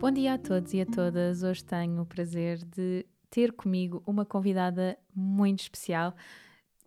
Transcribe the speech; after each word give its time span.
Bom 0.00 0.10
dia 0.12 0.34
a 0.34 0.38
todos 0.38 0.72
e 0.74 0.80
a 0.80 0.86
todas. 0.86 1.42
Hoje 1.42 1.64
tenho 1.64 2.00
o 2.02 2.06
prazer 2.06 2.58
de 2.64 3.04
ter 3.30 3.52
comigo 3.52 4.02
uma 4.06 4.24
convidada 4.24 4.96
muito 5.14 5.60
especial. 5.60 6.14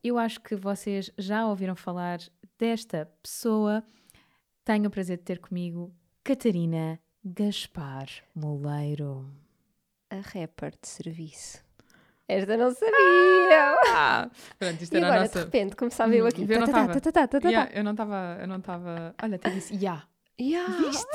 Eu 0.04 0.18
acho 0.18 0.40
que 0.42 0.56
vocês 0.56 1.12
já 1.18 1.46
ouviram 1.46 1.76
falar 1.76 2.20
desta 2.58 3.10
pessoa. 3.22 3.84
Tenho 4.64 4.88
o 4.88 4.92
prazer 4.92 5.18
de 5.18 5.24
ter 5.24 5.40
comigo 5.40 5.94
Catarina 6.24 7.00
Gaspar 7.24 8.08
Moleiro. 8.34 9.26
A 10.10 10.16
rapper 10.18 10.72
de 10.82 10.88
serviço. 10.88 11.64
Esta 12.28 12.56
não 12.56 12.72
sabia! 12.72 13.76
Ah, 13.94 14.30
pronto, 14.58 14.82
isto 14.82 14.94
e 14.94 14.98
era 14.98 15.08
agora, 15.08 15.22
a 15.22 15.24
nossa... 15.26 15.40
de 15.40 15.46
repente, 15.46 15.76
começava 15.76 16.16
eu 16.16 16.26
aqui. 16.26 16.44
Eu 16.44 16.60
não 16.62 16.68
Tá, 16.68 16.72
tá, 16.88 16.98
estava. 16.98 17.02
tá, 17.12 17.28
tá, 17.28 17.40
tá. 17.42 17.50
Yeah, 17.50 17.72
eu 17.74 17.84
não 17.84 17.92
estava. 17.92 19.14
Olha, 19.22 19.36
até 19.36 19.50
disse, 19.50 19.74
yeah, 19.76 20.08
Yeah. 20.40 20.76
Viste? 20.78 21.06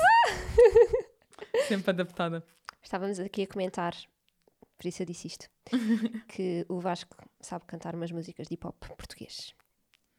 Sempre 1.67 1.91
adaptada. 1.91 2.43
Estávamos 2.81 3.19
aqui 3.19 3.43
a 3.43 3.47
comentar, 3.47 3.95
por 4.77 4.87
isso 4.87 5.01
eu 5.01 5.05
disse 5.05 5.27
isto, 5.27 5.49
que 6.29 6.65
o 6.69 6.79
Vasco 6.79 7.15
sabe 7.39 7.65
cantar 7.65 7.95
umas 7.95 8.11
músicas 8.11 8.47
de 8.47 8.53
hip 8.53 8.65
hop 8.67 8.75
português. 8.79 9.53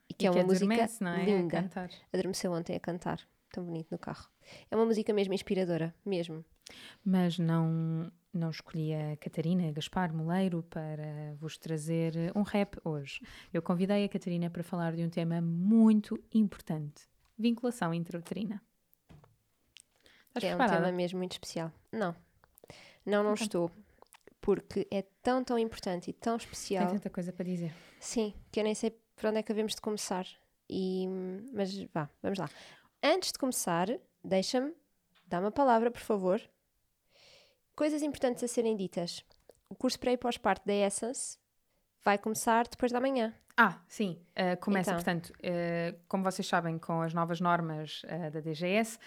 E 0.08 0.14
que 0.14 0.24
E 0.24 0.28
é 0.28 0.30
uma 0.30 0.44
música 0.44 0.64
adormece, 0.72 1.04
não 1.04 1.10
é? 1.12 1.24
Linda. 1.24 1.62
cantar. 1.62 1.90
Adormeceu 2.12 2.52
ontem 2.52 2.76
a 2.76 2.80
cantar, 2.80 3.20
tão 3.52 3.64
bonito 3.64 3.88
no 3.90 3.98
carro. 3.98 4.28
É 4.70 4.76
uma 4.76 4.86
música 4.86 5.12
mesmo 5.12 5.34
inspiradora, 5.34 5.94
mesmo. 6.04 6.44
Mas 7.04 7.38
não, 7.38 8.10
não 8.32 8.50
escolhi 8.50 8.94
a 8.94 9.16
Catarina 9.16 9.70
Gaspar 9.72 10.14
Moleiro 10.14 10.62
para 10.64 11.34
vos 11.38 11.56
trazer 11.56 12.32
um 12.34 12.42
rap 12.42 12.78
hoje. 12.84 13.20
Eu 13.52 13.62
convidei 13.62 14.04
a 14.04 14.08
Catarina 14.08 14.50
para 14.50 14.62
falar 14.62 14.94
de 14.94 15.02
um 15.02 15.08
tema 15.08 15.40
muito 15.40 16.22
importante: 16.32 17.08
vinculação 17.38 17.94
intrauterina. 17.94 18.62
Estás 20.28 20.44
é 20.44 20.54
um 20.54 20.58
preparada? 20.58 20.84
tema 20.86 20.92
mesmo 20.96 21.18
muito 21.18 21.32
especial. 21.32 21.72
Não, 21.92 22.14
não, 23.04 23.22
não 23.22 23.32
Então. 23.32 23.44
estou. 23.44 23.70
Porque 24.40 24.86
é 24.90 25.02
tão, 25.22 25.42
tão 25.44 25.58
importante 25.58 26.08
e 26.10 26.12
tão 26.12 26.38
Tem 26.38 26.44
especial. 26.46 26.86
tanta 26.88 27.10
coisa 27.10 27.32
para 27.32 27.44
dizer. 27.44 27.72
Sim, 28.00 28.32
que 28.52 28.60
eu 28.60 28.64
nem 28.64 28.74
sei 28.74 28.90
por 29.16 29.26
onde 29.26 29.38
é 29.38 29.42
que 29.42 29.52
havemos 29.52 29.74
de 29.74 29.80
começar. 29.80 30.26
E, 30.70 31.06
mas 31.52 31.76
vá, 31.92 32.08
vamos 32.22 32.38
lá. 32.38 32.48
Antes 33.02 33.32
de 33.32 33.38
começar, 33.38 33.88
deixa-me 34.22 34.72
dar 35.26 35.40
uma 35.40 35.50
palavra, 35.50 35.90
por 35.90 36.00
favor. 36.00 36.40
Coisas 37.74 38.02
importantes 38.02 38.42
a 38.42 38.48
serem 38.48 38.76
ditas. 38.76 39.24
O 39.68 39.74
curso 39.74 39.98
pré 39.98 40.12
e 40.12 40.16
pós-parto 40.16 40.66
da 40.66 40.72
Essence 40.74 41.38
vai 42.04 42.16
começar 42.18 42.66
depois 42.68 42.90
da 42.92 43.00
manhã. 43.00 43.34
Ah, 43.56 43.80
sim. 43.88 44.20
uh, 44.36 44.56
começa, 44.60 44.90
Então. 44.92 45.02
portanto, 45.02 45.30
uh, 45.40 45.98
como 46.08 46.22
vocês 46.24 46.46
sabem, 46.46 46.78
com 46.78 47.02
as 47.02 47.12
novas 47.12 47.40
normas 47.40 48.02
uh, 48.04 48.30
da 48.30 48.40
DGS, 48.40 48.98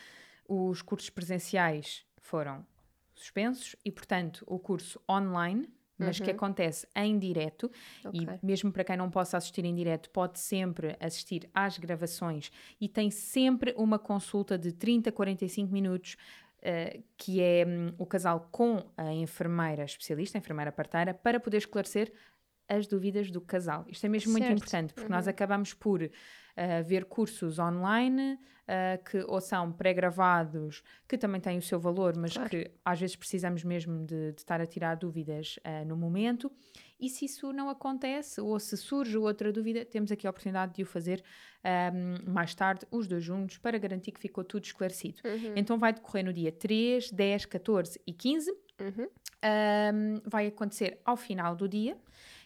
os 0.54 0.82
cursos 0.82 1.10
presenciais 1.10 2.06
foram 2.20 2.66
suspensos 3.16 3.76
e, 3.86 3.92
portanto, 3.92 4.44
o 4.48 4.60
curso 4.60 5.00
online, 5.10 5.70
mas 5.98 6.20
que 6.20 6.30
Uhum. 6.30 6.36
acontece 6.36 6.88
em 6.96 7.18
direto, 7.20 7.70
Ok. 8.04 8.20
e 8.42 8.46
mesmo 8.46 8.72
para 8.72 8.84
quem 8.84 8.98
não 8.98 9.10
possa 9.10 9.38
assistir 9.38 9.64
em 9.64 9.76
direto, 9.76 10.10
pode 10.10 10.40
sempre 10.40 10.98
assistir 11.00 11.48
às 11.54 11.78
gravações 11.78 12.52
e 12.82 12.90
tem 12.90 13.12
sempre 13.12 13.74
uma 13.78 14.00
consulta 14.00 14.58
de 14.58 14.72
30 14.74 15.10
a 15.10 15.14
45 15.14 15.72
minutos. 15.72 16.18
uh, 16.64 17.04
que 17.18 17.42
é 17.42 17.66
hum, 17.68 17.92
o 17.98 18.06
casal 18.06 18.48
com 18.52 18.86
a 18.96 19.12
enfermeira 19.12 19.84
especialista, 19.84 20.38
a 20.38 20.40
enfermeira 20.40 20.72
parteira, 20.72 21.12
para 21.12 21.40
poder 21.40 21.58
esclarecer 21.58 22.14
as 22.72 22.88
dúvidas 22.88 23.30
do 23.30 23.42
casal. 23.42 23.84
Isto 23.88 24.06
é 24.06 24.10
mesmo 24.10 24.32
muito 24.32 24.46
Certo. 24.46 24.58
importante, 24.58 24.94
porque 24.94 25.10
nós 25.10 25.26
Uhum. 25.26 25.32
acabamos 25.32 25.74
por 25.74 26.02
uh, 26.02 26.10
ver 26.86 27.04
cursos 27.06 27.60
online 27.60 28.34
uh, 28.36 29.04
que 29.04 29.18
ou 29.28 29.42
são 29.42 29.74
pré-gravados, 29.74 30.82
que 31.08 31.18
também 31.18 31.42
têm 31.42 31.58
o 31.58 31.62
seu 31.62 31.80
valor, 31.82 32.16
mas 32.16 32.34
Claro. 32.34 32.50
que 32.50 32.72
às 32.86 33.00
vezes 33.00 33.16
precisamos 33.18 33.64
mesmo 33.66 34.06
de, 34.06 34.32
de 34.32 34.40
estar 34.42 34.62
a 34.62 34.66
tirar 34.66 34.96
dúvidas 34.96 35.58
uh, 35.58 35.86
no 35.86 35.98
momento. 35.98 36.50
E 36.98 37.10
se 37.10 37.26
isso 37.26 37.52
não 37.52 37.70
acontece, 37.70 38.40
ou 38.40 38.58
se 38.60 38.78
surge 38.78 39.18
outra 39.18 39.52
dúvida, 39.52 39.84
temos 39.84 40.10
aqui 40.12 40.26
a 40.26 40.30
oportunidade 40.30 40.74
de 40.76 40.84
o 40.84 40.86
fazer 40.86 41.22
um, 41.66 42.32
mais 42.32 42.54
tarde, 42.56 42.86
os 42.92 43.06
dois 43.08 43.24
juntos, 43.24 43.58
para 43.58 43.78
garantir 43.80 44.12
que 44.12 44.20
ficou 44.20 44.44
tudo 44.44 44.64
esclarecido. 44.64 45.20
Uhum. 45.26 45.54
Então 45.56 45.78
vai 45.78 45.92
decorrer 45.94 46.24
no 46.24 46.32
dia 46.32 46.52
3, 46.52 47.12
10, 47.12 47.46
14 47.48 48.00
e 48.08 48.14
15. 48.14 48.52
Uhum. 48.80 49.08
Um, 49.44 50.22
vai 50.30 50.46
acontecer 50.48 51.02
ao 51.04 51.18
final 51.18 51.56
do 51.56 51.68
dia 51.68 51.98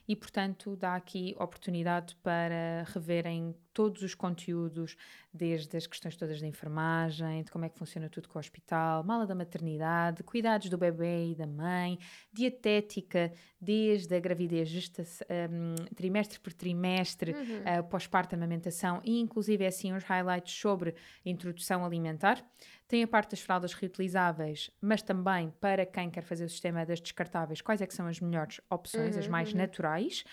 e, 0.08 0.16
portanto, 0.16 0.76
dá 0.76 0.96
aqui 0.96 1.36
oportunidade 1.40 2.16
para 2.24 2.84
reverem 2.94 3.56
todos 3.74 4.02
os 4.04 4.16
conteúdos, 4.16 4.96
desde 5.34 5.76
as 5.76 5.86
questões 5.86 6.16
todas 6.16 6.40
da 6.40 6.48
enfermagem, 6.48 7.44
de 7.44 7.52
como 7.52 7.66
é 7.66 7.70
que 7.70 7.78
funciona 7.78 8.08
tudo 8.10 8.30
com 8.30 8.38
o 8.38 8.40
hospital, 8.40 9.04
mala 9.04 9.26
da 9.28 9.36
maternidade, 9.36 10.24
cuidados 10.24 10.70
do 10.70 10.78
bebê 10.78 11.32
e 11.32 11.36
da 11.36 11.46
mãe, 11.46 12.00
dietética, 12.32 13.34
desde 13.60 14.16
a 14.16 14.20
gravidez, 14.20 14.70
gesta- 14.70 15.04
um, 15.52 15.76
trimestre 15.96 16.40
por 16.40 16.54
trimestre, 16.54 17.32
Uhum. 17.34 17.80
uh, 17.80 17.84
pós-parto, 17.90 18.36
amamentação 18.36 19.02
e, 19.04 19.20
inclusive, 19.20 19.64
é 19.64 19.68
assim, 19.68 19.92
os 19.94 20.04
highlights 20.04 20.54
sobre 20.54 20.96
introdução 21.26 21.84
alimentar. 21.84 22.46
Tem 22.88 23.02
a 23.02 23.08
parte 23.08 23.32
das 23.32 23.42
fraldas 23.42 23.74
reutilizáveis, 23.74 24.70
mas 24.80 25.02
também 25.02 25.50
para 25.60 25.86
quem 25.88 26.10
quer 26.10 26.22
fazer 26.22 26.46
o 26.46 26.50
sistema 26.50 26.86
das 26.86 27.02
descartáveis, 27.02 27.60
quais 27.60 27.82
é 27.82 27.88
que 27.88 27.94
são 27.96 28.06
as 28.06 28.20
melhores 28.20 28.62
opções, 28.70 29.18
as 29.18 29.26
Uhum, 29.26 29.32
mais 29.32 29.52
uhum. 29.52 29.58
naturais. 29.58 30.24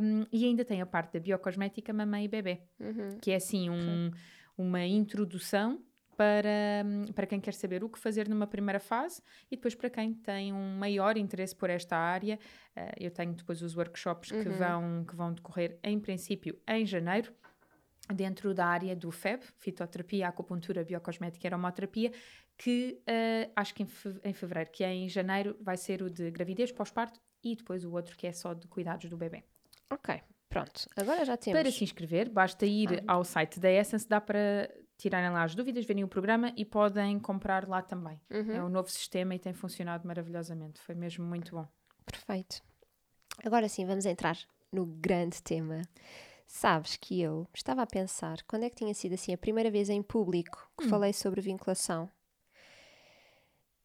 Um, 0.00 0.26
e 0.32 0.44
ainda 0.44 0.64
tem 0.64 0.80
a 0.82 0.86
parte 0.86 1.12
da 1.12 1.20
biocosmética 1.20 1.92
mamãe 1.92 2.24
e 2.24 2.28
bebê, 2.28 2.60
Uhum. 2.80 3.18
que 3.20 3.30
é 3.30 3.36
assim 3.36 3.70
um- 3.70 4.10
uma 4.58 4.84
introdução 4.84 5.80
para, 6.16 6.82
hum, 6.84 7.04
para 7.14 7.26
quem 7.26 7.38
quer 7.38 7.52
saber 7.52 7.84
o 7.84 7.88
que 7.90 7.98
fazer 7.98 8.26
numa 8.28 8.46
primeira 8.46 8.80
fase 8.80 9.22
e 9.50 9.54
depois 9.54 9.74
para 9.74 9.90
quem 9.90 10.14
tem 10.14 10.52
um 10.52 10.76
maior 10.78 11.16
interesse 11.16 11.54
por 11.54 11.68
esta 11.70 11.94
área. 11.96 12.38
Uh, 12.74 12.80
eu 12.98 13.10
tenho 13.12 13.34
depois 13.34 13.60
os 13.62 13.76
workshops 13.76 14.32
que, 14.32 14.48
Uhum. 14.48 14.56
vão, 14.58 15.04
que 15.04 15.14
vão 15.14 15.32
decorrer 15.32 15.78
em 15.84 16.00
princípio 16.00 16.58
em 16.66 16.84
janeiro 16.86 17.32
dentro 18.14 18.54
da 18.54 18.66
área 18.66 18.94
do 18.96 19.10
FEB, 19.10 19.42
fitoterapia, 19.58 20.28
acupuntura, 20.28 20.84
biocosmética 20.84 21.46
e 21.46 21.48
aromaterapia, 21.48 22.12
que 22.56 23.00
eh, 23.06 23.50
acho 23.54 23.74
que 23.74 23.82
em, 23.82 23.86
fe- 23.86 24.20
em 24.24 24.32
fevereiro, 24.32 24.70
que 24.70 24.82
é 24.84 24.92
em 24.94 25.08
janeiro, 25.08 25.56
vai 25.60 25.76
ser 25.76 26.02
o 26.02 26.10
de 26.10 26.30
gravidez, 26.30 26.72
pós-parto 26.72 27.20
e 27.44 27.54
depois 27.54 27.84
o 27.84 27.92
outro 27.92 28.16
que 28.16 28.26
é 28.26 28.32
só 28.32 28.54
de 28.54 28.66
cuidados 28.66 29.08
do 29.10 29.16
bebê. 29.16 29.44
Ok, 29.90 30.20
pronto. 30.48 30.88
Agora 30.96 31.24
já 31.24 31.36
temos. 31.36 31.60
Para 31.60 31.70
se 31.70 31.84
inscrever, 31.84 32.28
basta 32.30 32.64
ir 32.66 33.02
Ah. 33.06 33.14
ao 33.14 33.24
site 33.24 33.60
da 33.60 33.70
Essence, 33.70 34.08
dá 34.08 34.20
para 34.20 34.70
tirarem 34.98 35.30
lá 35.30 35.42
as 35.42 35.54
dúvidas, 35.54 35.84
verem 35.84 36.02
o 36.04 36.08
programa 36.08 36.52
e 36.56 36.64
podem 36.64 37.18
comprar 37.20 37.68
lá 37.68 37.82
também. 37.82 38.18
Uhum. 38.30 38.52
É 38.52 38.64
um 38.64 38.68
novo 38.70 38.90
sistema 38.90 39.34
e 39.34 39.38
tem 39.38 39.52
funcionado 39.52 40.06
maravilhosamente. 40.08 40.80
Foi 40.80 40.94
mesmo 40.94 41.24
muito 41.26 41.54
bom. 41.54 41.68
Perfeito. 42.06 42.62
Agora 43.44 43.68
sim, 43.68 43.84
vamos 43.84 44.06
entrar 44.06 44.38
no 44.72 44.86
grande 44.86 45.42
tema. 45.42 45.82
Sabes 46.46 46.96
que 46.96 47.20
eu 47.20 47.46
estava 47.52 47.82
a 47.82 47.86
pensar 47.86 48.42
quando 48.44 48.62
é 48.64 48.70
que 48.70 48.76
tinha 48.76 48.94
sido 48.94 49.14
assim 49.14 49.32
a 49.34 49.38
primeira 49.38 49.70
vez 49.70 49.88
em 49.90 50.02
público 50.02 50.70
que 50.78 50.86
Hum. 50.86 50.88
falei 50.88 51.12
sobre 51.12 51.40
vinculação. 51.40 52.08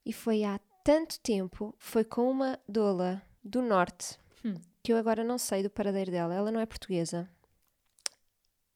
E 0.04 0.12
foi 0.12 0.44
há 0.44 0.58
tanto 0.84 1.18
tempo, 1.20 1.74
foi 1.78 2.04
com 2.04 2.30
uma 2.30 2.58
doula 2.68 3.22
do 3.42 3.60
norte, 3.62 4.18
Hum. 4.44 4.54
que 4.82 4.92
eu 4.92 4.96
agora 4.96 5.22
não 5.22 5.38
sei 5.38 5.62
do 5.62 5.70
paradeiro 5.70 6.10
dela, 6.10 6.34
ela 6.34 6.50
não 6.50 6.60
é 6.60 6.66
portuguesa. 6.66 7.28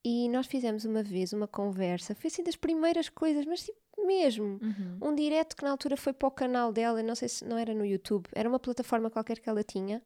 E 0.05 0.29
nós 0.29 0.47
fizemos 0.47 0.85
uma 0.85 1.03
vez 1.03 1.33
uma 1.33 1.49
conversa, 1.49 2.15
foi 2.15 2.29
assim 2.29 2.43
das 2.45 2.55
primeiras 2.57 3.09
coisas, 3.09 3.45
mas 3.45 3.65
tipo 3.65 3.77
mesmo. 4.07 4.61
Um 5.03 5.15
direto 5.15 5.57
que 5.57 5.65
na 5.65 5.71
altura 5.71 5.97
foi 5.97 6.13
para 6.13 6.29
o 6.29 6.31
canal 6.31 6.73
dela, 6.73 7.03
não 7.03 7.15
sei 7.17 7.29
se 7.29 7.45
não 7.45 7.57
era 7.59 7.75
no 7.75 7.85
YouTube, 7.85 8.29
era 8.33 8.49
uma 8.49 8.61
plataforma 8.61 9.11
qualquer 9.11 9.41
que 9.41 9.49
ela 9.49 9.65
tinha. 9.65 10.01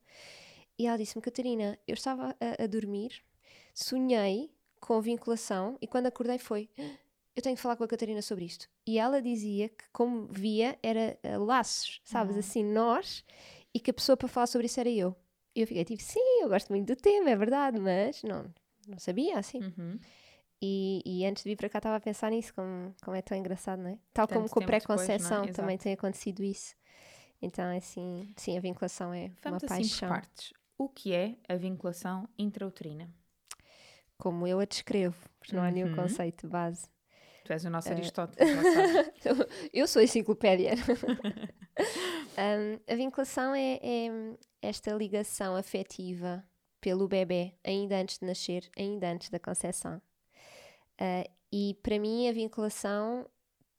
E 0.79 0.87
ela 0.87 0.97
disse-me: 0.97 1.21
Catarina, 1.21 1.79
eu 1.87 1.93
estava 1.95 2.35
a, 2.41 2.65
a 2.65 2.67
dormir, 2.67 3.23
sonhei 3.75 4.51
com 4.81 5.01
vinculação 5.01 5.77
e 5.81 5.87
quando 5.87 6.07
acordei 6.07 6.39
foi: 6.39 6.69
"Ah, 6.79 6.83
eu 7.37 7.43
tenho 7.43 7.57
que 7.57 7.63
falar 7.63 7.77
com 7.77 7.85
a 7.85 7.89
Catarina 7.89 8.23
sobre 8.23 8.45
isto. 8.45 8.69
E 8.87 8.99
ela 8.99 9.23
dizia 9.23 9.69
que, 9.69 9.85
como 9.93 10.27
via, 10.27 10.79
era 10.83 11.19
ah, 11.23 11.39
laços, 11.39 12.01
sabes? 12.05 12.37
Ah. 12.37 12.41
Assim, 12.41 12.65
nós, 12.65 13.25
e 13.75 13.81
que 13.81 13.91
a 13.91 13.95
pessoa 13.95 14.17
para 14.17 14.29
falar 14.29 14.47
sobre 14.47 14.67
isso 14.67 14.81
era 14.81 14.91
eu. 14.91 15.15
E 15.55 15.61
eu 15.63 15.67
fiquei 15.67 15.85
tipo, 15.85 16.03
sim, 16.03 16.43
eu 16.43 16.49
gosto 16.49 16.69
muito 16.71 16.87
do 16.95 16.97
tema, 17.01 17.31
é 17.31 17.37
verdade, 17.37 17.79
mas 17.81 18.23
não, 18.23 18.53
não 18.87 18.99
sabia 18.99 19.39
assim. 19.39 19.61
Uhum. 19.61 19.99
E, 20.63 21.03
e 21.07 21.25
antes 21.25 21.43
de 21.43 21.51
vir 21.51 21.57
para 21.57 21.69
cá 21.69 21.79
estava 21.79 21.97
a 21.97 22.01
pensar 22.01 22.31
nisso, 22.31 22.53
como, 22.55 22.95
como 23.03 23.17
é 23.17 23.23
tão 23.23 23.37
engraçado, 23.37 23.81
não 23.81 23.91
é? 23.91 23.99
Tal 24.13 24.27
Tanto 24.27 24.39
como 24.39 24.51
com 24.51 24.59
a 24.61 24.67
tempo 24.67 24.79
depois, 24.79 25.09
é? 25.09 25.53
também 25.53 25.79
tem 25.79 25.93
acontecido 25.95 26.43
isso. 26.43 26.75
Então, 27.41 27.65
é 27.65 27.79
assim, 27.79 28.29
sim, 28.37 28.59
a 28.59 28.61
vinculação 28.61 29.15
é 29.15 29.31
Vamos 29.43 29.63
uma 29.63 29.75
assim 29.75 29.89
por 29.89 30.01
paixão. 30.01 30.09
partes. 30.09 30.53
O 30.77 30.89
que 30.89 31.15
é 31.15 31.37
a 31.49 31.57
vinculação 31.57 32.29
intrauterina? 32.39 33.09
Como 34.21 34.47
eu 34.47 34.61
a 34.61 34.65
descrevo, 34.65 35.17
porque 35.39 35.57
não 35.57 35.63
há 35.63 35.71
nenhum 35.71 35.89
Uhum. 35.89 35.97
conceito 35.97 36.47
de 36.47 36.53
base. 36.53 36.87
Tu 37.45 37.53
és 37.53 37.65
o 37.65 37.71
nosso 37.71 37.89
Eh, 37.89 37.93
Aristóteles. 37.93 38.49
Eu 39.73 39.89
sou 39.89 40.01
a 40.01 40.05
enciclopédia. 40.05 40.73
Um, 42.39 42.79
a 42.93 42.95
vinculação 42.95 43.55
é, 43.55 43.79
é 43.83 44.09
esta 44.61 44.93
ligação 44.93 45.57
afetiva 45.57 46.45
pelo 46.81 47.09
bebê, 47.09 47.55
ainda 47.65 47.97
antes 47.97 48.19
de 48.19 48.27
nascer, 48.27 48.69
ainda 48.77 49.11
antes 49.11 49.31
da 49.31 49.39
concepção. 49.39 49.97
Uh, 51.01 51.29
e 51.53 51.75
para 51.83 51.99
mim, 51.99 52.29
a 52.29 52.33
vinculação 52.33 53.27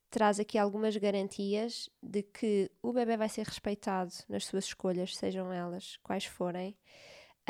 traz 0.09 0.39
aqui 0.39 0.57
algumas 0.57 0.97
garantias 0.97 1.89
de 2.01 2.23
que 2.23 2.69
o 2.81 2.91
bebê 2.91 3.15
vai 3.17 3.29
ser 3.29 3.45
respeitado 3.45 4.11
nas 4.27 4.45
suas 4.45 4.65
escolhas, 4.65 5.15
sejam 5.15 5.51
elas 5.53 5.97
quais 6.03 6.25
forem, 6.25 6.75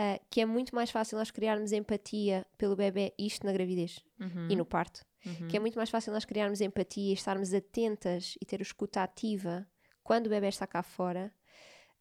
uh, 0.02 0.26
que 0.30 0.42
é 0.42 0.46
muito 0.46 0.74
mais 0.74 0.90
fácil 0.90 1.18
nós 1.18 1.30
criarmos 1.30 1.72
empatia 1.72 2.46
pelo 2.58 2.76
bebê, 2.76 3.14
isto 3.18 3.46
na 3.46 3.54
gravidez 3.54 4.00
Uhum, 4.20 4.48
e 4.50 4.56
no 4.56 4.66
parto 4.66 5.04
uhum. 5.26 5.48
que 5.48 5.58
é 5.58 5.60
muito 5.60 5.76
mais 5.76 5.90
fácil 5.90 6.14
nós 6.14 6.26
criarmos 6.26 6.62
empatia 6.62 7.12
e 7.12 7.14
estarmos 7.14 7.54
atentas 7.54 8.36
e 8.42 8.46
ter 8.46 8.60
o 8.60 8.64
escuta 8.64 9.04
ativa 9.04 9.68
quando 10.04 10.28
o 10.28 10.30
bebê 10.30 10.48
está 10.48 10.66
cá 10.68 10.84
fora. 10.84 11.34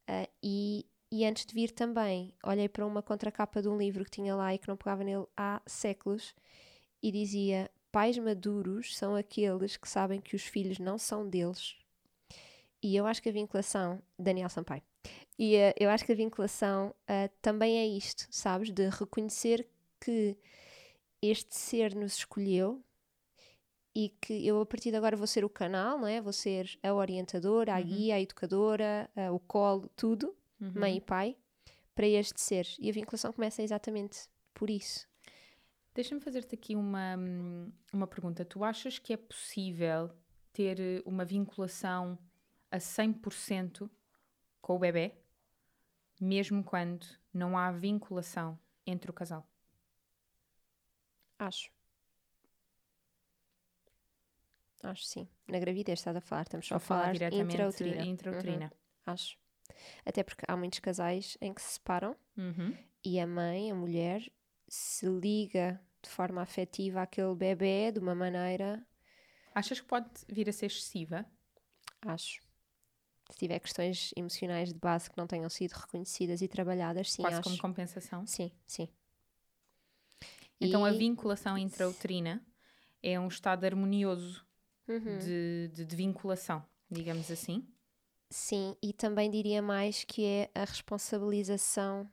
Ah, 0.06 0.28
e, 0.42 0.86
e 1.10 1.24
antes 1.24 1.44
de 1.44 1.54
vir 1.54 1.70
também, 1.70 2.34
olhei 2.44 2.68
para 2.68 2.86
uma 2.86 3.02
contracapa 3.02 3.62
de 3.62 3.68
um 3.68 3.76
livro 3.76 4.04
que 4.04 4.10
tinha 4.10 4.34
lá 4.34 4.54
e 4.54 4.58
que 4.58 4.68
não 4.68 4.76
pegava 4.76 5.04
nele 5.04 5.26
há 5.36 5.60
séculos 5.66 6.34
e 7.02 7.12
dizia: 7.12 7.70
Pais 7.92 8.18
maduros 8.18 8.96
são 8.96 9.14
aqueles 9.14 9.76
que 9.76 9.88
sabem 9.88 10.20
que 10.20 10.34
os 10.34 10.42
filhos 10.42 10.78
não 10.78 10.98
são 10.98 11.28
deles. 11.28 11.76
E 12.82 12.96
eu 12.96 13.06
acho 13.06 13.22
que 13.22 13.28
a 13.28 13.32
vinculação, 13.32 14.02
Daniel 14.18 14.48
Sampaio, 14.48 14.82
e 15.42 15.56
ah, 15.56 15.74
eu 15.78 15.88
acho 15.90 16.04
que 16.04 16.12
a 16.12 16.14
vinculação 16.24 16.94
ah, 17.08 17.28
também 17.40 17.78
é 17.78 17.86
isto, 17.86 18.26
sabes? 18.30 18.70
De 18.70 18.88
reconhecer 18.90 19.66
que 20.00 20.36
este 21.22 21.54
ser 21.56 21.94
nos 21.94 22.14
escolheu 22.16 22.82
e 23.94 24.10
que 24.20 24.46
eu 24.46 24.60
a 24.60 24.66
partir 24.66 24.90
de 24.90 24.96
agora 24.96 25.16
vou 25.16 25.26
ser 25.26 25.44
o 25.44 25.48
canal, 25.50 25.98
não 25.98 26.06
é? 26.06 26.20
Vou 26.20 26.32
ser 26.32 26.78
a 26.82 26.92
orientadora, 26.94 27.74
a 27.74 27.78
Uhum. 27.78 27.84
guia, 27.84 28.14
a 28.16 28.20
educadora, 28.20 29.10
a- 29.16 29.32
o 29.32 29.40
colo, 29.40 29.88
tudo, 29.96 30.36
Uhum. 30.60 30.72
mãe 30.74 30.96
e 30.96 31.00
pai, 31.00 31.36
para 31.94 32.06
este 32.06 32.40
ser. 32.40 32.66
E 32.78 32.88
a 32.88 32.92
vinculação 32.92 33.32
começa 33.32 33.62
exatamente 33.62 34.28
por 34.54 34.70
isso. 34.70 35.08
Deixa-me 35.94 36.20
fazer-te 36.20 36.54
aqui 36.54 36.76
uma, 36.76 37.16
hum, 37.18 37.72
uma 37.92 38.06
pergunta. 38.06 38.44
Tu 38.44 38.62
achas 38.62 38.98
que 38.98 39.12
é 39.12 39.16
possível 39.16 40.10
ter 40.52 40.78
eh, 40.80 41.02
uma 41.04 41.24
vinculação 41.24 42.16
a 42.70 42.78
100% 42.78 43.90
com 44.62 44.76
o 44.76 44.78
bebê, 44.78 45.12
mesmo 46.20 46.62
quando 46.62 47.06
não 47.32 47.56
há 47.56 47.70
vinculação 47.72 48.58
entre 48.86 49.10
o 49.10 49.14
casal? 49.14 49.46
Acho. 51.38 51.70
Acho 54.82 55.04
sim. 55.04 55.28
Na 55.48 55.58
gravidez 55.58 55.98
estás 55.98 56.16
a 56.16 56.20
falar, 56.20 56.42
estamos 56.42 56.66
só 56.66 56.76
a 56.76 56.78
falar 56.80 57.12
diretamente 57.12 57.52
intrauterina. 57.52 58.04
intrauterina? 58.04 58.64
Uhum, 58.66 59.12
acho. 59.12 59.38
Até 60.04 60.22
porque 60.22 60.44
há 60.48 60.56
muitos 60.56 60.78
casais 60.78 61.36
em 61.40 61.52
que 61.52 61.60
se 61.62 61.72
separam 61.74 62.16
Uhum. 62.36 62.76
e 63.04 63.20
a 63.20 63.26
mãe, 63.26 63.70
a 63.70 63.74
mulher, 63.74 64.22
se 64.68 65.06
liga 65.06 65.80
de 66.02 66.08
forma 66.08 66.40
afetiva 66.40 67.02
àquele 67.02 67.34
bebê 67.34 67.92
de 67.92 67.98
uma 67.98 68.14
maneira 68.14 68.84
Achas 69.54 69.80
que 69.80 69.86
pode 69.86 70.08
vir 70.28 70.48
a 70.48 70.52
ser 70.52 70.66
excessiva? 70.66 71.26
Acho. 72.02 72.40
Se 73.30 73.38
tiver 73.38 73.58
questões 73.60 74.12
emocionais 74.16 74.72
de 74.72 74.78
base 74.78 75.08
que 75.10 75.16
não 75.16 75.26
tenham 75.26 75.48
sido 75.48 75.72
reconhecidas 75.72 76.42
e 76.42 76.48
trabalhadas, 76.48 77.12
sim, 77.12 77.22
quase 77.22 77.36
acho. 77.38 77.44
como 77.44 77.58
compensação? 77.58 78.26
Sim, 78.26 78.50
sim. 78.66 78.88
Então 80.60 80.84
a 80.84 80.90
E- 80.92 80.98
vinculação 80.98 81.56
intrauterina 81.56 82.44
é 83.02 83.18
um 83.18 83.28
estado 83.28 83.64
harmonioso 83.64 84.44
Uhum. 84.88 85.18
de, 85.18 85.70
de- 85.72 85.84
de 85.84 85.96
vinculação, 85.96 86.64
digamos 86.90 87.30
assim. 87.30 87.66
Sim, 88.28 88.76
e 88.82 88.92
também 88.92 89.30
diria 89.30 89.60
mais 89.62 90.04
que 90.04 90.24
é 90.24 90.50
a 90.54 90.64
responsabilização 90.64 92.08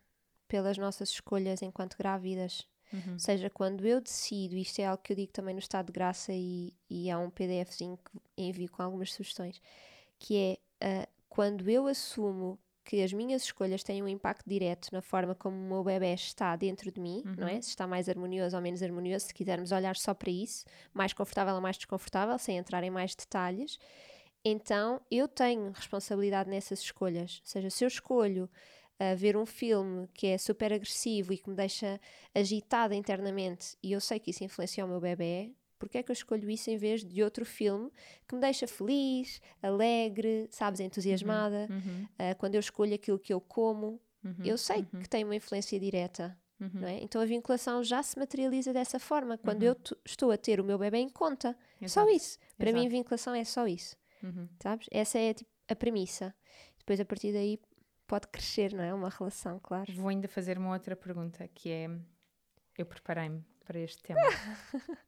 pelas 0.48 0.78
nossas 0.78 1.10
escolhas 1.10 1.62
enquanto 1.62 1.98
grávidas. 1.98 2.68
Uhum. 2.94 3.13
Ou 3.13 3.20
seja, 3.20 3.50
quando 3.50 3.86
eu 3.86 4.00
decido, 4.00 4.56
isto 4.56 4.80
é 4.80 4.86
algo 4.86 5.04
que 5.04 5.12
eu 5.12 5.18
digo 5.18 5.31
também 5.34 5.54
no 5.54 5.60
estado 5.60 5.88
de 5.88 5.92
graça 5.92 6.31
e, 6.34 6.74
e 6.90 7.12
há 7.12 7.20
um 7.20 7.30
PDFzinho 7.30 7.98
que 7.98 8.20
envio 8.38 8.72
com 8.72 8.81
algumas 8.81 9.12
sugestões, 9.13 9.62
que 10.18 10.38
é 10.38 10.58
ah, 10.81 11.07
quando 11.29 11.69
eu 11.69 11.88
assumo 11.88 12.57
que 12.83 13.03
as 13.03 13.12
minhas 13.12 13.44
escolhas 13.44 13.83
têm 13.83 14.01
um 14.01 14.07
impacto 14.07 14.47
direto 14.47 14.88
na 14.94 15.01
forma 15.01 15.35
como 15.35 15.57
o 15.57 15.68
meu 15.68 15.83
bebê 15.83 16.13
está 16.13 16.56
dentro 16.56 16.89
de 16.89 17.01
mim, 17.01 17.21
não 17.38 17.45
é? 17.47 17.62
Se 17.62 17.69
está 17.69 17.85
mais 17.85 18.07
harmonioso 18.07 18.56
ou 18.56 18.62
menos 18.62 18.81
harmonioso, 18.81 19.25
se 19.27 19.33
quisermos 19.33 19.74
olhar 19.74 19.97
só 19.97 20.13
para 20.13 20.31
isso, 20.31 20.65
mais 20.94 21.12
confortável 21.12 21.53
ou 21.56 21.62
mais 21.62 21.75
desconfortável, 21.75 22.39
sem 22.39 22.57
entrar 22.57 22.83
em 22.85 22.89
mais 22.89 23.13
detalhes, 23.13 23.77
então 24.44 25.01
eu 25.12 25.27
tenho 25.27 25.71
responsabilidade 25.71 26.50
nessas 26.50 26.79
escolhas. 26.79 27.41
Ou 27.41 27.47
seja, 27.47 27.69
se 27.69 27.83
eu 27.83 27.89
escolho 27.89 28.50
a 28.97 29.13
ver 29.13 29.35
um 29.35 29.45
filme 29.45 30.07
que 30.13 30.27
é 30.27 30.38
super 30.38 30.71
agressivo 30.71 31.33
e 31.33 31.38
que 31.38 31.50
me 31.50 31.56
deixa 31.56 32.00
agitada 32.33 32.95
internamente 32.95 33.77
e 33.83 33.91
eu 33.91 34.00
sei 34.00 34.19
que 34.19 34.31
isso 34.31 34.45
influencia 34.45 34.85
o 34.85 34.88
meu 34.88 35.01
bebê, 35.01 35.51
porque 35.79 35.97
é 35.97 36.03
que 36.03 36.12
eu 36.12 36.13
escolho 36.13 36.50
isso 36.50 36.69
em 36.69 36.77
vez 36.77 37.03
de 37.03 37.21
outro 37.24 37.45
filme 37.45 37.91
que 38.27 38.35
me 38.35 38.41
deixa 38.41 38.68
feliz, 38.68 39.39
alegre, 39.62 40.47
sabes, 40.51 40.79
entusiasmada? 40.79 41.68
Uhum. 41.69 42.07
Ah, 42.18 42.35
quando 42.35 42.56
eu 42.56 42.59
escolho 42.59 42.94
aquilo 42.95 43.19
que 43.19 43.33
eu 43.33 43.39
como, 43.41 44.01
Uhum. 44.24 44.33
eu 44.44 44.57
sei 44.57 44.83
que 44.83 45.07
tem 45.07 45.24
uma 45.24 45.35
influência 45.35 45.79
direta. 45.79 46.38
Uhum. 46.59 46.71
Não 46.81 46.88
é? 46.88 47.00
Então 47.03 47.21
a 47.21 47.25
vinculação 47.25 47.83
já 47.83 48.01
se 48.01 48.18
materializa 48.18 48.74
dessa 48.74 48.97
forma, 49.00 49.38
quando 49.38 49.62
eu 49.63 49.75
estou 50.03 50.31
a 50.31 50.38
ter 50.38 50.59
o 50.59 50.63
meu 50.63 50.77
bebê 50.77 50.97
em 50.97 51.07
conta. 51.07 51.56
Só 51.85 52.01
Exato. 52.01 52.09
isso. 52.09 52.38
Para 52.57 52.71
mim, 52.74 52.79
Exato. 52.79 52.91
vinculação 52.95 53.35
é 53.35 53.44
só 53.44 53.68
isso. 53.68 53.95
Uhum. 54.24 54.50
Sabes? 54.62 54.88
Essa 54.91 55.19
é 55.19 55.33
tipo, 55.35 55.50
a 55.69 55.75
premissa. 55.75 56.33
Depois, 56.79 57.00
a 57.00 57.06
partir 57.06 57.31
daí, 57.31 57.59
pode 58.07 58.27
crescer, 58.29 58.74
não 58.74 58.84
é? 58.84 58.91
Uma 58.93 59.10
relação, 59.10 59.60
claro. 59.62 59.93
Vou 59.93 60.10
ainda 60.10 60.27
fazer 60.27 60.57
uma 60.57 60.74
outra 60.74 60.96
pergunta 60.96 61.48
que 61.53 61.69
é: 61.69 61.89
eu 62.75 62.86
preparei-me 62.88 63.46
para 63.63 63.79
este 63.79 64.01
tema. 64.01 64.19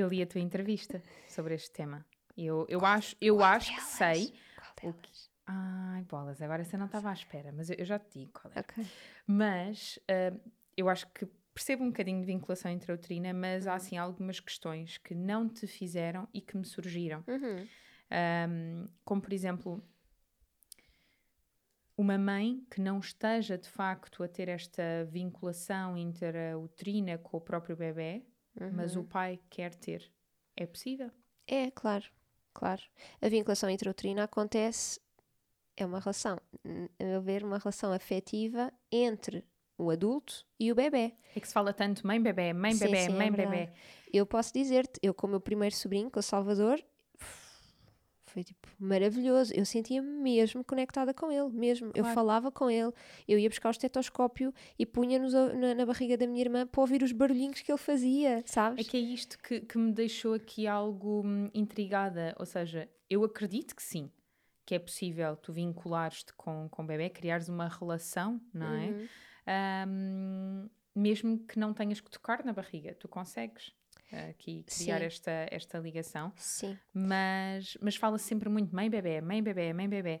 eu 0.00 0.08
li 0.08 0.22
a 0.22 0.26
tua 0.26 0.40
entrevista 0.40 1.02
sobre 1.28 1.54
este 1.54 1.70
tema. 1.70 2.04
Eu, 2.36 2.66
eu 2.68 2.84
acho, 2.84 3.16
eu 3.20 3.42
acho 3.42 3.74
que 3.74 3.82
sei. 3.82 4.32
Qual 4.80 4.92
o 4.92 4.94
que- 4.94 5.10
Ai, 5.46 6.02
bolas, 6.04 6.40
agora 6.40 6.62
você 6.64 6.76
não 6.76 6.86
estava 6.86 7.10
à 7.10 7.12
espera, 7.12 7.50
mas 7.52 7.68
eu, 7.70 7.76
eu 7.76 7.84
já 7.84 7.98
te 7.98 8.20
digo 8.20 8.32
qual 8.40 8.52
é. 8.54 8.60
Ok. 8.60 8.86
Mas 9.26 9.98
ah, 10.08 10.32
eu 10.76 10.88
acho 10.88 11.06
que 11.12 11.26
percebo 11.52 11.82
um 11.82 11.88
bocadinho 11.88 12.20
de 12.20 12.26
vinculação 12.26 12.70
intrauterina, 12.70 13.32
mas 13.34 13.66
Uhum. 13.66 13.72
há 13.72 13.74
assim 13.74 13.98
algumas 13.98 14.38
questões 14.40 14.96
que 14.98 15.14
não 15.14 15.48
te 15.48 15.66
fizeram 15.66 16.28
e 16.32 16.40
que 16.40 16.56
me 16.56 16.64
surgiram. 16.64 17.24
Uhum. 17.26 17.66
Um, 18.12 18.88
como 19.04 19.20
por 19.20 19.32
exemplo, 19.32 19.82
uma 21.96 22.16
mãe 22.16 22.64
que 22.70 22.80
não 22.80 22.98
esteja 22.98 23.58
de 23.58 23.68
facto 23.68 24.22
a 24.22 24.28
ter 24.28 24.48
esta 24.48 25.04
vinculação 25.10 25.96
intrauterina 25.96 27.18
com 27.18 27.36
o 27.36 27.40
próprio 27.40 27.76
bebê, 27.76 28.24
mas 28.72 28.94
Uhum. 28.96 29.02
o 29.02 29.04
pai 29.04 29.40
quer 29.48 29.74
ter. 29.74 30.10
É 30.56 30.66
possível? 30.66 31.10
É, 31.46 31.70
claro. 31.70 32.04
Claro. 32.52 32.82
A 33.22 33.28
vinculação 33.28 33.70
intrauterina 33.70 34.24
acontece, 34.24 35.00
é 35.76 35.86
uma 35.86 36.00
relação, 36.00 36.38
a 36.98 37.04
meu 37.04 37.22
ver, 37.22 37.44
uma 37.44 37.58
relação 37.58 37.92
afetiva 37.92 38.72
entre 38.90 39.44
o 39.78 39.88
adulto 39.90 40.44
e 40.58 40.70
o 40.70 40.74
bebê. 40.74 41.14
É 41.34 41.40
que 41.40 41.46
se 41.48 41.54
fala 41.54 41.72
tanto 41.72 42.06
mãe-bebê, 42.06 42.52
mãe-bebê, 42.52 42.98
é 42.98 43.08
mãe-bebê. 43.08 43.46
verdade. 43.46 43.72
Eu 44.12 44.26
posso 44.26 44.52
dizer-te, 44.52 44.98
eu 45.02 45.14
com 45.14 45.26
o 45.26 45.30
meu 45.30 45.40
primeiro 45.40 45.74
sobrinho, 45.74 46.10
com 46.10 46.18
o 46.20 46.22
Salvador, 46.22 46.84
foi 48.30 48.44
tipo 48.44 48.68
maravilhoso. 48.78 49.52
Eu 49.54 49.64
sentia-me 49.64 50.08
mesmo 50.08 50.64
conectada 50.64 51.12
com 51.12 51.30
ele, 51.30 51.50
mesmo. 51.50 51.88
Eu 51.88 52.02
Claro. 52.02 52.14
falava 52.14 52.50
com 52.50 52.70
ele, 52.70 52.92
eu 53.28 53.38
ia 53.38 53.48
buscar 53.48 53.68
o 53.68 53.72
estetoscópio 53.72 54.52
e 54.78 54.86
punha-nos 54.86 55.32
na, 55.32 55.74
na 55.74 55.86
barriga 55.86 56.16
da 56.16 56.26
minha 56.26 56.40
irmã 56.40 56.66
para 56.66 56.80
ouvir 56.80 57.02
os 57.02 57.12
barulhinhos 57.12 57.60
que 57.60 57.70
ele 57.70 57.78
fazia, 57.78 58.42
sabes? 58.46 58.86
É 58.86 58.88
que 58.90 58.96
é 58.96 59.00
isto 59.00 59.38
que, 59.38 59.60
que 59.60 59.76
me 59.78 59.92
deixou 59.92 60.34
aqui 60.34 60.66
algo 60.66 61.22
hum, 61.24 61.50
intrigada. 61.52 62.34
Ou 62.38 62.46
seja, 62.46 62.88
eu 63.08 63.24
acredito 63.24 63.74
que 63.74 63.82
sim, 63.82 64.10
que 64.64 64.74
é 64.74 64.78
possível 64.78 65.36
tu 65.36 65.52
vinculares-te 65.52 66.32
com, 66.34 66.68
com 66.68 66.82
o 66.82 66.86
bebê, 66.86 67.10
criares 67.10 67.48
uma 67.48 67.68
relação, 67.68 68.40
não 68.54 68.72
é? 68.74 68.86
Uhum. 68.88 69.08
Ahm, 69.46 70.68
mesmo 70.94 71.38
que 71.38 71.58
não 71.58 71.72
tenhas 71.72 72.00
que 72.00 72.10
tocar 72.10 72.44
na 72.44 72.52
barriga, 72.52 72.94
tu 72.94 73.08
consegues 73.08 73.72
aqui 74.16 74.64
criar 74.64 74.98
Sim. 74.98 75.04
esta, 75.04 75.48
esta 75.50 75.78
ligação. 75.78 76.32
Sim. 76.36 76.78
Mas, 76.92 77.76
mas 77.80 77.96
fala 77.96 78.18
sempre 78.18 78.48
muito 78.48 78.74
mãe 78.74 78.90
bebê, 78.90 79.20
mãe 79.20 79.42
bebê, 79.42 79.72
mãe 79.72 79.88
bebê. 79.88 80.20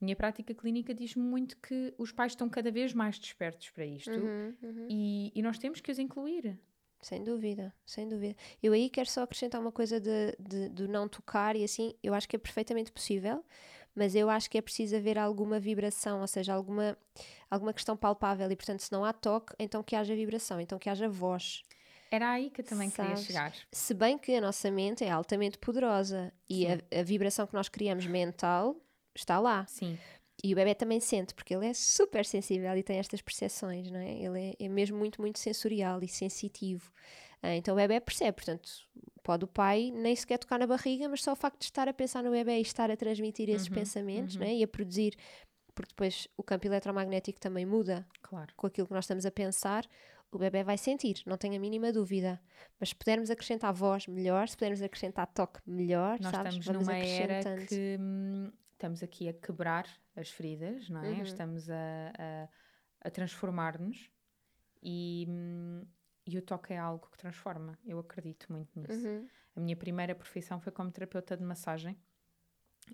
minha 0.00 0.16
prática 0.16 0.54
clínica 0.54 0.94
diz 0.94 1.14
muito 1.14 1.56
que 1.58 1.94
os 1.98 2.12
pais 2.12 2.32
estão 2.32 2.48
cada 2.48 2.70
vez 2.70 2.92
mais 2.92 3.18
despertos 3.18 3.70
para 3.70 3.84
isto 3.84 4.10
Uhum, 4.10 4.54
uhum. 4.62 4.86
E, 4.88 5.32
e 5.34 5.42
nós 5.42 5.58
temos 5.58 5.80
que 5.80 5.90
os 5.90 5.98
incluir. 5.98 6.58
Sem 7.00 7.22
dúvida, 7.22 7.74
sem 7.84 8.08
dúvida. 8.08 8.34
Eu 8.62 8.72
aí 8.72 8.88
quero 8.88 9.10
só 9.10 9.24
acrescentar 9.24 9.60
uma 9.60 9.70
coisa 9.70 10.00
de, 10.00 10.34
de, 10.38 10.70
de 10.70 10.88
não 10.88 11.06
tocar 11.06 11.54
e 11.54 11.62
assim, 11.62 11.94
eu 12.02 12.14
acho 12.14 12.26
que 12.26 12.34
é 12.34 12.38
perfeitamente 12.38 12.90
possível, 12.90 13.44
mas 13.94 14.14
eu 14.14 14.30
acho 14.30 14.50
que 14.50 14.56
é 14.56 14.62
preciso 14.62 14.96
haver 14.96 15.18
alguma 15.18 15.60
vibração, 15.60 16.22
ou 16.22 16.26
seja, 16.26 16.54
alguma, 16.54 16.96
alguma 17.50 17.74
questão 17.74 17.94
palpável 17.94 18.50
e, 18.50 18.56
portanto, 18.56 18.80
se 18.80 18.90
não 18.90 19.04
há 19.04 19.12
toque, 19.12 19.54
então 19.58 19.82
que 19.82 19.94
haja 19.94 20.14
vibração, 20.14 20.58
então 20.60 20.78
que 20.78 20.88
haja 20.88 21.06
voz. 21.06 21.62
Era 22.10 22.30
aí 22.30 22.50
que 22.50 22.60
eu 22.60 22.64
também 22.64 22.90
queria 22.90 23.16
Sabes? 23.16 23.24
chegar. 23.26 23.54
Se 23.72 23.92
bem 23.94 24.16
que 24.16 24.34
a 24.34 24.40
nossa 24.40 24.70
mente 24.70 25.02
é 25.04 25.10
altamente 25.10 25.58
poderosa 25.58 26.32
e 26.48 26.66
a, 26.66 26.78
a 27.00 27.02
vibração 27.02 27.46
que 27.46 27.54
nós 27.54 27.68
criamos 27.68 28.06
mental 28.06 28.76
está 29.14 29.38
lá. 29.40 29.66
Sim, 29.66 29.98
E 30.42 30.52
o 30.52 30.56
bebê 30.56 30.74
também 30.74 31.00
sente, 31.00 31.34
porque 31.34 31.54
ele 31.54 31.66
é 31.66 31.74
super 31.74 32.24
sensível 32.24 32.76
e 32.76 32.82
tem 32.82 32.98
estas 32.98 33.20
percepções, 33.22 33.90
não 33.90 33.98
é? 33.98 34.12
Ele 34.12 34.54
é, 34.60 34.64
é 34.64 34.68
mesmo 34.68 34.96
muito, 34.98 35.20
muito 35.20 35.38
sensorial 35.38 36.02
e 36.02 36.08
sensitivo. 36.08 36.92
Ah, 37.42 37.54
então 37.54 37.74
o 37.74 37.76
bebê 37.76 37.98
percebe, 38.00 38.32
portanto, 38.32 38.68
pode 39.22 39.44
o 39.44 39.48
pai 39.48 39.90
nem 39.92 40.14
sequer 40.14 40.38
tocar 40.38 40.58
na 40.58 40.66
barriga, 40.66 41.08
mas 41.08 41.22
só 41.22 41.32
o 41.32 41.36
facto 41.36 41.58
de 41.60 41.64
estar 41.64 41.88
a 41.88 41.92
pensar 41.92 42.22
no 42.22 42.30
bebê 42.30 42.58
e 42.58 42.62
estar 42.62 42.90
a 42.90 42.96
transmitir 42.96 43.48
esses 43.48 43.68
Uhum, 43.68 43.74
pensamentos, 43.74 44.34
uhum. 44.34 44.40
não 44.42 44.46
é? 44.48 44.54
E 44.54 44.62
a 44.62 44.68
produzir, 44.68 45.16
porque 45.74 45.90
depois 45.90 46.28
o 46.36 46.42
campo 46.42 46.66
eletromagnético 46.66 47.40
também 47.40 47.64
muda 47.66 48.06
claro. 48.22 48.52
com 48.56 48.66
aquilo 48.66 48.86
que 48.86 48.92
nós 48.94 49.04
estamos 49.04 49.24
a 49.26 49.30
pensar, 49.30 49.86
o 50.36 50.40
bebê 50.40 50.62
vai 50.62 50.76
sentir, 50.76 51.22
não 51.26 51.36
tenho 51.36 51.56
a 51.56 51.58
mínima 51.58 51.92
dúvida. 51.92 52.40
Mas 52.78 52.90
se 52.90 52.94
pudermos 52.94 53.30
acrescentar 53.30 53.72
voz, 53.72 54.06
melhor, 54.06 54.48
se 54.48 54.56
pudermos 54.56 54.82
acrescentar 54.82 55.26
toque, 55.26 55.60
melhor, 55.66 56.18
Nós 56.20 56.30
sabes? 56.30 56.54
estamos 56.54 56.66
Vamos 56.66 56.86
numa 56.86 56.98
era 56.98 57.66
que 57.66 57.96
hum, 58.00 58.50
estamos 58.72 59.02
aqui 59.02 59.28
a 59.28 59.32
quebrar 59.32 59.86
as 60.16 60.30
feridas, 60.30 60.88
não 60.88 61.02
é? 61.02 61.10
Uhum. 61.10 61.22
Estamos 61.22 61.70
a, 61.70 61.74
a, 62.18 62.48
a 63.08 63.10
transformar-nos 63.10 64.10
e, 64.82 65.26
hum, 65.28 65.86
e 66.26 66.38
o 66.38 66.42
toque 66.42 66.72
é 66.72 66.78
algo 66.78 67.08
que 67.10 67.18
transforma. 67.18 67.78
Eu 67.84 67.98
acredito 67.98 68.52
muito 68.52 68.78
nisso. 68.78 69.06
Uhum. 69.06 69.26
A 69.56 69.60
minha 69.60 69.76
primeira 69.76 70.14
profissão 70.14 70.60
foi 70.60 70.72
como 70.72 70.90
terapeuta 70.90 71.36
de 71.36 71.44
massagem 71.44 71.96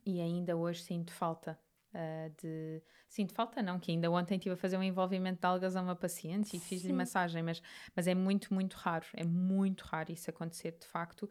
e 0.05 0.21
ainda 0.21 0.57
hoje 0.57 0.83
sinto 0.83 1.13
falta 1.13 1.59
ah, 1.95 2.31
de. 2.41 2.83
Sinto 3.09 3.35
falta, 3.35 3.61
não, 3.63 3.79
que 3.81 3.91
ainda 3.91 4.11
ontem 4.11 4.37
estive 4.37 4.55
a 4.55 4.57
fazer 4.57 4.77
um 4.77 4.83
envolvimento 4.83 5.41
de 5.41 5.47
algas 5.47 5.75
a 5.77 5.83
uma 5.83 5.97
paciente 5.97 6.57
e 6.57 6.61
fiz-lhe 6.61 6.93
massagem, 6.93 7.43
mas, 7.43 7.61
mas 7.95 8.07
é 8.07 8.15
muito, 8.15 8.55
muito 8.55 8.75
raro. 8.75 9.07
É 9.15 9.25
muito 9.25 9.83
raro 9.83 10.13
isso 10.13 10.31
acontecer 10.31 10.73
de 10.79 10.87
facto 10.87 11.29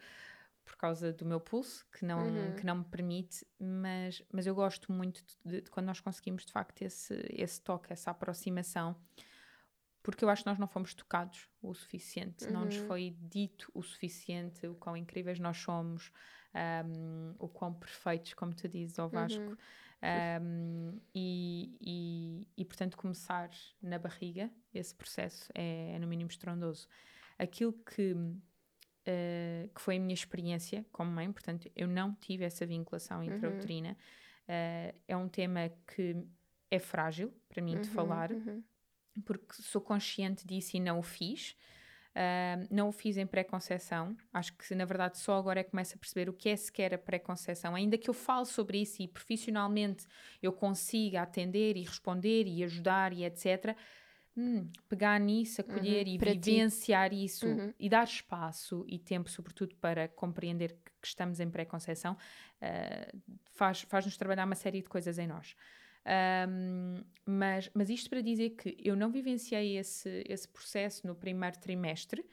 por 0.66 0.76
causa 0.78 1.12
do 1.12 1.26
meu 1.26 1.40
pulso, 1.40 1.88
que 1.92 2.06
não, 2.06 2.20
Uhum. 2.28 2.56
que 2.56 2.66
não 2.66 2.76
me 2.78 2.84
permite, 2.86 3.44
mas, 3.60 4.22
mas 4.32 4.46
eu 4.46 4.54
gosto 4.54 4.92
muito 4.92 5.24
de, 5.44 5.62
de 5.62 5.70
quando 5.72 5.88
nós 5.88 6.00
conseguimos 6.00 6.46
de 6.46 6.52
facto 6.52 6.82
esse, 6.84 7.14
esse 7.32 7.60
toque, 7.62 7.92
essa 7.92 8.12
aproximação, 8.12 8.96
porque 10.04 10.24
eu 10.24 10.30
acho 10.30 10.44
que 10.44 10.50
nós 10.50 10.60
não 10.60 10.68
fomos 10.68 10.94
tocados 10.94 11.48
o 11.62 11.74
suficiente, 11.74 12.52
não 12.52 12.66
nos 12.66 12.78
Uhum. 12.78 12.86
foi 12.88 13.18
dito 13.20 13.72
o 13.74 13.82
suficiente 13.82 14.68
o 14.68 14.76
quão 14.76 14.96
incríveis 14.96 15.40
nós 15.40 15.58
somos, 15.58 16.12
um, 16.86 17.36
o 17.40 17.48
quão 17.50 17.74
perfeitos, 17.74 18.34
como 18.34 18.54
tu 18.54 18.68
dizes, 18.68 18.98
ao 19.00 19.10
Vasco. 19.10 19.40
Uhum. 19.42 19.58
Um, 20.02 21.00
e, 21.14 21.78
e, 21.82 22.48
e, 22.58 22.66
portanto, 22.66 22.96
começar 22.98 23.50
na 23.82 24.00
barriga, 24.00 24.50
esse 24.74 24.96
processo 24.96 25.52
é, 25.54 25.94
é 25.96 26.00
no 26.00 26.08
mínimo 26.08 26.30
estrondoso. 26.30 26.88
Aquilo 27.38 27.74
que, 27.74 28.16
eh, 29.06 29.70
que 29.74 29.82
foi 29.82 29.98
a 29.98 30.00
minha 30.00 30.14
experiência 30.14 30.86
como 30.92 31.12
mãe, 31.12 31.32
portanto, 31.32 31.70
eu 31.76 31.88
não 31.88 32.14
tive 32.16 32.46
essa 32.46 32.66
vinculação 32.66 33.24
intrauterina, 33.24 33.98
eh, 34.48 34.96
é 35.08 35.18
um 35.18 35.28
tema 35.28 35.70
que 35.96 36.16
é 36.72 36.80
frágil 36.80 37.34
para 37.48 37.62
mim 37.62 37.80
de 37.80 37.88
Uhum, 37.90 37.96
falar, 37.96 38.32
uhum. 38.32 38.64
porque 39.26 39.54
sou 39.62 39.82
consciente 39.82 40.46
disso 40.46 40.78
e 40.78 40.80
não 40.80 41.00
o 41.00 41.04
fiz. 41.04 41.56
Não 42.70 42.90
o 42.90 42.92
fiz 42.92 43.18
em 43.18 43.26
pré-conceição. 43.26 44.16
Acho 44.34 44.54
que, 44.58 44.76
na 44.76 44.86
verdade, 44.86 45.18
só 45.18 45.38
agora 45.38 45.60
é 45.60 45.64
que 45.64 45.72
começo 45.72 45.96
a 45.96 45.98
perceber 46.00 46.30
o 46.30 46.34
que 46.34 46.50
é 46.50 46.56
sequer 46.56 46.94
a 46.94 46.98
pré-conceição. 46.98 47.76
Ainda 47.76 47.98
que 47.98 48.10
eu 48.10 48.14
fale 48.14 48.46
sobre 48.46 48.82
isso 48.82 49.02
e 49.02 49.08
profissionalmente 49.08 50.06
eu 50.42 50.52
consiga 50.52 51.22
atender 51.22 51.78
e 51.78 51.84
responder 51.84 52.46
e 52.48 52.64
ajudar 52.64 53.14
e 53.14 53.24
etc., 53.24 53.76
hum, 54.36 54.70
pegar 54.88 55.20
nisso, 55.20 55.62
acolher 55.62 56.08
Uhum, 56.08 56.08
e 56.08 56.18
para 56.18 56.36
ti. 56.36 56.52
vivenciar 56.52 57.14
isso 57.14 57.48
Uhum. 57.48 57.74
e 57.80 57.90
dar 57.90 58.04
espaço 58.04 58.86
e 58.88 58.98
tempo, 59.00 59.30
sobretudo, 59.30 59.76
para 59.78 60.08
compreender 60.08 60.74
que, 60.74 60.92
que 61.02 61.08
estamos 61.08 61.40
em 61.40 61.50
pré-conceição, 61.50 62.16
faz- 63.52 63.82
faz-nos 63.82 64.18
trabalhar 64.18 64.46
uma 64.46 64.56
série 64.56 64.82
de 64.82 64.90
coisas 64.90 65.18
em 65.18 65.28
nós. 65.28 65.56
Um, 66.06 67.04
mas, 67.26 67.70
mas 67.74 67.90
isto 67.90 68.10
para 68.10 68.22
dizer 68.22 68.52
que 68.52 68.76
eu 68.84 68.96
não 68.96 69.12
vivenciei 69.12 69.78
esse, 69.78 70.24
esse 70.28 70.48
processo 70.48 71.06
no 71.06 71.16
primeiro 71.16 71.60
trimestre 71.60 72.26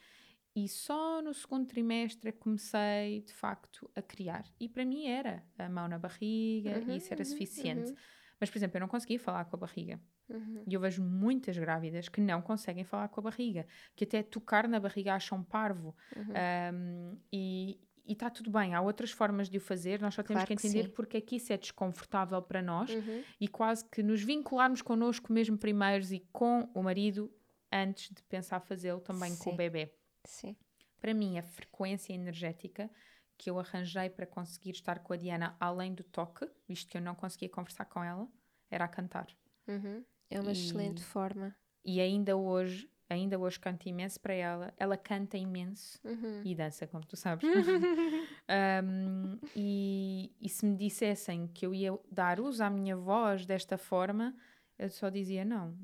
e 0.54 0.68
só 0.68 1.20
no 1.20 1.34
segundo 1.34 1.66
trimestre 1.66 2.30
é 2.30 2.32
comecei 2.32 3.20
de 3.20 3.34
facto 3.34 3.90
a 3.94 4.00
criar. 4.00 4.44
E 4.58 4.68
para 4.68 4.84
mim 4.86 5.06
era 5.06 5.44
a 5.58 5.68
mão 5.68 5.86
na 5.86 5.98
barriga 5.98 6.78
Uhum, 6.78 6.94
e 6.94 6.96
isso 6.96 7.12
era 7.12 7.22
uhum, 7.22 7.30
suficiente. 7.30 7.90
uhum. 7.90 7.96
Mas, 8.40 8.50
por 8.50 8.58
exemplo, 8.58 8.76
eu 8.76 8.80
não 8.80 8.88
conseguia 8.88 9.18
falar 9.18 9.44
com 9.46 9.56
a 9.56 9.58
barriga. 9.58 10.00
Uhum. 10.28 10.64
E 10.66 10.74
eu 10.74 10.80
vejo 10.80 11.02
muitas 11.02 11.56
grávidas 11.56 12.08
que 12.08 12.20
não 12.20 12.42
conseguem 12.42 12.84
falar 12.84 13.08
com 13.08 13.20
a 13.20 13.24
barriga, 13.24 13.66
que 13.94 14.04
até 14.04 14.22
tocar 14.22 14.66
na 14.66 14.80
barriga 14.80 15.14
acham 15.14 15.42
parvo. 15.42 15.94
Uhum. 16.16 16.34
Um, 16.74 17.18
e 17.32 17.80
está 18.12 18.30
tudo 18.30 18.50
bem, 18.50 18.74
há 18.74 18.80
outras 18.80 19.10
formas 19.10 19.48
de 19.48 19.58
o 19.58 19.60
fazer, 19.60 20.00
nós 20.00 20.14
só 20.14 20.22
temos 20.22 20.42
Claro 20.42 20.48
que 20.48 20.56
que 20.56 20.66
entender 20.66 20.88
sim. 20.88 20.94
porque 20.94 21.16
é 21.16 21.20
que 21.20 21.36
isso 21.36 21.52
é 21.52 21.56
desconfortável 21.56 22.40
para 22.42 22.60
nós 22.62 22.90
Uhum. 22.90 23.22
e 23.40 23.48
quase 23.48 23.84
que 23.88 24.02
nos 24.02 24.22
vincularmos 24.22 24.82
connosco 24.82 25.32
mesmo 25.32 25.56
primeiros 25.58 26.12
e 26.12 26.20
com 26.32 26.68
o 26.74 26.82
marido 26.82 27.32
antes 27.72 28.10
de 28.14 28.22
pensar 28.24 28.60
fazê-lo 28.60 29.00
também 29.00 29.34
com 29.36 29.50
o 29.50 29.52
Sim. 29.52 29.56
bebê. 29.56 29.92
Sim. 30.24 30.56
Para 31.00 31.12
mim, 31.12 31.38
a 31.38 31.42
frequência 31.42 32.12
energética 32.12 32.90
que 33.38 33.50
eu 33.50 33.58
arranjei 33.58 34.08
para 34.08 34.24
conseguir 34.26 34.70
estar 34.70 35.00
com 35.00 35.12
a 35.12 35.16
Diana 35.16 35.56
além 35.60 35.92
do 35.94 36.02
toque, 36.02 36.48
visto 36.66 36.88
que 36.90 36.96
eu 36.96 37.02
não 37.02 37.14
conseguia 37.14 37.48
conversar 37.50 37.84
com 37.84 38.02
ela, 38.02 38.26
era 38.70 38.84
a 38.84 38.88
cantar. 38.88 39.26
Uhum. 39.68 40.02
É 40.30 40.40
uma 40.40 40.50
E- 40.50 40.52
excelente 40.52 41.02
forma. 41.02 41.54
E 41.84 42.00
ainda 42.00 42.36
hoje, 42.36 42.90
ainda 43.08 43.38
hoje 43.38 43.58
canto 43.60 43.88
imenso 43.88 44.20
para 44.20 44.34
ela. 44.34 44.74
Ela 44.76 44.96
canta 44.96 45.36
imenso 45.36 45.98
Uhum. 46.04 46.42
e 46.44 46.54
dança, 46.54 46.86
como 46.86 47.04
tu 47.06 47.16
sabes. 47.16 47.46
Um, 48.48 49.38
e, 49.56 50.32
e 50.40 50.48
se 50.48 50.64
me 50.64 50.76
dissessem 50.76 51.48
que 51.48 51.66
eu 51.66 51.74
ia 51.74 51.98
dar 52.10 52.38
uso 52.40 52.62
à 52.62 52.70
minha 52.70 52.96
voz 52.96 53.44
desta 53.44 53.76
forma, 53.76 54.36
eu 54.78 54.88
só 54.90 55.08
dizia: 55.08 55.44
não, 55.44 55.76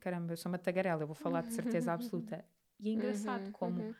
caramba, 0.00 0.32
eu 0.32 0.36
sou 0.36 0.50
uma 0.52 0.58
tagarela, 0.58 1.02
eu 1.02 1.06
vou 1.06 1.14
falar 1.16 1.42
de 1.42 1.54
certeza 1.54 1.90
absoluta. 1.92 2.44
E 2.78 2.90
é 2.90 2.92
engraçado 2.92 3.46
Uhum, 3.46 3.52
como 3.52 3.80
uhum, 3.80 3.94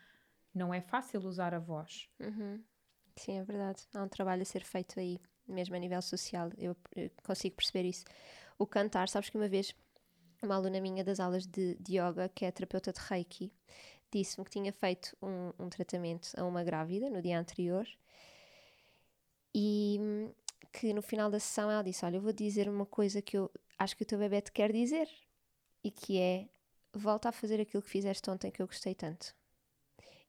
não 0.55 0.75
é 0.75 0.81
fácil 0.81 1.21
usar 1.21 1.55
a 1.55 1.59
voz. 1.59 2.09
uhum. 2.21 2.63
Sim, 3.17 3.39
é 3.39 3.45
verdade. 3.45 3.83
Há 3.95 4.03
um 4.03 4.09
trabalho 4.09 4.43
a 4.43 4.45
ser 4.45 4.63
feito 4.65 4.99
aí, 4.99 5.19
mesmo 5.47 5.75
a 5.77 5.79
nível 5.79 6.01
social. 6.03 6.51
Eu, 6.59 6.77
eu 6.97 7.11
consigo 7.23 7.57
perceber 7.57 7.87
isso. 7.89 8.05
O 8.59 8.67
cantar, 8.67 9.09
sabes 9.09 9.29
que 9.31 9.37
uma 9.37 9.49
vez 9.49 9.75
uma 10.43 10.57
aluna 10.57 10.81
minha 10.81 11.05
das 11.05 11.21
aulas 11.21 11.47
de, 11.47 11.77
de 11.77 11.99
yoga, 11.99 12.29
que 12.29 12.45
é 12.45 12.51
terapeuta 12.51 12.93
de 12.93 13.01
Reiki, 13.01 13.53
disse-me 14.11 14.45
que 14.45 14.51
tinha 14.51 14.73
feito 14.73 15.17
um, 15.23 15.53
um 15.59 15.69
tratamento 15.69 16.33
a 16.37 16.45
uma 16.45 16.63
grávida 16.63 17.09
no 17.09 17.23
dia 17.23 17.39
anterior 17.39 17.87
e 19.55 19.99
que 20.73 20.93
no 20.93 21.03
final 21.03 21.31
da 21.31 21.39
sessão 21.39 21.71
ela 21.71 21.83
disse: 21.83 22.05
Olha, 22.05 22.17
eu 22.17 22.23
vou 22.23 22.33
dizer 22.33 22.69
uma 22.69 22.87
coisa 22.87 23.21
que 23.23 23.37
eu 23.37 23.51
acho 23.79 23.97
que 23.97 24.03
o 24.03 24.07
teu 24.07 24.19
bebê 24.19 24.41
te 24.41 24.53
quer 24.53 24.73
dizer 24.73 25.09
e 25.85 25.91
que 25.91 26.19
é 26.19 26.49
volta 26.93 27.29
a 27.29 27.33
fazer 27.33 27.61
aquilo 27.61 27.83
que 27.83 27.89
fizeste 27.89 28.29
ontem 28.31 28.51
que 28.51 28.61
eu 28.61 28.67
gostei 28.67 28.95
tanto. 28.95 29.35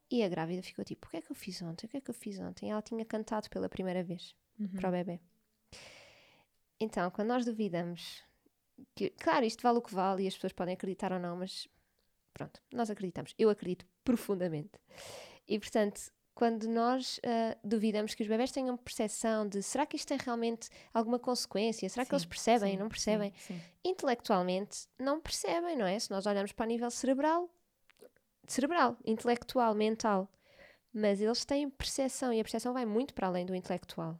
E 0.09 0.23
a 0.23 0.29
grávida 0.29 0.61
ficou 0.61 0.83
tipo: 0.83 1.07
O 1.07 1.09
que 1.09 1.17
é 1.17 1.21
que 1.21 1.31
eu 1.31 1.35
fiz 1.35 1.61
ontem? 1.61 1.85
O 1.85 1.89
que 1.89 1.97
é 1.97 2.01
que 2.01 2.09
eu 2.09 2.13
fiz 2.13 2.39
ontem? 2.39 2.71
Ela 2.71 2.81
tinha 2.81 3.05
cantado 3.05 3.49
pela 3.49 3.69
primeira 3.69 4.03
vez 4.03 4.35
para 4.75 4.89
o 4.89 4.91
bebê. 4.91 5.19
Então, 6.79 7.09
quando 7.11 7.29
nós 7.29 7.45
duvidamos, 7.45 8.23
que, 8.95 9.09
claro, 9.11 9.45
isto 9.45 9.61
vale 9.61 9.77
o 9.77 9.81
que 9.81 9.93
vale 9.93 10.23
e 10.23 10.27
as 10.27 10.33
pessoas 10.35 10.53
podem 10.53 10.73
acreditar 10.73 11.11
ou 11.11 11.19
não, 11.19 11.37
mas 11.37 11.67
pronto, 12.33 12.61
nós 12.73 12.89
acreditamos. 12.89 13.33
Eu 13.37 13.49
acredito 13.49 13.85
profundamente. 14.03 14.71
E 15.47 15.59
portanto, 15.59 16.11
quando 16.33 16.67
nós 16.67 17.19
ah, 17.25 17.57
duvidamos 17.63 18.15
que 18.15 18.23
os 18.23 18.27
bebés 18.27 18.51
tenham 18.51 18.75
percepção 18.75 19.47
de 19.47 19.61
será 19.61 19.85
que 19.85 19.95
isto 19.95 20.07
tem 20.07 20.17
realmente 20.17 20.69
alguma 20.93 21.19
consequência? 21.19 21.87
Será 21.89 22.05
que 22.05 22.13
eles 22.13 22.23
Sim, 22.23 22.29
percebem? 22.29 22.71
sim, 22.73 22.77
não 22.77 22.89
percebem? 22.89 23.33
Sim, 23.37 23.59
sim. 23.59 23.61
intelectualmente 23.83 24.87
não 24.97 25.19
percebem, 25.21 25.77
não 25.77 25.85
é? 25.85 25.99
Se 25.99 26.09
nós 26.09 26.25
olharmos 26.25 26.51
para 26.51 26.65
o 26.65 26.67
nível 26.67 26.89
cerebral, 26.89 27.49
cerebral, 28.47 28.97
intelectual, 29.05 29.73
mental, 29.75 30.29
mas 30.91 31.21
eles 31.21 31.45
têm 31.45 31.69
percepção 31.69 32.33
e 32.33 32.39
a 32.39 32.43
percepção 32.43 32.73
vai 32.73 32.85
muito 32.85 33.13
para 33.13 33.27
além 33.27 33.45
do 33.45 33.55
intelectual. 33.55 34.19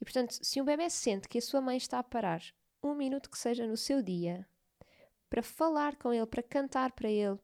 E 0.00 0.04
portanto, 0.04 0.32
se 0.40 0.60
um 0.60 0.64
bebê 0.64 0.88
sente 0.88 1.28
que 1.28 1.38
a 1.38 1.42
sua 1.42 1.60
mãe 1.60 1.76
está 1.76 1.98
a 1.98 2.02
parar 2.02 2.42
um 2.82 2.94
minuto 2.94 3.30
que 3.30 3.38
seja 3.38 3.66
no 3.66 3.76
seu 3.76 4.02
dia 4.02 4.46
para 5.28 5.42
falar 5.42 5.96
com 5.96 6.12
ele, 6.12 6.26
para 6.26 6.42
cantar 6.42 6.92
para 6.92 7.08
ele, 7.08 7.38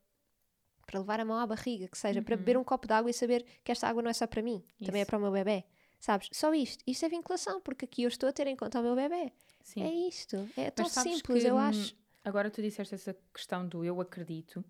para 0.86 1.00
levar 1.00 1.20
a 1.20 1.24
mão 1.24 1.38
à 1.38 1.46
barriga, 1.46 1.88
que 1.88 1.98
seja, 1.98 2.20
para 2.22 2.36
beber 2.36 2.56
um 2.56 2.64
copo 2.64 2.86
de 2.86 2.92
água 2.92 3.10
e 3.10 3.14
saber 3.14 3.44
que 3.62 3.70
esta 3.70 3.88
água 3.88 4.02
não 4.02 4.10
é 4.10 4.12
só 4.12 4.26
para 4.26 4.42
mim, 4.42 4.64
também 4.84 5.00
é 5.00 5.02
Isso. 5.02 5.10
para 5.10 5.18
o 5.18 5.20
meu 5.20 5.32
bebê. 5.32 5.64
Sabes? 5.98 6.28
Só 6.32 6.52
isto. 6.54 6.84
Isto 6.86 7.06
é 7.06 7.08
vinculação, 7.08 7.60
porque 7.60 7.84
aqui 7.84 8.02
eu 8.02 8.08
estou 8.08 8.28
a 8.28 8.32
ter 8.32 8.46
em 8.46 8.56
conta 8.56 8.80
o 8.80 8.82
meu 8.82 8.94
bebê. 8.94 9.32
sim. 9.62 9.82
É 9.82 10.08
isto. 10.08 10.48
É 10.56 10.70
tão 10.70 10.88
simples, 10.88 11.42
que, 11.42 11.48
eu 11.48 11.56
acho. 11.56 11.94
Hum, 11.94 11.98
agora 12.24 12.50
tu 12.50 12.60
disseste 12.60 12.94
essa 12.94 13.16
questão 13.32 13.66
do 13.66 13.84
eu 13.84 14.00
acredito. 14.00 14.64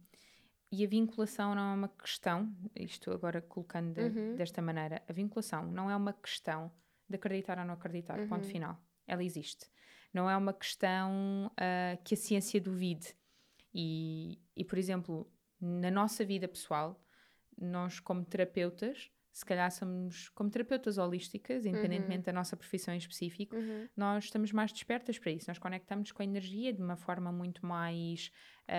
E 0.70 0.84
a 0.84 0.88
vinculação 0.88 1.54
não 1.54 1.72
é 1.72 1.74
uma 1.74 1.88
questão, 1.88 2.52
isto 2.74 3.12
agora 3.12 3.40
colocando 3.40 3.94
de, 3.94 4.00
uhum. 4.00 4.36
desta 4.36 4.60
maneira, 4.60 5.02
a 5.08 5.12
vinculação 5.12 5.64
não 5.66 5.90
é 5.90 5.96
uma 5.96 6.12
questão 6.12 6.72
de 7.08 7.16
acreditar 7.16 7.58
ou 7.58 7.64
não 7.64 7.74
acreditar, 7.74 8.18
uhum. 8.18 8.28
ponto 8.28 8.46
final. 8.46 8.80
Ela 9.06 9.22
existe. 9.22 9.70
Não 10.16 10.30
é 10.30 10.34
uma 10.34 10.54
questão 10.54 11.52
uh, 11.52 12.02
que 12.02 12.14
a 12.14 12.16
ciência 12.16 12.58
duvide. 12.58 13.14
E, 13.74 14.40
e, 14.56 14.64
por 14.64 14.78
exemplo, 14.78 15.30
na 15.60 15.90
nossa 15.90 16.24
vida 16.24 16.48
pessoal, 16.48 16.98
nós, 17.60 18.00
como 18.00 18.24
terapeutas, 18.24 19.10
se 19.30 19.44
calhar 19.44 19.70
somos, 19.70 20.30
como 20.30 20.48
terapeutas 20.48 20.96
holísticas, 20.96 21.64
uhum. 21.64 21.70
independentemente 21.72 22.20
uhum. 22.20 22.24
da 22.24 22.32
nossa 22.32 22.56
profissão 22.56 22.94
em 22.94 22.96
específico, 22.96 23.56
uhum. 23.56 23.86
nós 23.94 24.24
estamos 24.24 24.52
mais 24.52 24.72
despertas 24.72 25.18
para 25.18 25.32
isso. 25.32 25.50
Nós 25.50 25.58
conectamos 25.58 26.10
com 26.12 26.22
a 26.22 26.24
energia 26.24 26.72
de 26.72 26.80
uma 26.80 26.96
forma 26.96 27.30
muito 27.30 27.66
mais, 27.66 28.32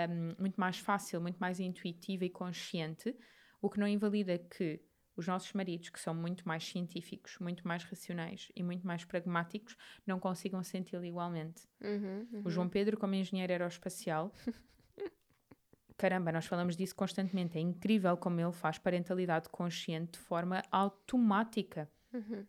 um, 0.10 0.42
muito 0.42 0.60
mais 0.60 0.80
fácil, 0.80 1.22
muito 1.22 1.38
mais 1.38 1.60
intuitiva 1.60 2.26
e 2.26 2.32
consciente, 2.32 3.16
o 3.62 3.70
que 3.70 3.80
não 3.80 3.88
invalida 3.88 4.40
que 4.40 4.82
os 5.18 5.28
nossos 5.28 5.52
maridos, 5.52 5.90
que 5.90 6.00
são 6.00 6.14
muito 6.14 6.48
mais 6.48 6.64
científicos, 6.64 7.40
muito 7.40 7.68
mais 7.68 7.84
racionais 7.84 8.52
e 8.56 8.62
muito 8.62 8.86
mais 8.86 9.04
pragmáticos, 9.04 9.76
não 10.06 10.20
consigam 10.20 10.64
senti-lo 10.64 11.04
igualmente. 11.04 11.68
Uhum, 11.82 12.28
uhum. 12.32 12.42
O 12.46 12.50
João 12.52 12.70
Pedro, 12.70 12.98
como 12.98 13.16
engenheiro 13.16 13.52
aeroespacial, 13.52 14.32
caramba, 15.98 16.32
nós 16.32 16.46
falamos 16.46 16.78
disso 16.78 16.96
constantemente. 16.96 17.58
É 17.58 17.62
incrível 17.62 18.16
como 18.16 18.40
ele 18.40 18.52
faz 18.52 18.78
parentalidade 18.78 19.50
consciente 19.50 20.12
de 20.14 20.20
forma 20.20 20.62
automática. 20.72 21.92
Uhum. 22.14 22.46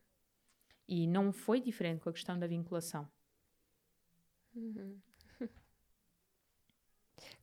E 0.87 1.07
não 1.07 1.33
foi 1.33 1.63
diferente 1.63 2.01
com 2.03 2.11
a 2.11 2.13
questão 2.13 2.39
da 2.39 2.47
vinculação. 2.47 3.09
Uhum. 4.55 5.01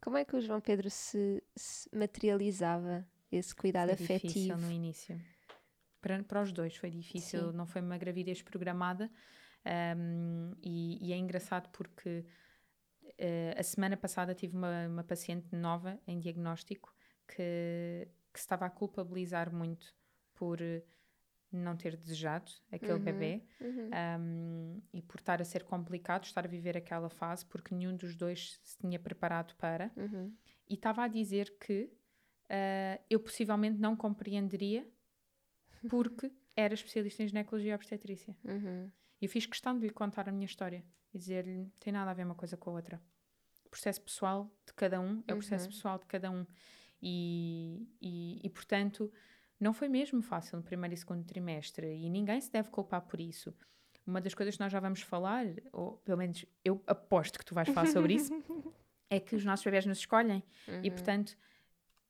Como 0.01 0.17
é 0.17 0.25
que 0.25 0.35
o 0.35 0.41
João 0.41 0.61
Pedro 0.61 0.89
se, 0.89 1.43
se 1.55 1.89
materializava 1.95 3.07
esse 3.31 3.55
cuidado 3.55 3.95
foi 3.95 4.05
afetivo? 4.05 4.33
difícil 4.33 4.57
no 4.57 4.71
início. 4.71 5.21
Para, 6.01 6.23
para 6.23 6.41
os 6.41 6.51
dois 6.51 6.75
foi 6.75 6.89
difícil. 6.89 7.51
Sim. 7.51 7.57
Não 7.57 7.65
foi 7.65 7.81
uma 7.81 7.97
gravidez 7.97 8.41
programada. 8.41 9.11
Um, 9.97 10.53
e, 10.61 11.09
e, 11.09 11.11
é 11.11 11.17
engraçado 11.17 11.69
porque 11.69 12.23
uh, 13.03 13.59
a 13.59 13.63
semana 13.63 13.97
passada 13.97 14.35
tive 14.35 14.55
uma, 14.55 14.87
uma 14.87 15.03
paciente 15.03 15.47
nova 15.55 15.99
em 16.05 16.19
diagnóstico 16.19 16.93
que, 17.27 18.07
que 18.31 18.39
se 18.39 18.43
estava 18.43 18.67
a 18.67 18.69
culpabilizar 18.69 19.51
muito 19.51 19.95
por 20.35 20.59
não 21.51 21.75
ter 21.75 21.95
desejado 21.95 22.51
aquele 22.71 22.93
uhum, 22.93 23.03
bebê 23.03 23.43
uhum. 23.61 23.89
Um, 24.19 24.81
e 24.93 25.01
por 25.01 25.19
estar 25.19 25.41
a 25.41 25.45
ser 25.45 25.63
complicado 25.63 26.25
estar 26.25 26.45
a 26.45 26.49
viver 26.49 26.77
aquela 26.77 27.09
fase 27.09 27.45
porque 27.45 27.73
nenhum 27.73 27.95
dos 27.95 28.15
dois 28.15 28.59
se 28.63 28.77
tinha 28.77 28.99
preparado 28.99 29.55
para 29.55 29.91
uhum. 29.95 30.33
e 30.69 30.73
estava 30.73 31.03
a 31.03 31.07
dizer 31.07 31.57
que 31.59 31.89
uh, 32.49 33.03
eu 33.09 33.19
possivelmente 33.19 33.79
não 33.79 33.95
compreenderia 33.95 34.87
porque 35.89 36.31
era 36.55 36.73
especialista 36.73 37.23
em 37.23 37.27
ginecologia 37.27 37.71
e 37.71 37.75
obstetrícia. 37.75 38.35
Uhum. 38.43 38.89
Eu 39.21 39.29
fiz 39.29 39.45
questão 39.45 39.77
de 39.77 39.87
lhe 39.87 39.93
contar 39.93 40.27
a 40.29 40.31
minha 40.31 40.45
história 40.45 40.83
e 41.13 41.17
dizer-lhe 41.17 41.71
tem 41.79 41.91
nada 41.91 42.11
a 42.11 42.13
ver 42.13 42.25
uma 42.25 42.35
coisa 42.35 42.57
com 42.57 42.69
a 42.71 42.73
outra. 42.73 43.01
O 43.65 43.69
processo 43.69 44.01
pessoal 44.01 44.49
de 44.65 44.73
cada 44.73 44.99
um 44.99 45.23
é 45.27 45.33
o 45.33 45.37
processo 45.37 45.65
uhum. 45.65 45.71
pessoal 45.71 45.99
de 45.99 46.05
cada 46.05 46.29
um. 46.29 46.45
E, 47.01 47.87
e, 48.01 48.41
e, 48.43 48.49
portanto, 48.49 49.11
não 49.59 49.73
foi 49.73 49.87
mesmo 49.87 50.21
fácil 50.21 50.57
no 50.57 50.63
primeiro 50.63 50.93
e 50.93 50.97
segundo 50.97 51.23
trimestre 51.23 51.87
e 51.87 52.09
ninguém 52.09 52.39
se 52.39 52.51
deve 52.51 52.69
culpar 52.69 53.01
por 53.01 53.19
isso. 53.19 53.53
Uma 54.05 54.21
das 54.21 54.33
coisas 54.33 54.55
que 54.55 54.61
nós 54.61 54.71
já 54.71 54.79
vamos 54.79 55.01
falar, 55.01 55.45
ou 55.71 55.97
pelo 55.97 56.17
menos 56.17 56.45
eu 56.63 56.81
aposto 56.85 57.39
que 57.39 57.45
tu 57.45 57.55
vais 57.55 57.67
falar 57.69 57.87
sobre 57.87 58.13
isso, 58.13 58.33
é 59.09 59.19
que 59.19 59.35
os 59.35 59.43
nossos 59.43 59.65
bebés 59.65 59.85
nos 59.85 59.99
escolhem. 59.99 60.43
Uhum. 60.67 60.81
E, 60.83 60.91
portanto, 60.91 61.35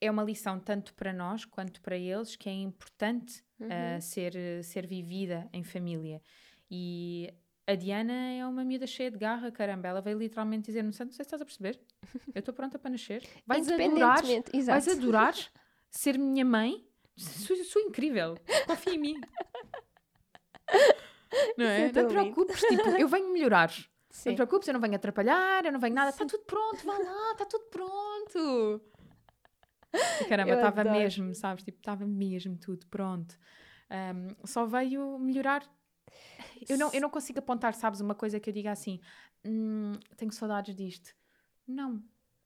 é 0.05 0.11
uma 0.11 0.23
lição 0.23 0.59
tanto 0.59 0.93
para 0.93 1.11
nós 1.13 1.45
quanto 1.45 1.81
para 1.81 1.97
eles 1.97 2.35
que 2.35 2.49
é 2.49 2.53
importante 2.53 3.43
uhum. 3.59 3.67
uh, 3.67 4.01
ser, 4.01 4.33
ser 4.63 4.87
vivida 4.87 5.49
em 5.53 5.63
família. 5.63 6.21
E 6.69 7.33
a 7.67 7.75
Diana 7.75 8.13
é 8.13 8.45
uma 8.45 8.63
miúda 8.63 8.85
cheia 8.85 9.09
de 9.09 9.17
garra, 9.17 9.51
caramba. 9.51 9.87
Ela 9.87 10.01
veio 10.01 10.17
literalmente 10.17 10.67
dizer: 10.67 10.83
Não 10.83 10.91
sei, 10.91 11.05
não 11.05 11.11
sei 11.11 11.23
se 11.23 11.27
estás 11.27 11.41
a 11.41 11.45
perceber. 11.45 11.79
Eu 12.33 12.39
estou 12.39 12.53
pronta 12.53 12.77
para 12.77 12.91
nascer. 12.91 13.27
Vais 13.45 13.67
adorar, 13.67 14.21
vais 14.65 14.87
adorar 14.87 15.33
ser 15.89 16.17
minha 16.17 16.45
mãe. 16.45 16.87
Sou, 17.17 17.55
sou 17.63 17.81
incrível. 17.81 18.35
Confia 18.67 18.93
em 18.93 18.99
mim. 18.99 19.15
Não 21.57 21.65
é? 21.65 21.91
Não 21.91 22.07
te 22.07 22.13
preocupes, 22.13 22.61
tipo, 22.61 22.89
eu 22.89 23.07
venho 23.07 23.31
melhorar. 23.31 23.69
Sim. 24.09 24.29
Não 24.29 24.35
te 24.35 24.37
preocupes, 24.37 24.67
eu 24.69 24.73
não 24.73 24.79
venho 24.79 24.95
atrapalhar, 24.95 25.65
eu 25.65 25.71
não 25.71 25.79
venho 25.79 25.93
nada. 25.93 26.09
Está 26.09 26.25
tudo 26.25 26.43
pronto, 26.45 26.85
vá 26.85 26.97
lá, 26.97 27.31
está 27.33 27.45
tudo 27.45 27.65
pronto. 27.65 28.81
Caramba, 30.29 30.53
estava 30.53 30.83
mesmo, 30.83 31.33
sabes? 31.33 31.63
Tipo, 31.63 31.79
estava 31.79 32.05
mesmo 32.05 32.57
tudo 32.57 32.85
pronto. 32.87 33.37
Um, 33.89 34.45
só 34.45 34.65
veio 34.65 35.17
melhorar. 35.19 35.63
Eu 36.67 36.77
não, 36.77 36.91
eu 36.93 37.01
não 37.01 37.09
consigo 37.09 37.39
apontar, 37.39 37.73
sabes, 37.73 37.99
uma 38.01 38.15
coisa 38.15 38.39
que 38.39 38.49
eu 38.49 38.53
diga 38.53 38.71
assim: 38.71 38.99
hum, 39.45 39.93
tenho 40.17 40.31
saudades 40.31 40.75
disto. 40.75 41.15
Não, 41.67 42.01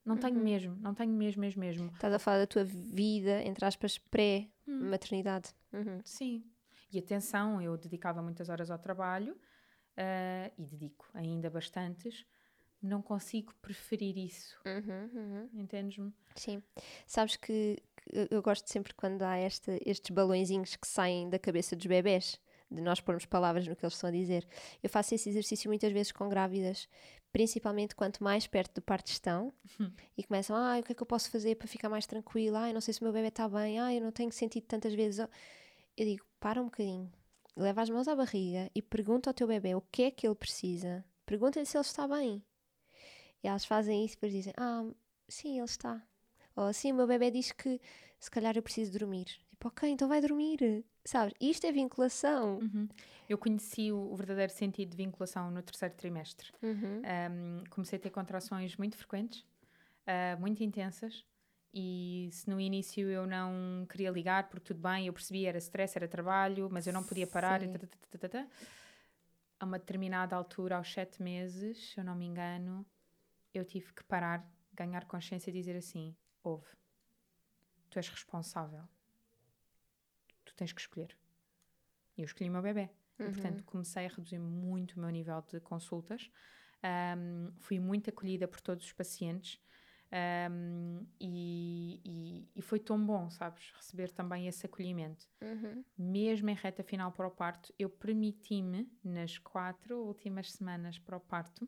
não 0.06 0.18
tenho 0.18 0.38
uhum. 0.38 0.44
mesmo, 0.44 0.76
não 0.80 0.94
tenho 0.94 1.12
mesmo, 1.12 1.42
mesmo, 1.42 1.60
mesmo. 1.60 1.92
Estás 1.94 2.14
a 2.14 2.20
falar 2.20 2.40
da 2.40 2.48
tua 2.48 2.64
vida, 2.64 3.44
entre 3.44 3.66
aspas, 3.66 3.98
pré-maternidade. 3.98 5.54
Hum. 5.74 5.80
Uhum. 5.80 6.02
Sim. 6.04 6.44
E 6.92 6.98
atenção, 6.98 7.62
eu 7.62 7.78
dedicava 7.78 8.22
muitas 8.22 8.50
horas 8.50 8.72
ao 8.72 8.80
trabalho 8.80 9.34
uh, 9.34 10.52
e 10.58 10.66
dedico 10.66 11.08
ainda 11.14 11.50
bastantes 11.50 12.26
não 12.82 13.02
consigo 13.02 13.54
preferir 13.62 14.18
isso. 14.18 14.58
Uhum, 14.66 15.10
uhum. 15.14 15.50
Entendes-me? 15.54 16.14
Sim. 16.36 16.64
Sabes 17.06 17.36
que, 17.36 17.78
eu 18.32 18.42
gosto 18.42 18.68
sempre 18.68 18.94
quando 18.94 19.22
há 19.24 19.38
esta, 19.38 19.78
estes 19.86 20.12
balõezinhos 20.12 20.76
que 20.76 20.88
saem 20.88 21.30
da 21.30 21.38
cabeça 21.38 21.76
dos 21.76 21.86
bebés, 21.86 22.40
de 22.72 22.82
nós 22.82 23.00
pormos 23.02 23.26
palavras 23.26 23.68
no 23.68 23.76
que 23.76 23.86
eles 23.86 23.94
estão 23.94 24.10
a 24.10 24.14
dizer. 24.14 24.48
Eu 24.82 24.90
faço 24.90 25.14
esse 25.14 25.30
exercício 25.30 25.70
muitas 25.70 25.92
vezes 25.92 26.12
com 26.12 26.30
grávidas, 26.30 26.88
principalmente 27.32 27.96
quanto 27.96 28.24
mais 28.24 28.48
perto 28.48 28.76
do 28.76 28.82
parto 28.82 29.08
estão 29.12 29.54
uhum. 29.80 29.92
e 30.18 30.24
começam, 30.24 30.56
ah, 30.56 30.78
o 30.80 30.84
que 30.84 30.92
é 30.92 30.96
que 30.96 31.02
eu 31.02 31.08
posso 31.08 31.30
fazer 31.30 31.56
para 31.56 31.68
ficar 31.68 31.90
mais 31.90 32.06
tranquila? 32.06 32.64
Ah, 32.64 32.70
eu 32.70 32.74
não 32.74 32.82
sei 32.82 32.94
se 32.94 33.02
o 33.02 33.04
meu 33.04 33.14
bebê 33.14 33.28
está 33.28 33.48
bem, 33.50 33.80
ah, 33.80 33.94
eu 33.94 34.02
não 34.02 34.12
tenho 34.12 34.32
sentido 34.32 34.66
tantas 34.66 34.94
vezes. 34.94 35.20
Eu 35.98 36.06
digo, 36.06 36.26
para 36.40 36.62
um 36.62 36.66
bocadinho, 36.66 37.12
leva 37.56 37.82
as 37.82 37.90
mãos 37.90 38.08
à 38.08 38.16
barriga 38.16 38.70
e 38.74 38.82
pergunta 38.82 39.30
ao 39.30 39.34
teu 39.34 39.48
bebê 39.48 39.76
o 39.76 39.82
que 39.82 40.04
é 40.04 40.12
que 40.12 40.26
ele 40.26 40.36
precisa. 40.36 41.04
Pergunta-lhe 41.26 41.66
se 41.66 41.78
ele 41.78 41.82
está 41.82 42.08
bem. 42.08 42.42
E 43.44 43.48
elas 43.48 43.66
fazem 43.66 44.04
isso 44.04 44.14
e 44.14 44.18
depois 44.18 44.34
dizem: 44.34 44.54
Ah, 44.58 44.86
sim, 45.28 45.58
ele 45.58 45.66
está. 45.66 46.02
Ou 46.56 46.66
assim, 46.66 46.92
o 46.92 46.96
meu 46.96 47.08
bebê 47.08 47.32
diz 47.32 47.52
que 47.52 47.80
se 48.20 48.30
calhar 48.30 48.56
eu 48.56 48.62
preciso 48.62 48.92
dormir. 48.92 49.26
Tipo, 49.50 49.70
ok, 49.70 49.90
então 49.90 50.08
vai 50.08 50.22
dormir. 50.22 50.84
Sabes? 51.06 51.34
Isto 51.40 51.68
é 51.68 51.72
vinculação. 51.72 52.60
Uhum. 52.60 52.88
Eu 53.28 53.38
conheci 53.38 53.92
o, 53.92 54.12
o, 54.12 54.16
verdadeiro 54.16 54.52
sentido 54.52 54.90
de 54.90 54.98
vinculação 54.98 55.50
no 55.52 55.62
terceiro 55.62 55.94
trimestre. 55.96 56.52
Uhum. 56.62 57.02
Um, 57.32 57.64
comecei 57.70 57.98
a 57.98 58.02
ter 58.02 58.10
contrações 58.10 58.76
muito 58.76 58.98
frequentes, 58.98 59.42
uh, 60.06 60.40
muito 60.40 60.64
intensas. 60.64 61.26
E 61.74 62.30
se 62.32 62.50
no 62.50 62.60
início 62.60 63.08
eu 63.10 63.28
não 63.28 63.86
queria 63.90 64.10
ligar, 64.10 64.50
porque 64.50 64.74
tudo 64.74 64.82
bem, 64.82 65.08
eu 65.08 65.14
percebi, 65.14 65.46
era 65.46 65.60
stress, 65.60 65.98
era 65.98 66.08
trabalho, 66.08 66.68
mas 66.72 66.88
eu 66.88 66.94
não 66.94 67.04
podia 67.04 67.28
parar. 67.28 67.62
A 69.60 69.66
uma 69.66 69.78
determinada 69.78 70.36
altura, 70.36 70.78
aos 70.78 70.92
sete 70.92 71.22
meses, 71.22 71.92
se 71.92 72.00
eu 72.00 72.04
não 72.04 72.16
me 72.16 72.26
engano, 72.26 72.86
eu 73.54 73.66
tive 73.66 73.94
que 73.94 74.04
parar, 74.04 74.48
ganhar 74.74 75.06
consciência 75.06 75.50
e 75.50 75.54
dizer 75.54 75.76
assim: 75.76 76.16
ouve, 76.44 76.68
tu 77.90 77.98
és 77.98 78.10
responsável, 78.10 78.84
tu 80.46 80.54
tens 80.56 80.72
que 80.72 80.82
escolher. 80.82 81.18
E 82.18 82.22
eu 82.22 82.26
escolhi 82.26 82.50
o 82.50 82.54
meu 82.54 82.62
bebê. 82.62 82.90
Uhum. 83.20 83.32
Portanto, 83.32 83.64
comecei 83.64 84.06
a 84.06 84.10
reduzir 84.10 84.40
muito 84.40 84.94
o 84.94 85.00
meu 85.00 85.10
nível 85.10 85.42
de 85.42 85.60
consultas. 85.60 86.30
Um, 87.18 87.52
fui 87.60 87.80
muito 87.80 88.10
acolhida 88.10 88.48
por 88.48 88.62
todos 88.62 88.86
os 88.86 88.94
pacientes. 88.94 89.60
Um, 90.12 91.06
e, 91.20 92.02
e, 92.04 92.50
e, 92.56 92.62
foi 92.64 92.80
tão 92.80 93.06
bom, 93.06 93.30
sabes, 93.30 93.72
receber 93.76 94.12
também 94.12 94.48
esse 94.48 94.66
acolhimento. 94.66 95.30
Uhum. 95.42 95.84
Mesmo 95.98 96.50
em 96.50 96.56
reta 96.56 96.84
final 96.84 97.12
para 97.12 97.28
o 97.28 97.32
parto, 97.32 97.72
eu 97.78 97.90
permiti-me, 97.90 98.92
nas 99.04 99.38
quatro 99.38 100.04
últimas 100.04 100.52
semanas 100.52 100.98
para 100.98 101.16
o 101.16 101.20
parto, 101.20 101.68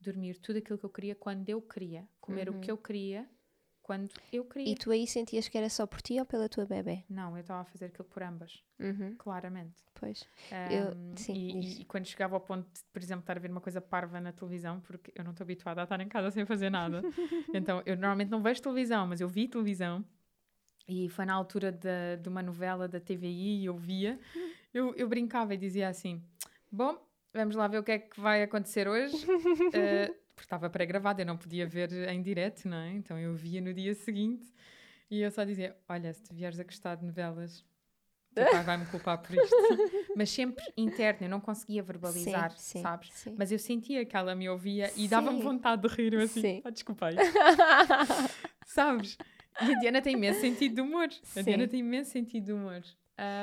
dormir 0.00 0.38
tudo 0.38 0.58
aquilo 0.58 0.78
que 0.78 0.84
eu 0.84 0.90
queria 0.90 1.14
quando 1.14 1.48
eu 1.48 1.60
queria, 1.60 2.08
comer 2.20 2.48
uhum. 2.48 2.58
o 2.58 2.60
que 2.60 2.70
eu 2.70 2.76
queria 2.76 3.28
quando 3.88 4.12
eu 4.30 4.44
queria. 4.44 4.70
E 4.70 4.74
tu 4.76 4.90
aí 4.90 5.06
sentias 5.06 5.48
que 5.48 5.56
era 5.56 5.70
só 5.70 5.86
por 5.86 6.02
ti 6.02 6.20
ou 6.20 6.26
pela 6.26 6.46
tua 6.46 6.66
bebê? 6.66 7.04
Não, 7.08 7.34
eu 7.34 7.40
estava 7.40 7.62
a 7.62 7.64
fazer 7.64 7.86
aquilo 7.86 8.04
por 8.04 8.22
ambas, 8.22 8.62
uhum. 8.78 9.14
claramente. 9.16 9.82
Pois. 9.94 10.28
Um, 10.52 10.72
eu, 10.72 11.16
sim, 11.16 11.32
e, 11.32 11.80
e, 11.80 11.84
quando 11.86 12.04
chegava 12.04 12.36
ao 12.36 12.40
ponto 12.42 12.68
de, 12.70 12.84
por 12.92 13.02
exemplo, 13.02 13.22
estar 13.22 13.38
a 13.38 13.40
ver 13.40 13.50
uma 13.50 13.62
coisa 13.62 13.80
parva 13.80 14.20
na 14.20 14.30
televisão, 14.30 14.78
porque 14.80 15.10
eu 15.16 15.24
não 15.24 15.30
estou 15.30 15.42
habituada 15.42 15.80
a 15.80 15.84
estar 15.84 15.98
em 16.02 16.08
casa 16.08 16.30
sem 16.30 16.44
fazer 16.44 16.68
nada. 16.68 17.00
então, 17.54 17.82
eu 17.86 17.96
normalmente 17.96 18.28
não 18.28 18.42
vejo 18.42 18.60
televisão, 18.60 19.06
mas 19.06 19.22
eu 19.22 19.28
vi 19.28 19.48
televisão. 19.48 20.04
E 20.86 21.08
foi 21.08 21.24
na 21.24 21.32
altura 21.32 21.72
de, 21.72 22.18
de 22.20 22.28
uma 22.28 22.42
novela 22.42 22.86
da 22.86 23.00
TVI 23.00 23.62
e 23.62 23.64
eu 23.64 23.76
via. 23.76 24.20
Eu, 24.72 24.94
eu 24.96 25.08
brincava 25.08 25.54
e 25.54 25.56
dizia 25.56 25.88
assim: 25.88 26.22
Bom, 26.70 26.98
vamos 27.32 27.56
lá 27.56 27.68
ver 27.68 27.78
o 27.78 27.82
que 27.82 27.92
é 27.92 27.98
que 27.98 28.20
vai 28.20 28.42
acontecer 28.42 28.88
hoje. 28.88 29.16
uh, 29.16 30.14
porque 30.34 30.46
estava 30.46 30.70
pré-gravado, 30.70 31.20
eu 31.20 31.26
não 31.26 31.36
podia 31.36 31.66
ver 31.66 31.92
em 32.08 32.22
direto, 32.22 32.68
não 32.68 32.76
é? 32.76 32.92
Então 32.92 33.18
eu 33.18 33.34
via 33.34 33.60
no 33.60 33.74
dia 33.74 33.94
seguinte 33.94 34.46
e 35.10 35.20
eu 35.20 35.30
só 35.30 35.44
dizia: 35.44 35.76
Olha, 35.88 36.12
se 36.12 36.22
tu 36.22 36.34
vieres 36.34 36.58
a 36.60 36.64
gostar 36.64 36.94
de 36.96 37.04
novelas, 37.04 37.64
teu 38.34 38.50
pai 38.50 38.62
vai-me 38.62 38.86
culpar 38.86 39.18
por 39.18 39.34
isto. 39.34 39.56
Mas 40.16 40.30
sempre 40.30 40.64
interno, 40.76 41.26
eu 41.26 41.30
não 41.30 41.40
conseguia 41.40 41.82
verbalizar, 41.82 42.52
sim, 42.52 42.78
sim, 42.78 42.82
sabes? 42.82 43.12
Sim. 43.12 43.34
Mas 43.36 43.50
eu 43.50 43.58
sentia 43.58 44.04
que 44.04 44.16
ela 44.16 44.34
me 44.34 44.48
ouvia 44.48 44.92
e 44.96 45.08
dava-me 45.08 45.42
vontade 45.42 45.82
de 45.82 45.88
rir, 45.88 46.14
eu 46.14 46.20
assim, 46.20 46.40
sim. 46.40 46.62
Ah, 46.64 46.70
desculpa 46.70 47.06
aí. 47.06 47.16
sabes? 48.66 49.18
E 49.60 49.74
a 49.74 49.78
Diana 49.80 50.00
tem 50.00 50.14
imenso 50.14 50.40
sentido 50.40 50.76
de 50.76 50.80
humor. 50.80 51.08
A 51.36 51.42
Diana 51.42 51.66
tem 51.66 51.80
imenso 51.80 52.10
sentido 52.10 52.44
de 52.44 52.52
humor. 52.52 52.82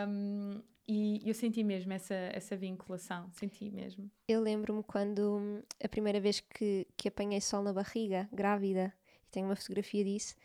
Um, 0.07 0.61
e 0.87 1.21
eu 1.27 1.33
senti 1.33 1.63
mesmo 1.63 1.91
essa, 1.93 2.13
essa 2.13 2.55
vinculação, 2.55 3.29
senti 3.31 3.69
mesmo. 3.71 4.09
Eu 4.27 4.41
lembro-me 4.41 4.83
quando 4.83 5.63
a 5.83 5.87
primeira 5.89 6.19
vez 6.19 6.39
que, 6.39 6.87
que 6.95 7.07
apanhei 7.07 7.41
sol 7.41 7.63
na 7.63 7.73
barriga, 7.73 8.29
grávida, 8.31 8.93
e 9.25 9.31
tenho 9.31 9.47
uma 9.47 9.55
fotografia 9.55 10.03
disso, 10.03 10.35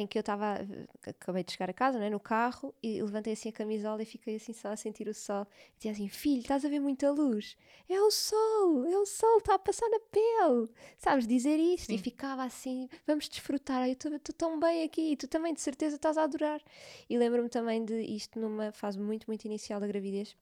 em 0.00 0.06
que 0.06 0.16
eu 0.16 0.20
estava, 0.20 0.66
acabei 1.06 1.44
de 1.44 1.52
chegar 1.52 1.68
a 1.68 1.74
casa, 1.74 1.98
né, 1.98 2.08
no 2.08 2.18
carro, 2.18 2.74
e 2.82 3.02
levantei 3.02 3.34
assim 3.34 3.50
a 3.50 3.52
camisola 3.52 4.02
e 4.02 4.06
fiquei 4.06 4.36
assim 4.36 4.52
só 4.54 4.68
a 4.68 4.76
sentir 4.76 5.06
o 5.08 5.14
sol. 5.14 5.46
E 5.74 5.76
dizia 5.76 5.92
assim: 5.92 6.08
Filho, 6.08 6.40
estás 6.40 6.64
a 6.64 6.68
ver 6.68 6.80
muita 6.80 7.10
luz? 7.10 7.56
É 7.86 8.00
o 8.00 8.10
sol, 8.10 8.86
é 8.86 8.98
o 8.98 9.04
sol, 9.04 9.38
está 9.38 9.56
a 9.56 9.58
passar 9.58 9.88
na 9.90 10.00
pele. 10.00 10.70
Sabes, 10.96 11.26
dizer 11.26 11.58
isto. 11.58 11.86
Sim. 11.86 11.94
E 11.94 11.98
ficava 11.98 12.44
assim: 12.44 12.88
Vamos 13.06 13.28
desfrutar, 13.28 13.86
eu 13.86 13.92
estou 13.92 14.34
tão 14.34 14.58
bem 14.58 14.84
aqui, 14.84 15.16
tu 15.16 15.28
também 15.28 15.52
de 15.52 15.60
certeza 15.60 15.96
estás 15.96 16.16
a 16.16 16.22
adorar. 16.22 16.62
E 17.08 17.18
lembro-me 17.18 17.50
também 17.50 17.84
de 17.84 18.00
isto 18.00 18.40
numa 18.40 18.72
fase 18.72 18.98
muito, 18.98 19.26
muito 19.26 19.44
inicial 19.44 19.80
da 19.80 19.86
gravidez. 19.86 20.34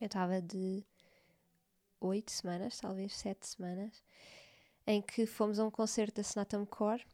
Eu 0.00 0.06
estava 0.06 0.42
de 0.42 0.84
oito 2.00 2.30
semanas, 2.30 2.78
talvez 2.78 3.14
sete 3.14 3.46
semanas, 3.46 4.02
em 4.86 5.00
que 5.00 5.24
fomos 5.24 5.58
a 5.58 5.64
um 5.64 5.70
concerto 5.70 6.16
da 6.16 6.22
Sonatam 6.22 6.66
Core 6.66 7.04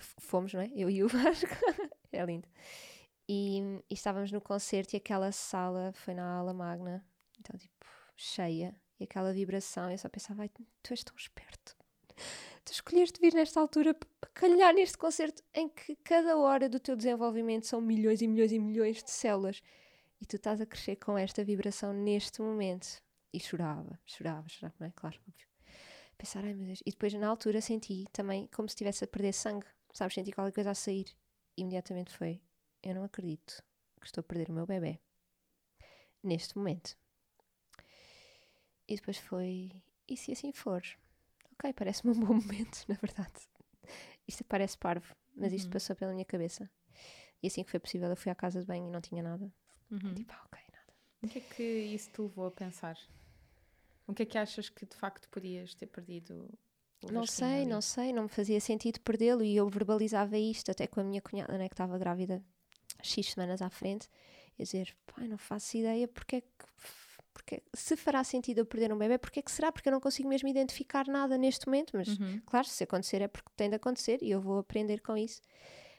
fomos, 0.00 0.52
não 0.52 0.60
é? 0.60 0.70
Eu 0.74 0.90
e 0.90 1.02
o 1.02 1.08
Vasco, 1.08 1.54
é 2.12 2.24
lindo. 2.24 2.48
E, 3.28 3.60
e, 3.88 3.94
estávamos 3.94 4.30
no 4.30 4.40
concerto 4.40 4.94
e 4.94 4.98
aquela 4.98 5.32
sala 5.32 5.92
foi 5.94 6.14
na 6.14 6.38
ala 6.38 6.52
magna, 6.52 7.04
então 7.38 7.58
tipo, 7.58 7.86
cheia, 8.16 8.74
e 9.00 9.04
aquela 9.04 9.32
vibração, 9.32 9.90
eu 9.90 9.98
só 9.98 10.08
pensava, 10.08 10.42
ai, 10.42 10.50
tu 10.82 10.90
és 10.90 11.02
tão 11.02 11.16
esperto. 11.16 11.76
Tu 12.64 12.72
escolheste 12.72 13.20
vir 13.20 13.34
nesta 13.34 13.60
altura 13.60 13.94
para 13.94 14.30
calhar 14.32 14.72
neste 14.72 14.96
concerto 14.96 15.42
em 15.52 15.68
que 15.68 15.96
cada 15.96 16.36
hora 16.36 16.68
do 16.68 16.78
teu 16.78 16.96
desenvolvimento 16.96 17.66
são 17.66 17.80
milhões 17.80 18.22
e 18.22 18.28
milhões 18.28 18.52
e 18.52 18.58
milhões 18.58 19.02
de 19.02 19.10
células 19.10 19.62
e 20.20 20.26
tu 20.26 20.36
estás 20.36 20.60
a 20.60 20.66
crescer 20.66 20.96
com 20.96 21.18
esta 21.18 21.44
vibração 21.44 21.92
neste 21.92 22.40
momento. 22.40 23.02
E 23.32 23.40
chorava, 23.40 23.98
chorava, 24.06 24.48
chorava, 24.48 24.74
não 24.78 24.86
é? 24.86 24.92
Claro, 24.94 25.18
óbvio. 25.28 25.46
Pensar, 26.16 26.44
ai 26.44 26.54
meu 26.54 26.66
Deus. 26.66 26.80
E 26.86 26.90
depois 26.90 27.12
na 27.14 27.26
altura 27.26 27.60
senti 27.60 28.04
também 28.12 28.48
como 28.54 28.68
se 28.68 28.74
estivesse 28.74 29.04
a 29.04 29.08
perder 29.08 29.32
sangue 29.32 29.66
sabes, 29.94 30.14
senti 30.14 30.32
qualquer 30.32 30.52
coisa 30.52 30.72
a 30.72 30.74
sair. 30.74 31.06
Imediatamente 31.56 32.14
foi: 32.16 32.42
Eu 32.82 32.94
não 32.94 33.04
acredito 33.04 33.62
que 34.00 34.06
estou 34.06 34.20
a 34.20 34.24
perder 34.24 34.50
o 34.50 34.52
meu 34.52 34.66
bebê 34.66 35.00
neste 36.22 36.58
momento. 36.58 36.96
E 38.86 38.96
depois 38.96 39.16
foi: 39.18 39.70
E 40.08 40.16
se 40.16 40.32
assim 40.32 40.52
for? 40.52 40.82
Ok, 41.52 41.72
parece-me 41.72 42.12
um 42.12 42.20
bom 42.26 42.34
momento, 42.34 42.84
na 42.88 42.96
verdade. 42.96 43.48
Isto 44.26 44.44
parece 44.44 44.76
parvo, 44.76 45.14
mas 45.34 45.52
isto 45.52 45.66
uhum. 45.66 45.72
passou 45.72 45.94
pela 45.96 46.12
minha 46.12 46.24
cabeça. 46.24 46.70
E 47.42 47.46
assim 47.46 47.62
que 47.62 47.70
foi 47.70 47.80
possível, 47.80 48.08
eu 48.08 48.16
fui 48.16 48.32
à 48.32 48.34
casa 48.34 48.60
de 48.60 48.66
banho 48.66 48.88
e 48.88 48.90
não 48.90 49.00
tinha 49.00 49.22
nada. 49.22 49.52
Uhum. 49.90 50.14
Tipo, 50.14 50.32
ah, 50.32 50.42
ok, 50.46 50.60
nada. 50.72 50.94
O 51.22 51.28
que 51.28 51.38
é 51.38 51.42
que 51.42 51.62
isso 51.62 52.10
te 52.10 52.22
levou 52.22 52.46
a 52.46 52.50
pensar? 52.50 52.98
O 54.06 54.14
que 54.14 54.22
é 54.22 54.26
que 54.26 54.38
achas 54.38 54.68
que 54.68 54.86
de 54.86 54.96
facto 54.96 55.28
podias 55.28 55.74
ter 55.74 55.86
perdido 55.86 56.50
não 57.12 57.26
sei, 57.26 57.66
não 57.66 57.80
sei, 57.80 58.12
não 58.12 58.24
me 58.24 58.28
fazia 58.28 58.60
sentido 58.60 59.00
perdê-lo 59.00 59.42
e 59.42 59.56
eu 59.56 59.68
verbalizava 59.68 60.36
isto 60.38 60.70
até 60.70 60.86
com 60.86 61.00
a 61.00 61.04
minha 61.04 61.20
cunhada, 61.20 61.56
né, 61.58 61.68
que 61.68 61.74
estava 61.74 61.98
grávida 61.98 62.42
X 63.02 63.32
semanas 63.32 63.60
à 63.62 63.70
frente, 63.70 64.08
e 64.58 64.62
dizer, 64.62 64.94
pai, 65.06 65.28
não 65.28 65.38
faço 65.38 65.76
ideia 65.76 66.08
porque 66.08 66.36
é 66.36 66.40
que 66.40 66.48
porque, 67.34 67.62
se 67.74 67.96
fará 67.96 68.22
sentido 68.22 68.58
eu 68.58 68.66
perder 68.66 68.92
um 68.92 68.96
bebê, 68.96 69.18
porque 69.18 69.40
é 69.40 69.42
que 69.42 69.50
será? 69.50 69.72
Porque 69.72 69.88
eu 69.88 69.92
não 69.92 70.00
consigo 70.00 70.28
mesmo 70.28 70.48
identificar 70.48 71.06
nada 71.08 71.36
neste 71.36 71.66
momento, 71.66 71.90
mas 71.96 72.08
uhum. 72.08 72.40
claro, 72.46 72.66
se 72.66 72.84
acontecer 72.84 73.20
é 73.20 73.28
porque 73.28 73.50
tem 73.56 73.68
de 73.68 73.74
acontecer 73.74 74.22
e 74.22 74.30
eu 74.30 74.40
vou 74.40 74.58
aprender 74.58 75.00
com 75.00 75.16
isso. 75.16 75.42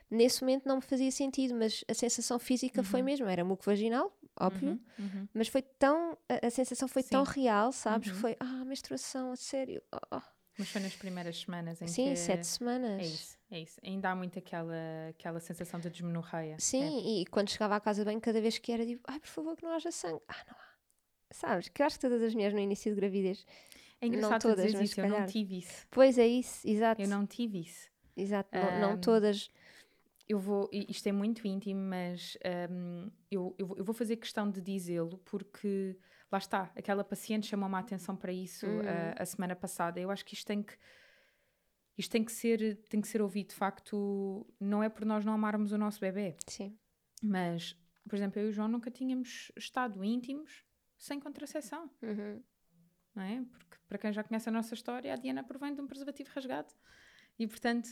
Nesse 0.09 0.41
momento 0.41 0.65
não 0.65 0.77
me 0.77 0.81
fazia 0.81 1.11
sentido, 1.11 1.53
mas 1.53 1.83
a 1.89 1.93
sensação 1.93 2.39
física 2.39 2.79
uhum. 2.79 2.85
foi 2.85 3.01
mesmo, 3.01 3.27
era 3.27 3.43
muco 3.43 3.63
vaginal, 3.65 4.17
óbvio, 4.39 4.69
uhum. 4.69 4.79
uhum. 4.97 5.27
mas 5.33 5.49
foi 5.49 5.61
tão, 5.61 6.17
a, 6.29 6.47
a 6.47 6.49
sensação 6.49 6.87
foi 6.87 7.03
Sim. 7.03 7.09
tão 7.09 7.23
real, 7.23 7.71
sabes? 7.71 8.11
Uhum. 8.11 8.15
Foi, 8.15 8.37
ah, 8.39 8.63
menstruação, 8.65 9.31
a 9.31 9.35
sério, 9.35 9.83
oh, 9.93 10.15
oh. 10.15 10.34
Mas 10.57 10.69
foi 10.69 10.81
nas 10.81 10.95
primeiras 10.95 11.39
semanas 11.39 11.81
em 11.81 11.87
Sim, 11.87 12.09
que... 12.09 12.15
sete 12.15 12.47
semanas. 12.47 13.01
É 13.01 13.05
isso, 13.05 13.37
é 13.51 13.59
isso. 13.59 13.79
Ainda 13.83 14.11
há 14.11 14.15
muito 14.15 14.39
aquela, 14.39 15.09
aquela 15.09 15.39
sensação 15.39 15.79
de 15.79 15.89
desmenorreia. 15.89 16.55
Sim, 16.59 16.83
é. 16.83 17.21
e 17.21 17.25
quando 17.25 17.49
chegava 17.49 17.75
à 17.75 17.79
casa 17.79 18.05
bem, 18.05 18.19
cada 18.19 18.39
vez 18.39 18.57
que 18.57 18.71
era, 18.71 18.85
tipo, 18.85 19.03
ai, 19.07 19.19
por 19.19 19.27
favor, 19.27 19.55
que 19.55 19.63
não 19.63 19.71
haja 19.71 19.91
sangue. 19.91 20.21
Ah, 20.27 20.45
não 20.47 20.55
há. 20.55 20.65
Sabes, 21.31 21.67
que 21.67 21.81
eu 21.81 21.85
acho 21.85 21.95
que 21.95 22.01
todas 22.01 22.21
as 22.21 22.33
mulheres 22.33 22.53
no 22.53 22.61
início 22.61 22.93
de 22.93 22.99
gravidez... 22.99 23.45
É 23.99 24.07
engraçado 24.07 24.31
não 24.31 24.55
todas, 24.55 24.73
mas 24.73 24.91
isso, 24.91 25.01
eu 25.01 25.09
não 25.09 25.25
tive 25.25 25.57
isso. 25.59 25.87
Pois 25.89 26.17
é 26.17 26.27
isso, 26.27 26.67
exato. 26.67 27.01
Eu 27.01 27.07
não 27.07 27.25
tive 27.25 27.61
isso. 27.61 27.89
Exato, 28.15 28.49
um, 28.57 28.61
não, 28.61 28.91
não 28.91 28.97
todas 28.97 29.49
eu 30.27 30.39
vou, 30.39 30.69
isto 30.71 31.07
é 31.07 31.11
muito 31.11 31.47
íntimo, 31.47 31.79
mas 31.79 32.37
um, 32.69 33.11
eu, 33.29 33.55
eu, 33.57 33.83
vou 33.83 33.93
fazer 33.93 34.15
questão 34.17 34.49
de 34.49 34.59
dizê-lo 34.59 35.19
porque 35.23 35.95
lá 36.35 36.37
está, 36.37 36.71
aquela 36.75 37.03
paciente 37.03 37.47
chamou-me 37.47 37.75
a 37.75 37.79
atenção 37.79 38.15
para 38.15 38.31
isso 38.31 38.65
uhum. 38.67 38.81
a, 39.17 39.23
a, 39.23 39.25
semana 39.25 39.55
passada. 39.55 39.99
Eu 39.99 40.11
acho 40.11 40.25
que 40.25 40.33
isto 40.33 40.45
tem 40.45 40.61
que 40.61 40.77
isto 41.97 42.11
tem 42.11 42.25
que 42.25 42.31
ser 42.31 42.75
tem 42.89 42.99
que 42.99 43.07
ser 43.07 43.21
ouvido 43.21 43.49
de 43.49 43.55
facto 43.55 44.45
não 44.59 44.83
é 44.83 44.89
por 44.89 45.05
nós 45.05 45.23
não 45.23 45.31
amarmos 45.31 45.71
o 45.71 45.77
nosso 45.77 45.97
bebê 46.01 46.35
sim 46.45 46.77
mas 47.23 47.73
por 48.05 48.17
exemplo 48.17 48.37
eu 48.37 48.47
e 48.47 48.49
o 48.49 48.51
João 48.51 48.67
nunca 48.67 48.91
tínhamos 48.91 49.49
estado 49.55 50.03
íntimos 50.03 50.65
sem 50.97 51.21
contracepção 51.21 51.89
uhum. 52.01 52.43
não 53.15 53.23
é 53.23 53.45
porque 53.49 53.77
para 53.87 53.97
quem 53.97 54.11
já 54.11 54.25
conhece 54.25 54.49
a 54.49 54.51
nossa 54.51 54.73
história 54.73 55.13
a 55.13 55.15
Diana 55.15 55.41
provém 55.41 55.73
de 55.73 55.79
um 55.79 55.87
preservativo 55.87 56.29
rasgado 56.35 56.73
e 57.39 57.47
portanto 57.47 57.87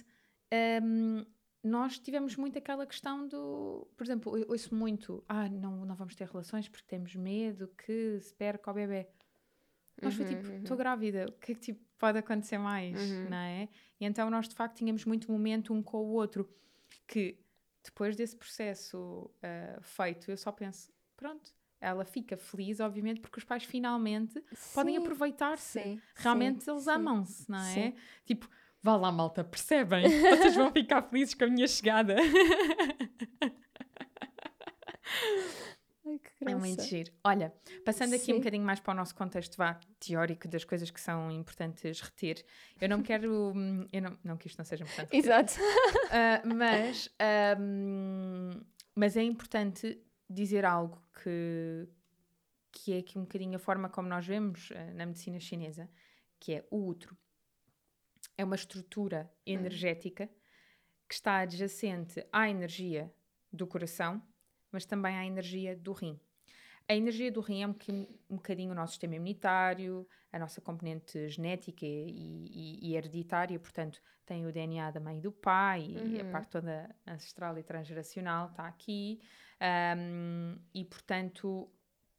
um, 0.84 1.26
nós 1.64 1.98
tivemos 1.98 2.36
muito 2.36 2.58
aquela 2.58 2.86
questão 2.86 3.26
do, 3.26 3.88
por 3.96 4.04
exemplo, 4.04 4.38
eu 4.38 4.50
ouço 4.50 4.76
muito, 4.76 5.24
ah, 5.30 5.48
não, 5.48 5.86
não 5.86 5.96
vamos 5.96 6.14
ter 6.14 6.28
relações 6.28 6.68
porque 6.68 6.86
temos 6.86 7.16
medo 7.16 7.70
que 7.70 8.20
se 8.20 8.34
perca 8.34 8.70
o 8.70 8.74
bebê. 8.74 9.08
Nós 10.02 10.18
uhum, 10.18 10.26
foi 10.26 10.36
tipo, 10.36 10.52
estou 10.52 10.72
uhum. 10.72 10.78
grávida, 10.78 11.26
o 11.30 11.32
que 11.34 11.54
é 11.54 11.56
que 11.56 11.62
tipo, 11.62 11.80
pode 11.98 12.18
acontecer 12.18 12.58
mais, 12.58 13.00
uhum. 13.00 13.30
não 13.30 13.38
é? 13.38 13.70
E 14.00 14.06
então 14.06 14.30
nós 14.30 14.50
de 14.50 14.56
facto 14.56 14.76
tínhamos 14.76 15.06
muito 15.06 15.32
momento 15.32 15.74
um 15.74 15.82
com 15.82 15.98
o 15.98 16.12
outro, 16.14 16.50
que 17.08 17.40
depois 17.82 18.16
desse 18.16 18.36
processo 18.36 19.32
uh, 19.38 19.82
feito, 19.82 20.30
eu 20.32 20.38
só 20.38 20.52
penso, 20.52 20.92
pronto, 21.16 21.54
ela 21.80 22.06
fica 22.06 22.36
feliz, 22.38 22.80
obviamente, 22.80 23.22
porque 23.22 23.40
os 23.40 23.44
pais 23.44 23.64
finalmente 23.64 24.42
sim, 24.54 24.74
podem 24.74 24.98
aproveitar-se. 24.98 26.02
Realmente 26.16 26.64
sim, 26.64 26.72
eles 26.72 26.88
amam-se, 26.88 27.50
não 27.50 27.60
é? 27.60 27.74
Sim. 27.74 27.94
Tipo, 28.26 28.50
Vá 28.84 28.98
lá, 28.98 29.10
malta, 29.14 29.46
percebem? 29.46 30.04
Vocês 30.38 30.56
vão 30.56 30.70
ficar 30.70 31.02
felizes 31.04 31.34
com 31.34 31.46
a 31.46 31.48
minha 31.48 31.66
chegada. 31.68 32.18
Ai, 36.06 36.20
é 36.42 36.56
muito 36.56 36.84
giro. 36.84 37.10
Olha, 37.24 37.54
passando 37.86 38.14
aqui 38.14 38.26
Sim. 38.26 38.34
um 38.34 38.38
bocadinho 38.40 38.66
mais 38.66 38.82
para 38.82 38.92
o 38.92 38.96
nosso 38.98 39.16
contexto 39.16 39.56
vá, 39.56 39.80
teórico 40.02 40.50
das 40.50 40.66
coisas 40.66 40.92
que 40.92 41.00
são 41.00 41.32
importantes 41.32 42.02
reter, 42.02 42.46
eu 42.82 42.90
não 42.90 43.02
quero. 43.02 43.54
Eu 43.94 44.02
não, 44.02 44.18
não 44.22 44.36
que 44.36 44.48
isto 44.48 44.58
não 44.58 44.66
seja 44.66 44.84
importante. 44.84 45.16
Reter, 45.16 45.32
Exato. 45.32 45.54
Uh, 45.62 46.44
mas, 46.54 47.10
um, 47.58 48.50
mas 48.94 49.16
é 49.16 49.24
importante 49.24 49.98
dizer 50.30 50.66
algo 50.66 51.02
que, 51.24 51.88
que 52.70 52.94
é 52.96 52.98
aqui 52.98 53.18
um 53.18 53.22
bocadinho 53.22 53.56
a 53.56 53.60
forma 53.60 53.88
como 53.88 54.10
nós 54.10 54.28
vemos 54.28 54.72
uh, 54.72 54.94
na 54.94 55.06
medicina 55.06 55.40
chinesa, 55.40 55.90
que 56.38 56.56
é 56.56 56.68
o 56.70 56.86
útero 56.86 57.16
é 58.38 58.44
uma 58.44 58.56
estrutura 58.56 59.32
energética 59.46 60.30
que 61.08 61.14
está 61.14 61.38
adjacente 61.38 62.26
à 62.32 62.50
energia 62.50 63.14
do 63.52 63.68
coração, 63.68 64.22
mas 64.72 64.86
também 64.86 65.16
à 65.16 65.26
energia 65.26 65.76
do 65.76 65.94
rim. 65.94 66.20
A 66.88 66.96
energia 66.96 67.32
do 67.32 67.40
rim 67.40 67.62
é 67.62 67.68
um, 67.68 67.76
um 68.30 68.36
bocadinho 68.36 68.72
o 68.72 68.76
nosso 68.76 68.94
sistema 68.94 69.16
imunitário, 69.16 70.08
a 70.32 70.40
nossa 70.40 70.60
componente 70.60 71.30
genética 71.30 71.86
e, 71.86 72.50
e, 72.52 72.90
e 72.90 72.96
hereditária, 72.96 73.58
portanto, 73.60 74.02
tem 74.26 74.46
o 74.46 74.52
DNA 74.52 74.92
da 74.92 75.00
mãe 75.00 75.18
e 75.18 75.22
do 75.22 75.32
pai, 75.32 75.82
uhum. 75.82 76.08
e 76.08 76.20
a 76.20 76.24
uhum. 76.24 76.32
parte 76.32 76.50
toda 76.50 76.94
ancestral 77.08 77.58
e 77.58 77.64
transgeracional 77.64 78.50
está 78.50 78.68
aqui, 78.68 79.22
um, 79.98 80.58
e 80.74 80.84
portanto, 80.84 81.72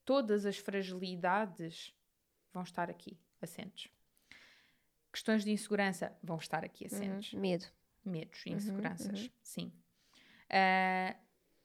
todas 0.05 0.47
as 0.47 0.57
fragilidades 0.57 1.95
vão 2.53 2.63
estar 2.63 2.89
aqui 2.89 3.19
assentes. 3.43 3.94
Questões 5.15 5.45
de 5.45 5.53
insegurança 5.53 6.13
vão 6.21 6.39
estar 6.39 6.65
aqui 6.65 6.87
assentes. 6.87 7.35
Uhum. 7.35 7.41
Medo. 7.41 7.67
Medos, 8.05 8.45
uhum, 8.45 8.57
inseguranças, 8.57 9.23
uhum. 9.23 9.31
sim. 9.41 9.73
Uh, 10.51 11.17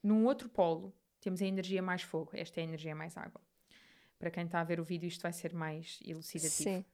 num 0.03 0.23
outro 0.23 0.47
polo, 0.47 0.95
temos 1.19 1.41
a 1.41 1.45
energia 1.45 1.81
mais 1.81 2.03
fogo, 2.03 2.29
esta 2.33 2.59
é 2.59 2.62
a 2.62 2.63
energia 2.65 2.93
mais 2.93 3.17
água. 3.17 3.41
Para 4.19 4.29
quem 4.29 4.45
está 4.45 4.62
a 4.62 4.63
ver 4.63 4.79
o 4.79 4.83
vídeo, 4.83 5.07
isto 5.07 5.23
vai 5.23 5.33
ser 5.33 5.51
mais 5.51 5.99
elucidativo. 6.05 6.69
Sim. 6.69 6.85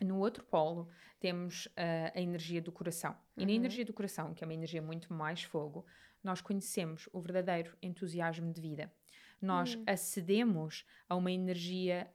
No 0.00 0.18
outro 0.18 0.42
polo, 0.42 0.88
temos 1.20 1.66
uh, 1.66 2.12
a 2.16 2.20
energia 2.20 2.60
do 2.60 2.72
coração. 2.72 3.16
E 3.36 3.42
uhum. 3.42 3.46
na 3.46 3.52
energia 3.52 3.84
do 3.84 3.92
coração, 3.92 4.34
que 4.34 4.42
é 4.42 4.46
uma 4.46 4.54
energia 4.54 4.82
muito 4.82 5.14
mais 5.14 5.44
fogo, 5.44 5.86
nós 6.20 6.40
conhecemos 6.40 7.08
o 7.12 7.20
verdadeiro 7.20 7.78
entusiasmo 7.80 8.52
de 8.52 8.60
vida. 8.60 8.92
Nós 9.40 9.76
uhum. 9.76 9.84
acedemos 9.86 10.84
a 11.08 11.14
uma 11.14 11.30
energia 11.30 12.12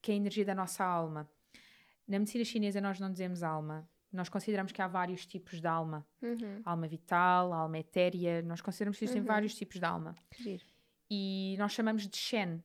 que 0.00 0.12
é 0.12 0.14
a 0.14 0.16
energia 0.16 0.46
da 0.46 0.54
nossa 0.54 0.82
alma. 0.82 1.30
Na 2.06 2.18
medicina 2.18 2.44
chinesa, 2.44 2.80
nós 2.80 2.98
não 2.98 3.10
dizemos 3.10 3.42
alma. 3.42 3.88
Nós 4.12 4.28
consideramos 4.28 4.72
que 4.72 4.82
há 4.82 4.86
vários 4.86 5.24
tipos 5.24 5.60
de 5.60 5.66
alma. 5.66 6.06
Uhum. 6.20 6.60
Alma 6.64 6.86
vital, 6.86 7.52
alma 7.52 7.78
etérea. 7.78 8.42
Nós 8.42 8.60
consideramos 8.60 8.98
que 8.98 9.04
existem 9.04 9.22
uhum. 9.22 9.28
vários 9.28 9.54
tipos 9.54 9.78
de 9.78 9.84
alma. 9.84 10.14
Giro. 10.38 10.64
E 11.10 11.56
nós 11.58 11.72
chamamos 11.72 12.06
de 12.06 12.16
Shen. 12.16 12.62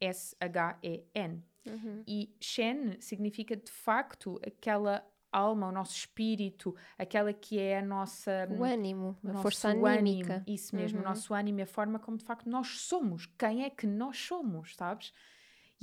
S-H-E-N. 0.00 1.44
Uhum. 1.64 2.02
E 2.06 2.34
Shen 2.40 3.00
significa 3.00 3.56
de 3.56 3.70
facto 3.70 4.40
aquela 4.44 5.06
alma, 5.32 5.68
o 5.68 5.72
nosso 5.72 5.96
espírito, 5.96 6.76
aquela 6.98 7.32
que 7.32 7.58
é 7.58 7.78
a 7.78 7.82
nossa. 7.82 8.48
O 8.50 8.64
ânimo, 8.64 9.16
a 9.24 9.34
força 9.34 9.68
anímica. 9.68 10.34
Ânimo, 10.34 10.44
isso 10.46 10.76
mesmo, 10.76 10.98
uhum. 10.98 11.04
o 11.04 11.08
nosso 11.08 11.32
ânimo 11.32 11.62
a 11.62 11.66
forma 11.66 11.98
como 11.98 12.16
de 12.16 12.24
facto 12.24 12.48
nós 12.48 12.80
somos. 12.80 13.26
Quem 13.38 13.64
é 13.64 13.70
que 13.70 13.86
nós 13.86 14.18
somos, 14.18 14.74
sabes? 14.74 15.12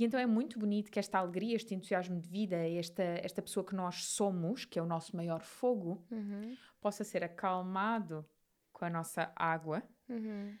E 0.00 0.04
então 0.04 0.18
é 0.18 0.24
muito 0.24 0.58
bonito 0.58 0.90
que 0.90 0.98
esta 0.98 1.18
alegria, 1.18 1.54
este 1.54 1.74
entusiasmo 1.74 2.18
de 2.18 2.26
vida, 2.26 2.56
esta, 2.56 3.02
esta 3.02 3.42
pessoa 3.42 3.62
que 3.62 3.74
nós 3.74 4.06
somos, 4.06 4.64
que 4.64 4.78
é 4.78 4.82
o 4.82 4.86
nosso 4.86 5.14
maior 5.14 5.42
fogo, 5.42 6.02
uhum. 6.10 6.56
possa 6.80 7.04
ser 7.04 7.22
acalmado 7.22 8.26
com 8.72 8.86
a 8.86 8.88
nossa 8.88 9.30
água, 9.36 9.82
uhum. 10.08 10.56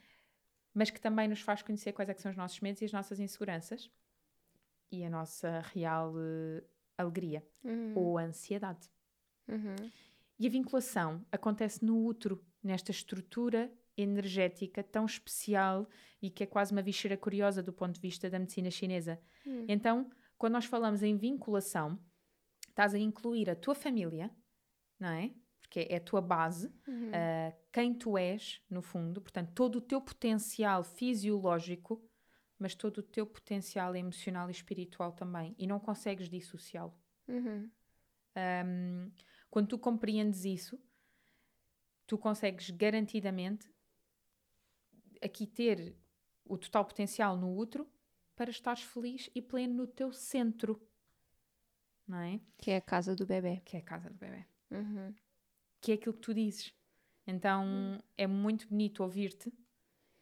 mas 0.74 0.90
que 0.90 1.00
também 1.00 1.26
nos 1.26 1.40
faz 1.40 1.62
conhecer 1.62 1.92
quais 1.94 2.10
é 2.10 2.14
são 2.14 2.30
os 2.30 2.36
nossos 2.36 2.60
medos 2.60 2.82
e 2.82 2.84
as 2.84 2.92
nossas 2.92 3.18
inseguranças 3.18 3.90
e 4.92 5.02
a 5.04 5.08
nossa 5.08 5.60
real 5.72 6.12
uh, 6.12 6.62
alegria 6.98 7.42
uhum. 7.64 7.94
ou 7.96 8.18
ansiedade. 8.18 8.90
Uhum. 9.48 9.90
E 10.38 10.46
a 10.46 10.50
vinculação 10.50 11.24
acontece 11.32 11.82
no 11.82 12.04
útero, 12.04 12.44
nesta 12.62 12.90
estrutura 12.90 13.72
energética 14.00 14.82
tão 14.82 15.04
especial 15.04 15.88
e 16.20 16.30
que 16.30 16.42
é 16.42 16.46
quase 16.46 16.72
uma 16.72 16.82
víscera 16.82 17.16
curiosa 17.16 17.62
do 17.62 17.72
ponto 17.72 17.94
de 17.94 18.00
vista 18.00 18.28
da 18.28 18.38
medicina 18.38 18.70
chinesa. 18.70 19.20
Hum. 19.46 19.64
Então, 19.68 20.10
quando 20.36 20.54
nós 20.54 20.64
falamos 20.64 21.02
em 21.02 21.16
vinculação, 21.16 21.98
estás 22.68 22.94
a 22.94 22.98
incluir 22.98 23.50
a 23.50 23.54
tua 23.54 23.74
família, 23.74 24.30
não 24.98 25.08
é? 25.08 25.34
Porque 25.60 25.86
é 25.88 25.96
a 25.96 26.00
tua 26.00 26.20
base, 26.20 26.66
uhum. 26.88 27.10
uh, 27.10 27.56
quem 27.72 27.94
tu 27.94 28.18
és, 28.18 28.60
no 28.68 28.82
fundo, 28.82 29.20
portanto, 29.20 29.52
todo 29.54 29.76
o 29.76 29.80
teu 29.80 30.00
potencial 30.00 30.82
fisiológico, 30.82 32.02
mas 32.58 32.74
todo 32.74 32.98
o 32.98 33.02
teu 33.02 33.26
potencial 33.26 33.94
emocional 33.94 34.48
e 34.48 34.52
espiritual 34.52 35.12
também. 35.12 35.54
E 35.58 35.66
não 35.66 35.78
consegues 35.78 36.28
dissociá-lo. 36.28 36.94
Uhum. 37.28 37.70
Um, 38.36 39.12
quando 39.50 39.68
tu 39.68 39.78
compreendes 39.78 40.44
isso, 40.44 40.78
tu 42.06 42.18
consegues 42.18 42.70
garantidamente 42.70 43.70
aqui 45.22 45.46
ter 45.46 45.96
o 46.44 46.58
total 46.58 46.84
potencial 46.84 47.36
no 47.36 47.48
outro 47.54 47.88
para 48.34 48.50
estares 48.50 48.82
feliz 48.82 49.30
e 49.34 49.42
pleno 49.42 49.74
no 49.74 49.86
teu 49.86 50.12
centro. 50.12 50.80
Não 52.06 52.18
é? 52.18 52.40
Que 52.58 52.72
é 52.72 52.76
a 52.76 52.80
casa 52.80 53.14
do 53.14 53.26
bebê. 53.26 53.60
Que 53.64 53.76
é 53.76 53.80
a 53.80 53.82
casa 53.82 54.10
do 54.10 54.16
bebê. 54.16 54.44
Uhum. 54.70 55.14
Que 55.80 55.92
é 55.92 55.94
aquilo 55.94 56.14
que 56.14 56.20
tu 56.20 56.34
dizes. 56.34 56.74
Então 57.26 57.64
uhum. 57.64 57.98
é 58.16 58.26
muito 58.26 58.68
bonito 58.68 59.02
ouvir-te 59.02 59.52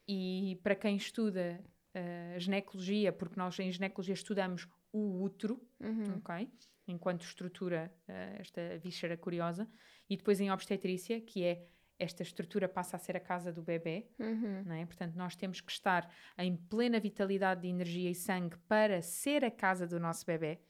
e 0.07 0.59
para 0.63 0.75
quem 0.75 0.97
estuda 0.97 1.63
uh, 1.95 2.41
ginecologia, 2.41 3.13
porque 3.13 3.39
nós 3.39 3.59
em 3.59 3.71
ginecologia 3.71 4.15
estudamos 4.15 4.67
o 4.93 5.23
útero, 5.23 5.61
uhum. 5.81 6.17
ok? 6.17 6.51
Enquanto 6.87 7.23
estrutura 7.23 7.93
uh, 8.09 8.41
esta 8.41 8.79
víscera 8.79 9.17
curiosa, 9.17 9.69
e 10.09 10.17
depois 10.17 10.41
em 10.41 10.51
obstetrícia, 10.51 11.21
que 11.21 11.45
é 11.45 11.67
esta 11.99 12.23
estrutura 12.23 12.69
passa 12.69 12.97
a 12.97 12.99
ser 12.99 13.17
a 13.17 13.21
casa 13.21 13.53
do 13.53 13.63
bebê, 13.63 14.07
uhum. 14.19 14.73
é? 14.73 14.87
Portanto, 14.87 15.15
nós 15.17 15.35
temos 15.35 15.61
que 15.61 15.73
estar 15.73 16.09
em 16.39 16.57
plena 16.57 17.01
vitalidade 17.01 17.63
de 17.63 17.69
energia 17.69 18.11
e 18.11 18.15
sangue 18.15 18.57
para 18.69 19.03
ser 19.03 19.45
a 19.45 19.51
casa 19.51 19.87
do 19.87 19.99
nosso 19.99 20.25
bebê. 20.25 20.61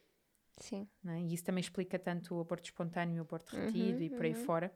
Sim. 0.57 0.89
É? 1.07 1.21
E 1.21 1.35
isso 1.35 1.45
também 1.45 1.61
explica 1.61 1.99
tanto 1.99 2.35
o 2.35 2.41
aborto 2.41 2.65
espontâneo, 2.65 3.23
o 3.23 3.27
aborto 3.27 3.55
uhum, 3.55 3.67
retido 3.67 3.99
uhum, 3.99 4.05
e 4.05 4.11
por 4.11 4.25
aí 4.25 4.35
uhum. 4.35 4.45
fora. 4.45 4.73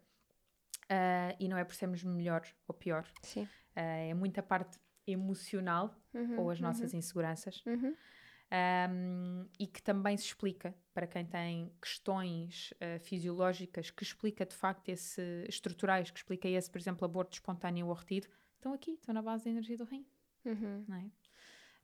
Uh, 0.85 1.37
e 1.41 1.49
não 1.49 1.57
é 1.57 1.65
por 1.65 1.75
sermos 1.75 2.05
melhor 2.05 2.47
ou 2.69 2.75
pior. 2.75 3.07
Sim. 3.23 3.45
Uh, 3.45 4.11
é 4.11 4.15
muita 4.15 4.43
parte 4.43 4.79
emocional 5.07 5.97
uhum, 6.15 6.41
ou 6.41 6.51
as 6.51 6.61
nossas 6.61 6.95
inseguranças 6.95 7.65
um, 8.53 9.47
e 9.59 9.67
que 9.67 9.83
também 9.83 10.17
se 10.17 10.27
explica 10.27 10.75
para 10.93 11.07
quem 11.07 11.25
tem 11.25 11.73
questões 11.81 12.73
uh, 12.73 13.01
fisiológicas, 13.01 13.91
que 13.91 14.03
explica 14.03 14.45
de 14.45 14.55
facto 14.55 14.91
esse, 14.91 15.23
estruturais, 15.49 16.11
que 16.11 16.19
explica 16.19 16.47
esse, 16.49 16.71
por 16.71 16.79
exemplo, 16.79 17.05
aborto 17.05 17.35
espontâneo 17.35 17.87
ou 17.87 17.95
retido, 17.95 18.29
estão 18.57 18.75
aqui, 18.75 18.93
estão 18.93 19.15
na 19.15 19.23
base 19.23 19.45
da 19.45 19.51
energia 19.51 19.77
do 19.77 19.85
rim. 19.85 20.05
Uhum. 20.45 20.85
Não 20.87 20.97
é? 20.97 21.05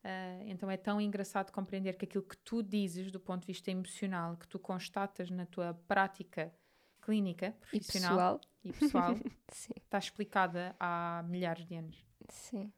Uh, 0.01 0.43
então 0.45 0.69
é 0.69 0.77
tão 0.77 1.01
engraçado 1.01 1.51
compreender 1.51 1.93
que 1.93 2.05
aquilo 2.05 2.23
que 2.23 2.37
tu 2.37 2.61
dizes 2.61 3.11
do 3.11 3.19
ponto 3.19 3.41
de 3.41 3.47
vista 3.47 3.71
emocional, 3.71 4.37
que 4.37 4.47
tu 4.47 4.59
constatas 4.59 5.29
na 5.31 5.45
tua 5.45 5.73
prática 5.87 6.53
clínica, 7.01 7.55
profissional 7.69 8.39
e 8.63 8.71
pessoal, 8.71 9.15
e 9.15 9.15
pessoal 9.15 9.15
está 9.75 9.97
explicada 9.97 10.75
há 10.79 11.25
milhares 11.27 11.65
de 11.65 11.75
anos. 11.75 12.05
Sim. 12.29 12.71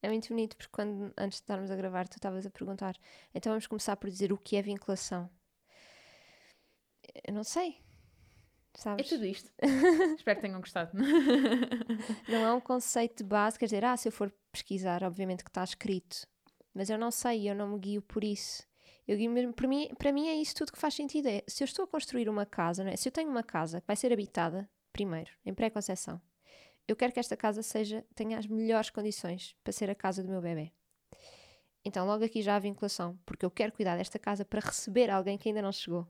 É 0.00 0.08
muito 0.08 0.28
bonito 0.28 0.56
porque 0.56 0.70
quando, 0.70 1.12
antes 1.16 1.38
de 1.38 1.42
estarmos 1.42 1.70
a 1.70 1.76
gravar, 1.76 2.06
tu 2.06 2.16
estavas 2.16 2.46
a 2.46 2.50
perguntar, 2.50 2.96
então 3.34 3.52
vamos 3.52 3.66
começar 3.66 3.96
por 3.96 4.08
dizer 4.08 4.32
o 4.32 4.38
que 4.38 4.56
é 4.56 4.62
vinculação. 4.62 5.28
Eu 7.26 7.34
não 7.34 7.44
sei. 7.44 7.82
Sabes? 8.74 9.06
É 9.06 9.08
tudo 9.08 9.26
isto. 9.26 9.50
Espero 10.16 10.36
que 10.36 10.46
tenham 10.46 10.60
gostado. 10.60 10.96
não 12.28 12.46
é 12.46 12.52
um 12.52 12.60
conceito 12.60 13.18
de 13.18 13.24
base, 13.24 13.58
quer 13.58 13.64
dizer, 13.64 13.84
ah, 13.84 13.96
se 13.96 14.06
eu 14.06 14.12
for 14.12 14.32
pesquisar, 14.52 15.02
obviamente 15.02 15.42
que 15.42 15.50
está 15.50 15.64
escrito. 15.64 16.26
Mas 16.72 16.88
eu 16.88 16.96
não 16.96 17.10
sei, 17.10 17.50
eu 17.50 17.56
não 17.56 17.70
me 17.70 17.78
guio 17.78 18.00
por 18.02 18.22
isso. 18.22 18.62
Eu 19.06 19.16
guio 19.16 19.30
mesmo, 19.30 19.52
para 19.52 19.66
mim, 19.66 19.90
para 19.98 20.12
mim 20.12 20.28
é 20.28 20.34
isso 20.34 20.54
tudo 20.54 20.70
que 20.70 20.78
faz 20.78 20.94
sentido. 20.94 21.26
É, 21.26 21.42
se 21.48 21.64
eu 21.64 21.64
estou 21.64 21.86
a 21.86 21.88
construir 21.88 22.28
uma 22.28 22.46
casa, 22.46 22.84
não 22.84 22.92
é? 22.92 22.96
se 22.96 23.08
eu 23.08 23.12
tenho 23.12 23.30
uma 23.30 23.42
casa 23.42 23.80
que 23.80 23.86
vai 23.86 23.96
ser 23.96 24.12
habitada, 24.12 24.70
primeiro, 24.92 25.30
em 25.44 25.52
pré-conceição, 25.52 26.20
eu 26.88 26.96
quero 26.96 27.12
que 27.12 27.20
esta 27.20 27.36
casa 27.36 27.62
seja, 27.62 28.04
tenha 28.14 28.38
as 28.38 28.46
melhores 28.46 28.88
condições 28.88 29.54
para 29.62 29.72
ser 29.72 29.90
a 29.90 29.94
casa 29.94 30.22
do 30.22 30.30
meu 30.30 30.40
bebê. 30.40 30.72
Então, 31.84 32.06
logo 32.06 32.24
aqui 32.24 32.42
já 32.42 32.56
há 32.56 32.58
vinculação, 32.58 33.18
porque 33.24 33.44
eu 33.44 33.50
quero 33.50 33.72
cuidar 33.72 33.96
desta 33.96 34.18
casa 34.18 34.44
para 34.44 34.60
receber 34.60 35.10
alguém 35.10 35.36
que 35.36 35.48
ainda 35.48 35.62
não 35.62 35.70
chegou. 35.70 36.08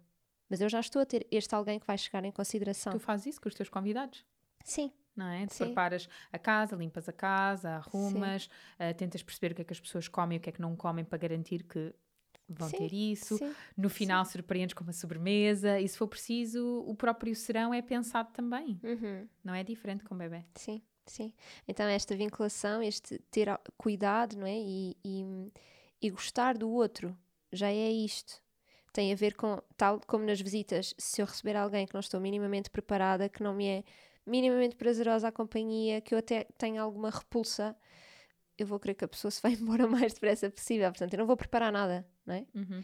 Mas 0.48 0.60
eu 0.60 0.68
já 0.68 0.80
estou 0.80 1.02
a 1.02 1.06
ter 1.06 1.26
este 1.30 1.54
alguém 1.54 1.78
que 1.78 1.86
vai 1.86 1.98
chegar 1.98 2.24
em 2.24 2.32
consideração. 2.32 2.92
Tu 2.92 3.00
fazes 3.00 3.26
isso 3.26 3.40
com 3.40 3.48
os 3.48 3.54
teus 3.54 3.68
convidados? 3.68 4.24
Sim. 4.64 4.92
Não 5.14 5.26
é? 5.26 5.46
Tu 5.46 5.56
preparas 5.56 6.08
a 6.32 6.38
casa, 6.38 6.76
limpas 6.76 7.08
a 7.08 7.12
casa, 7.12 7.70
arrumas, 7.70 8.48
uh, 8.78 8.94
tentas 8.96 9.22
perceber 9.22 9.52
o 9.52 9.56
que 9.56 9.62
é 9.62 9.64
que 9.64 9.72
as 9.72 9.80
pessoas 9.80 10.06
comem 10.06 10.36
e 10.36 10.38
o 10.38 10.40
que 10.40 10.48
é 10.48 10.52
que 10.52 10.60
não 10.60 10.76
comem 10.76 11.04
para 11.04 11.18
garantir 11.18 11.64
que 11.64 11.92
vão 12.48 12.68
sim, 12.68 12.76
ter 12.76 12.92
isso. 12.92 13.36
Sim, 13.36 13.54
no 13.76 13.90
final 13.90 14.24
sim. 14.24 14.32
surpreendes 14.32 14.74
com 14.74 14.82
uma 14.82 14.92
sobremesa 14.92 15.78
e 15.78 15.88
se 15.88 15.98
for 15.98 16.08
preciso, 16.08 16.84
o 16.86 16.94
próprio 16.94 17.34
serão 17.34 17.74
é 17.74 17.82
pensado 17.82 18.30
também. 18.32 18.80
Uhum. 18.82 19.28
Não 19.44 19.54
é 19.54 19.62
diferente 19.62 20.04
com 20.04 20.14
o 20.14 20.18
bebê. 20.18 20.44
Sim, 20.54 20.80
sim. 21.06 21.32
Então 21.66 21.86
esta 21.86 22.16
vinculação, 22.16 22.82
este 22.82 23.18
ter 23.30 23.48
cuidado, 23.76 24.36
não 24.36 24.46
é? 24.46 24.56
E, 24.58 24.96
e, 25.04 25.52
e 26.00 26.10
gostar 26.10 26.56
do 26.56 26.70
outro, 26.70 27.16
já 27.52 27.68
é 27.68 27.90
isto. 27.90 28.40
Tem 28.92 29.12
a 29.12 29.16
ver 29.16 29.34
com, 29.34 29.60
tal 29.76 30.00
como 30.06 30.24
nas 30.24 30.40
visitas, 30.40 30.94
se 30.96 31.20
eu 31.20 31.26
receber 31.26 31.56
alguém 31.56 31.86
que 31.86 31.94
não 31.94 32.00
estou 32.00 32.20
minimamente 32.20 32.70
preparada, 32.70 33.28
que 33.28 33.42
não 33.42 33.54
me 33.54 33.66
é 33.66 33.84
minimamente 34.26 34.76
prazerosa 34.76 35.28
a 35.28 35.32
companhia, 35.32 36.00
que 36.00 36.14
eu 36.14 36.18
até 36.18 36.44
tenho 36.56 36.82
alguma 36.82 37.10
repulsa, 37.10 37.76
eu 38.62 38.66
vou 38.66 38.78
querer 38.78 38.94
que 38.94 39.04
a 39.04 39.08
pessoa 39.08 39.30
se 39.30 39.40
vá 39.42 39.50
embora 39.50 39.86
o 39.86 39.90
mais 39.90 40.14
depressa 40.14 40.50
possível. 40.50 40.90
Portanto, 40.90 41.14
eu 41.14 41.18
não 41.18 41.26
vou 41.26 41.36
preparar 41.36 41.72
nada, 41.72 42.06
não 42.26 42.34
é? 42.34 42.46
Uhum. 42.54 42.80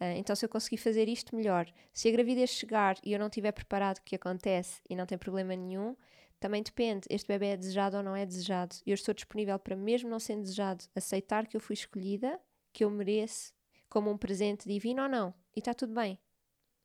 Uh, 0.00 0.14
então, 0.16 0.36
se 0.36 0.44
eu 0.44 0.48
conseguir 0.48 0.76
fazer 0.76 1.08
isto 1.08 1.34
melhor, 1.34 1.66
se 1.92 2.08
a 2.08 2.12
gravidez 2.12 2.50
chegar 2.50 2.96
e 3.04 3.12
eu 3.12 3.18
não 3.18 3.26
estiver 3.26 3.52
preparado, 3.52 3.98
o 3.98 4.02
que 4.02 4.14
acontece 4.14 4.80
e 4.88 4.94
não 4.94 5.06
tem 5.06 5.18
problema 5.18 5.56
nenhum, 5.56 5.96
também 6.38 6.62
depende. 6.62 7.06
Este 7.10 7.26
bebê 7.26 7.48
é 7.48 7.56
desejado 7.56 7.96
ou 7.96 8.02
não 8.02 8.14
é 8.14 8.24
desejado. 8.24 8.76
Eu 8.86 8.94
estou 8.94 9.12
disponível 9.12 9.58
para, 9.58 9.74
mesmo 9.74 10.08
não 10.08 10.20
sendo 10.20 10.42
desejado, 10.42 10.84
aceitar 10.94 11.46
que 11.46 11.56
eu 11.56 11.60
fui 11.60 11.74
escolhida, 11.74 12.40
que 12.72 12.84
eu 12.84 12.90
mereço, 12.90 13.52
como 13.88 14.10
um 14.10 14.16
presente 14.16 14.68
divino 14.68 15.02
ou 15.02 15.08
não. 15.08 15.34
E 15.54 15.58
está 15.58 15.74
tudo 15.74 15.94
bem. 15.94 16.18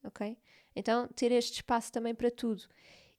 Ok? 0.03 0.37
Então, 0.75 1.07
ter 1.15 1.31
este 1.31 1.57
espaço 1.57 1.91
também 1.91 2.15
para 2.15 2.31
tudo. 2.31 2.63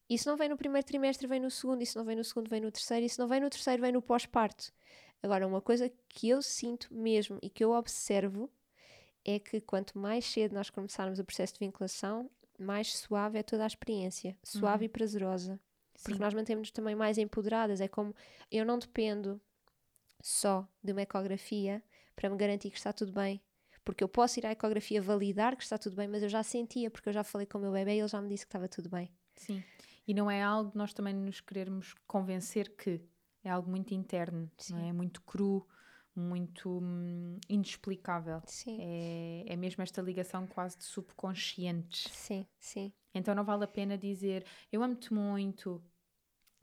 Isso 0.09 0.29
não 0.29 0.37
vem 0.37 0.49
no 0.49 0.57
primeiro 0.57 0.87
trimestre, 0.87 1.27
vem 1.27 1.41
no 1.41 1.51
segundo. 1.51 1.83
Isso 1.83 1.97
não 1.97 2.05
vem 2.05 2.17
no 2.17 2.25
segundo, 2.25 2.49
vem 2.49 2.61
no 2.61 2.71
terceiro. 2.71 3.07
Isso 3.07 3.21
não 3.21 3.29
vem 3.29 3.41
no 3.41 3.49
terceiro, 3.49 3.81
vem 3.81 3.93
no 3.93 4.03
pós-parto. 4.03 4.73
Agora, 5.25 5.47
uma 5.47 5.63
coisa 5.63 5.91
que 6.07 6.29
eu 6.29 6.43
sinto 6.43 6.93
mesmo 6.93 7.39
e 7.41 7.49
que 7.49 7.65
eu 7.65 7.71
observo 7.71 8.51
é 9.25 9.39
que 9.39 9.59
quanto 9.59 9.99
mais 9.99 10.27
cedo 10.27 10.53
nós 10.53 10.69
começarmos 10.69 11.19
o 11.19 11.25
processo 11.25 11.55
de 11.55 11.61
vinculação, 11.61 12.31
mais 12.59 12.95
suave 12.95 13.39
é 13.39 13.43
toda 13.43 13.65
a 13.65 13.67
experiência, 13.67 14.37
suave 14.43 14.85
uhum. 14.85 14.85
e 14.85 14.89
prazerosa. 14.91 15.59
Sim. 15.95 16.03
Porque 16.05 16.19
nós 16.19 16.35
mantemos-nos 16.35 16.71
também 16.73 16.95
mais 16.95 17.17
empoderadas. 17.17 17.81
É 17.81 17.89
como 17.89 18.15
eu 18.51 18.67
não 18.67 18.79
dependo 18.79 19.41
só 20.21 20.69
de 20.83 20.93
uma 20.93 21.01
ecografia 21.01 21.83
para 22.15 22.29
me 22.29 22.37
garantir 22.37 22.71
que 22.71 22.77
está 22.77 22.93
tudo 22.93 23.11
bem. 23.11 23.41
Porque 23.83 24.05
eu 24.05 24.09
posso 24.09 24.39
ir 24.39 24.45
à 24.45 24.53
ecografia 24.53 25.01
validar 25.01 25.57
que 25.57 25.63
está 25.63 25.79
tudo 25.79 25.97
bem, 25.97 26.07
mas 26.07 26.23
eu 26.23 26.29
já 26.29 26.43
sentia, 26.43 26.91
porque 26.91 27.09
eu 27.09 27.15
já 27.15 27.25
falei 27.25 27.47
com 27.47 27.57
o 27.57 27.61
meu 27.63 27.73
bebê 27.73 27.95
e 27.95 28.01
ele 28.01 28.09
já 28.09 28.21
me 28.21 28.29
disse 28.29 28.45
que 28.45 28.49
estava 28.49 28.69
tudo 28.69 28.91
bem. 28.91 29.11
Sim. 29.37 29.65
E 30.07 30.13
não 30.13 30.31
é 30.31 30.43
algo 30.43 30.71
nós 30.75 30.93
também 30.93 31.15
nos 31.15 31.41
querermos 31.41 31.95
convencer 32.07 32.77
que 32.77 33.01
é 33.45 33.51
algo 33.51 33.71
muito 33.71 33.95
interno, 33.95 34.51
Sim. 34.59 34.75
não 34.75 34.89
é? 34.89 34.93
Muito 34.93 35.21
cru, 35.23 35.67
muito 36.15 36.79
hum, 36.81 37.39
inexplicável. 37.49 38.43
Sim. 38.47 38.79
É, 38.81 39.45
é 39.49 39.57
mesmo 39.57 39.83
esta 39.83 40.01
ligação 40.01 40.47
quase 40.47 40.79
de 40.79 40.85
subconscientes. 40.85 42.11
Sim, 42.13 42.47
sim. 42.59 42.93
Então 43.15 43.35
não 43.35 43.45
vale 43.45 43.65
a 43.65 43.69
pena 43.69 43.97
dizer 43.97 44.45
eu 44.73 44.83
amo-te 44.83 45.13
muito. 45.13 45.83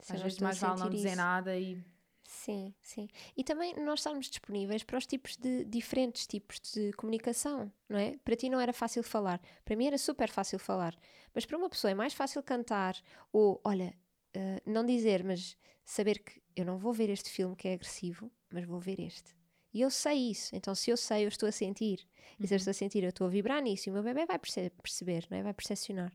Se 0.00 0.12
Às 0.14 0.22
vezes 0.22 0.38
mais 0.40 0.58
vale 0.58 0.80
não 0.80 0.90
dizer 0.90 1.08
isso. 1.08 1.16
nada 1.16 1.56
e. 1.56 1.82
Sim, 2.24 2.74
sim. 2.80 3.08
E 3.36 3.44
também 3.44 3.74
nós 3.84 4.00
estamos 4.00 4.26
disponíveis 4.26 4.82
para 4.82 4.96
os 4.96 5.06
tipos 5.06 5.36
de 5.36 5.64
diferentes 5.64 6.26
tipos 6.26 6.60
de 6.60 6.92
comunicação, 6.94 7.70
não 7.88 7.98
é? 7.98 8.16
Para 8.24 8.36
ti 8.36 8.48
não 8.48 8.60
era 8.60 8.72
fácil 8.72 9.02
falar, 9.02 9.40
para 9.64 9.76
mim 9.76 9.86
era 9.86 9.98
super 9.98 10.30
fácil 10.30 10.58
falar, 10.58 10.96
mas 11.34 11.44
para 11.44 11.58
uma 11.58 11.68
pessoa 11.68 11.90
é 11.90 11.94
mais 11.94 12.14
fácil 12.14 12.42
cantar 12.42 12.96
ou, 13.32 13.60
olha, 13.64 13.92
uh, 14.36 14.70
não 14.70 14.84
dizer, 14.84 15.24
mas 15.24 15.56
saber 15.84 16.18
que 16.18 16.42
eu 16.54 16.64
não 16.64 16.78
vou 16.78 16.92
ver 16.92 17.10
este 17.10 17.30
filme 17.30 17.56
que 17.56 17.68
é 17.68 17.74
agressivo, 17.74 18.30
mas 18.50 18.64
vou 18.64 18.78
ver 18.78 19.00
este. 19.00 19.34
E 19.72 19.80
eu 19.80 19.90
sei 19.90 20.30
isso. 20.30 20.54
Então, 20.54 20.74
se 20.74 20.90
eu 20.90 20.96
sei, 20.96 21.24
eu 21.24 21.28
estou 21.28 21.48
a 21.48 21.52
sentir. 21.52 22.06
E 22.38 22.46
se 22.46 22.52
eu 22.52 22.56
uhum. 22.56 22.58
estou 22.58 22.70
a 22.70 22.74
sentir, 22.74 23.02
eu 23.02 23.08
estou 23.08 23.26
a 23.26 23.30
vibrar 23.30 23.62
nisso. 23.62 23.88
E 23.88 23.90
o 23.90 23.94
meu 23.94 24.02
bebê 24.02 24.26
vai 24.26 24.38
perce 24.38 24.70
perceber, 24.82 25.26
não 25.30 25.38
é? 25.38 25.42
vai 25.42 25.54
percepcionar. 25.54 26.12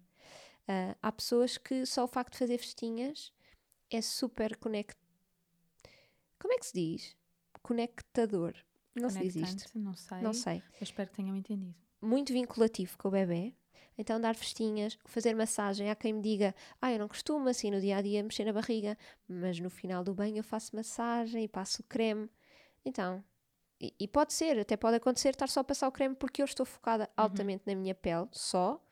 Uh, 0.69 0.95
há 1.01 1.11
pessoas 1.11 1.57
que 1.57 1.85
só 1.85 2.03
o 2.03 2.07
facto 2.07 2.33
de 2.33 2.39
fazer 2.39 2.57
festinhas 2.57 3.31
é 3.89 4.01
super 4.01 4.55
conect... 4.57 4.95
Como 6.39 6.53
é 6.53 6.57
que 6.57 6.67
se 6.67 6.73
diz? 6.73 7.17
Conectador. 7.63 8.53
Não 8.93 9.09
se 9.09 9.19
diz 9.19 9.35
isto. 9.35 9.71
Não 9.77 9.95
sei. 9.95 10.21
Não 10.21 10.33
sei. 10.33 10.57
Eu 10.57 10.83
espero 10.83 11.09
que 11.09 11.15
tenham 11.15 11.35
entendido. 11.35 11.75
Muito 11.99 12.33
vinculativo 12.33 12.95
com 12.97 13.07
o 13.07 13.11
bebê. 13.11 13.55
Então, 13.97 14.19
dar 14.19 14.35
festinhas, 14.35 14.97
fazer 15.05 15.35
massagem. 15.35 15.89
Há 15.89 15.95
quem 15.95 16.13
me 16.13 16.21
diga, 16.21 16.53
ah, 16.81 16.91
eu 16.91 16.99
não 16.99 17.07
costumo 17.07 17.49
assim 17.49 17.71
no 17.71 17.81
dia 17.81 17.97
a 17.97 18.01
dia 18.01 18.23
mexer 18.23 18.45
na 18.45 18.53
barriga, 18.53 18.97
mas 19.27 19.59
no 19.59 19.69
final 19.69 20.03
do 20.03 20.13
banho 20.13 20.37
eu 20.37 20.43
faço 20.43 20.75
massagem 20.75 21.43
e 21.43 21.47
passo 21.47 21.83
creme. 21.83 22.29
Então, 22.85 23.23
e, 23.79 23.93
e, 23.99 24.07
pode 24.07 24.33
ser, 24.33 24.59
até 24.59 24.75
pode 24.75 24.97
acontecer 24.97 25.29
estar 25.29 25.47
só 25.47 25.59
a 25.59 25.63
passar 25.63 25.87
o 25.87 25.91
creme 25.91 26.15
porque 26.15 26.41
eu 26.41 26.45
estou 26.45 26.65
focada 26.65 27.03
uhum. 27.05 27.23
altamente 27.23 27.63
na 27.65 27.75
minha 27.75 27.93
pele, 27.93 28.27
só. 28.31 28.83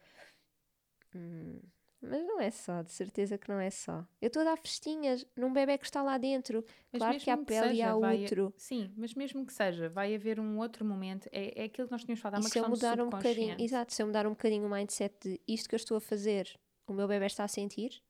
Hum, 1.13 1.59
mas 2.09 2.25
não 2.25 2.39
é 2.39 2.49
só, 2.51 2.81
de 2.81 2.91
certeza 2.91 3.37
que 3.37 3.49
não 3.49 3.59
é 3.59 3.69
só. 3.69 4.05
Eu 4.21 4.27
estou 4.27 4.41
a 4.41 4.45
dar 4.45 4.57
festinhas 4.57 5.25
num 5.35 5.51
bebê 5.51 5.77
que 5.77 5.85
está 5.85 6.01
lá 6.01 6.17
dentro. 6.17 6.63
Mas 6.91 6.99
claro 6.99 7.19
que 7.19 7.29
há 7.29 7.37
pele 7.37 7.69
seja, 7.69 7.73
e 7.73 7.81
há 7.81 7.95
outro. 7.95 8.53
Sim, 8.57 8.93
mas 8.95 9.13
mesmo 9.13 9.45
que 9.45 9.53
seja, 9.53 9.89
vai 9.89 10.15
haver 10.15 10.39
um 10.39 10.57
outro 10.57 10.85
momento. 10.85 11.27
É, 11.31 11.63
é 11.63 11.65
aquilo 11.65 11.87
que 11.87 11.91
nós 11.91 12.03
tínhamos 12.03 12.21
falado, 12.21 12.39
é 12.39 12.43
uma 12.43 12.47
e 12.47 12.51
se 12.51 12.59
eu 12.59 12.69
mudar 12.69 13.01
um 13.01 13.09
bocadinho, 13.09 13.55
Exato, 13.59 13.93
se 13.93 14.01
eu 14.01 14.07
mudar 14.07 14.27
um 14.27 14.31
bocadinho 14.31 14.65
o 14.65 14.69
mindset 14.69 15.15
de 15.21 15.41
isto 15.47 15.67
que 15.67 15.75
eu 15.75 15.77
estou 15.77 15.97
a 15.97 16.01
fazer, 16.01 16.47
o 16.87 16.93
meu 16.93 17.07
bebê 17.07 17.25
está 17.25 17.43
a 17.43 17.47
sentir, 17.47 18.01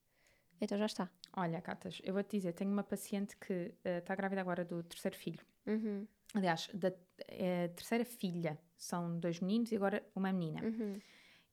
então 0.59 0.77
já 0.77 0.85
está. 0.85 1.09
Olha, 1.37 1.61
Catas, 1.61 2.01
eu 2.03 2.13
vou-te 2.13 2.37
dizer, 2.37 2.53
tenho 2.53 2.71
uma 2.71 2.83
paciente 2.83 3.35
que 3.37 3.53
uh, 3.53 3.99
está 3.99 4.15
grávida 4.15 4.41
agora 4.41 4.63
do 4.63 4.83
terceiro 4.83 5.17
filho. 5.17 5.45
Uhum. 5.67 6.07
Aliás, 6.33 6.69
da 6.73 6.91
é, 7.27 7.69
terceira 7.69 8.05
filha. 8.05 8.57
São 8.77 9.19
dois 9.19 9.39
meninos 9.39 9.71
e 9.71 9.75
agora 9.75 10.05
uma 10.13 10.31
menina. 10.33 10.61
Uhum. 10.63 10.99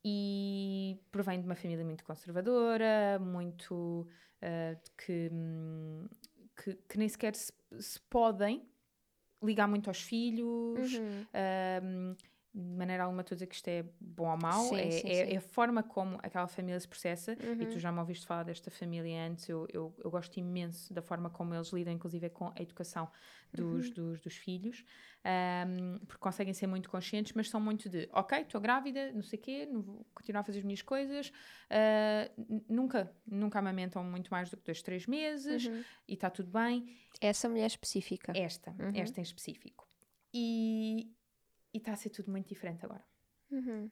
E 0.05 0.99
provém 1.11 1.41
de 1.41 1.47
uma 1.47 1.55
família 1.55 1.85
muito 1.85 2.05
conservadora, 2.05 3.19
muito. 3.21 4.09
Uh, 4.43 4.77
que, 4.99 5.31
que, 6.57 6.75
que, 6.88 6.99
nem 6.99 7.09
sequer 7.09 7.37
se, 7.37 7.53
se, 7.79 8.01
podem 8.11 8.67
ligar 9.43 9.69
muito 9.69 9.88
aos 9.88 10.03
filhos. 10.03 10.95
Uhum. 10.95 11.23
Uh, 11.23 12.17
de 12.55 12.77
maneira 12.77 13.05
alguma 13.05 13.23
estou 13.23 13.35
a 13.35 13.37
dizer 13.37 13.47
que 13.47 13.55
isto 13.55 13.69
é 13.69 13.85
bom 13.99 14.31
ou 14.31 14.37
mau, 14.37 14.65
sim, 14.65 14.77
é, 14.77 14.91
sim, 14.91 15.09
é, 15.09 15.27
sim. 15.27 15.33
é, 15.33 15.37
a 15.37 15.41
forma 15.41 15.83
como 15.83 16.19
aquela 16.23 16.47
família 16.47 16.79
se 16.79 16.87
processa, 16.87 17.33
uhum. 17.33 17.62
e 17.62 17.67
tu 17.67 17.79
já 17.79 17.91
me 17.91 17.99
ouviste 17.99 18.27
falar 18.27 18.43
desta 18.43 18.71
família 18.71 19.27
antes, 19.27 19.49
eu, 19.49 19.67
eu, 19.73 19.95
eu, 20.05 20.11
gosto 20.11 20.37
imenso 20.38 20.93
da 20.93 21.01
forma 21.01 21.31
como 21.31 21.55
eles 21.55 21.69
lidam, 21.73 21.95
inclusive 21.95 22.29
com 22.29 22.49
a 22.49 22.61
educação 22.61 23.09
dos, 23.55 23.88
uhum. 23.88 23.95
dos, 23.95 24.21
dos, 24.21 24.37
filhos, 24.37 24.85
um, 25.67 25.99
porque 26.01 26.19
conseguem 26.19 26.53
ser 26.53 26.67
muito 26.67 26.91
conscientes, 26.91 27.33
mas 27.33 27.49
são 27.49 27.61
muito 27.61 27.88
de, 27.88 28.07
ok, 28.12 28.43
estou 28.43 28.61
grávida, 28.61 29.11
não 29.12 29.23
sei 29.23 29.38
o 29.38 29.43
quê, 29.43 29.67
não 29.71 29.81
vou 29.81 30.07
continuar 30.15 30.41
a 30.41 30.45
fazer 30.45 30.59
as 30.59 30.65
minhas 30.65 30.83
coisas, 30.83 31.33
uh, 31.71 32.62
nunca, 32.69 33.11
nunca 33.27 33.61
amamentam 33.61 34.05
muito 34.05 34.31
mais 34.31 34.51
do 34.51 34.59
que 34.59 34.65
dois, 34.65 34.83
três 34.83 35.07
meses, 35.07 35.65
uhum. 35.65 35.83
e 36.07 36.12
está 36.12 36.29
tudo 36.29 36.51
bem. 36.51 36.95
Essa 37.19 37.49
mulher 37.49 37.67
específica. 37.67 38.33
Esta, 38.37 38.73
uhum. 38.73 38.93
esta 38.95 39.21
em 39.21 39.23
específico. 39.23 39.88
E, 40.35 41.11
e 41.73 41.79
está 41.79 41.93
a 41.93 41.97
ser 41.97 42.11
tudo 42.11 42.31
muito 42.31 42.49
diferente 42.49 42.85
agora. 42.85 43.05
Uhum. 43.51 43.91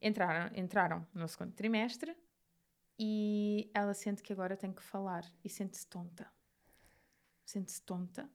Entraram, 0.00 0.56
entraram 0.56 1.06
no 1.12 1.28
segundo 1.28 1.52
trimestre 1.52 2.16
e 2.98 3.70
ela 3.74 3.94
sente 3.94 4.22
que 4.22 4.32
agora 4.32 4.56
tem 4.56 4.72
que 4.72 4.82
falar 4.82 5.24
e 5.44 5.48
sente-se 5.48 5.86
tonta. 5.86 6.30
Sente-se 7.44 7.82
tonta 7.82 8.30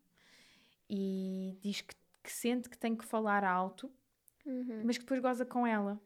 e 0.90 1.58
diz 1.62 1.82
que, 1.82 1.96
que, 2.24 2.32
sente 2.32 2.70
que 2.70 2.78
tem 2.78 2.96
que 2.96 3.06
falar 3.06 3.44
alto, 3.44 3.92
uhum. 4.46 4.84
mas 4.86 4.98
que 4.98 5.04
depois 5.04 5.22
goza 5.22 5.46
com 5.46 5.66
ela. 5.66 6.00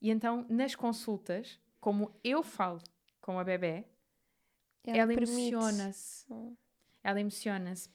E 0.00 0.10
então, 0.10 0.46
nas 0.48 0.74
consultas, 0.74 1.60
como 1.80 2.18
eu 2.24 2.42
falo 2.42 2.82
com 3.20 3.38
a 3.38 3.44
bebê, 3.44 3.86
ela, 4.84 5.12
emociona-se. 5.12 6.26
Oh. 6.32 6.56
Ela 7.02 7.20
emociona-se 7.20 7.90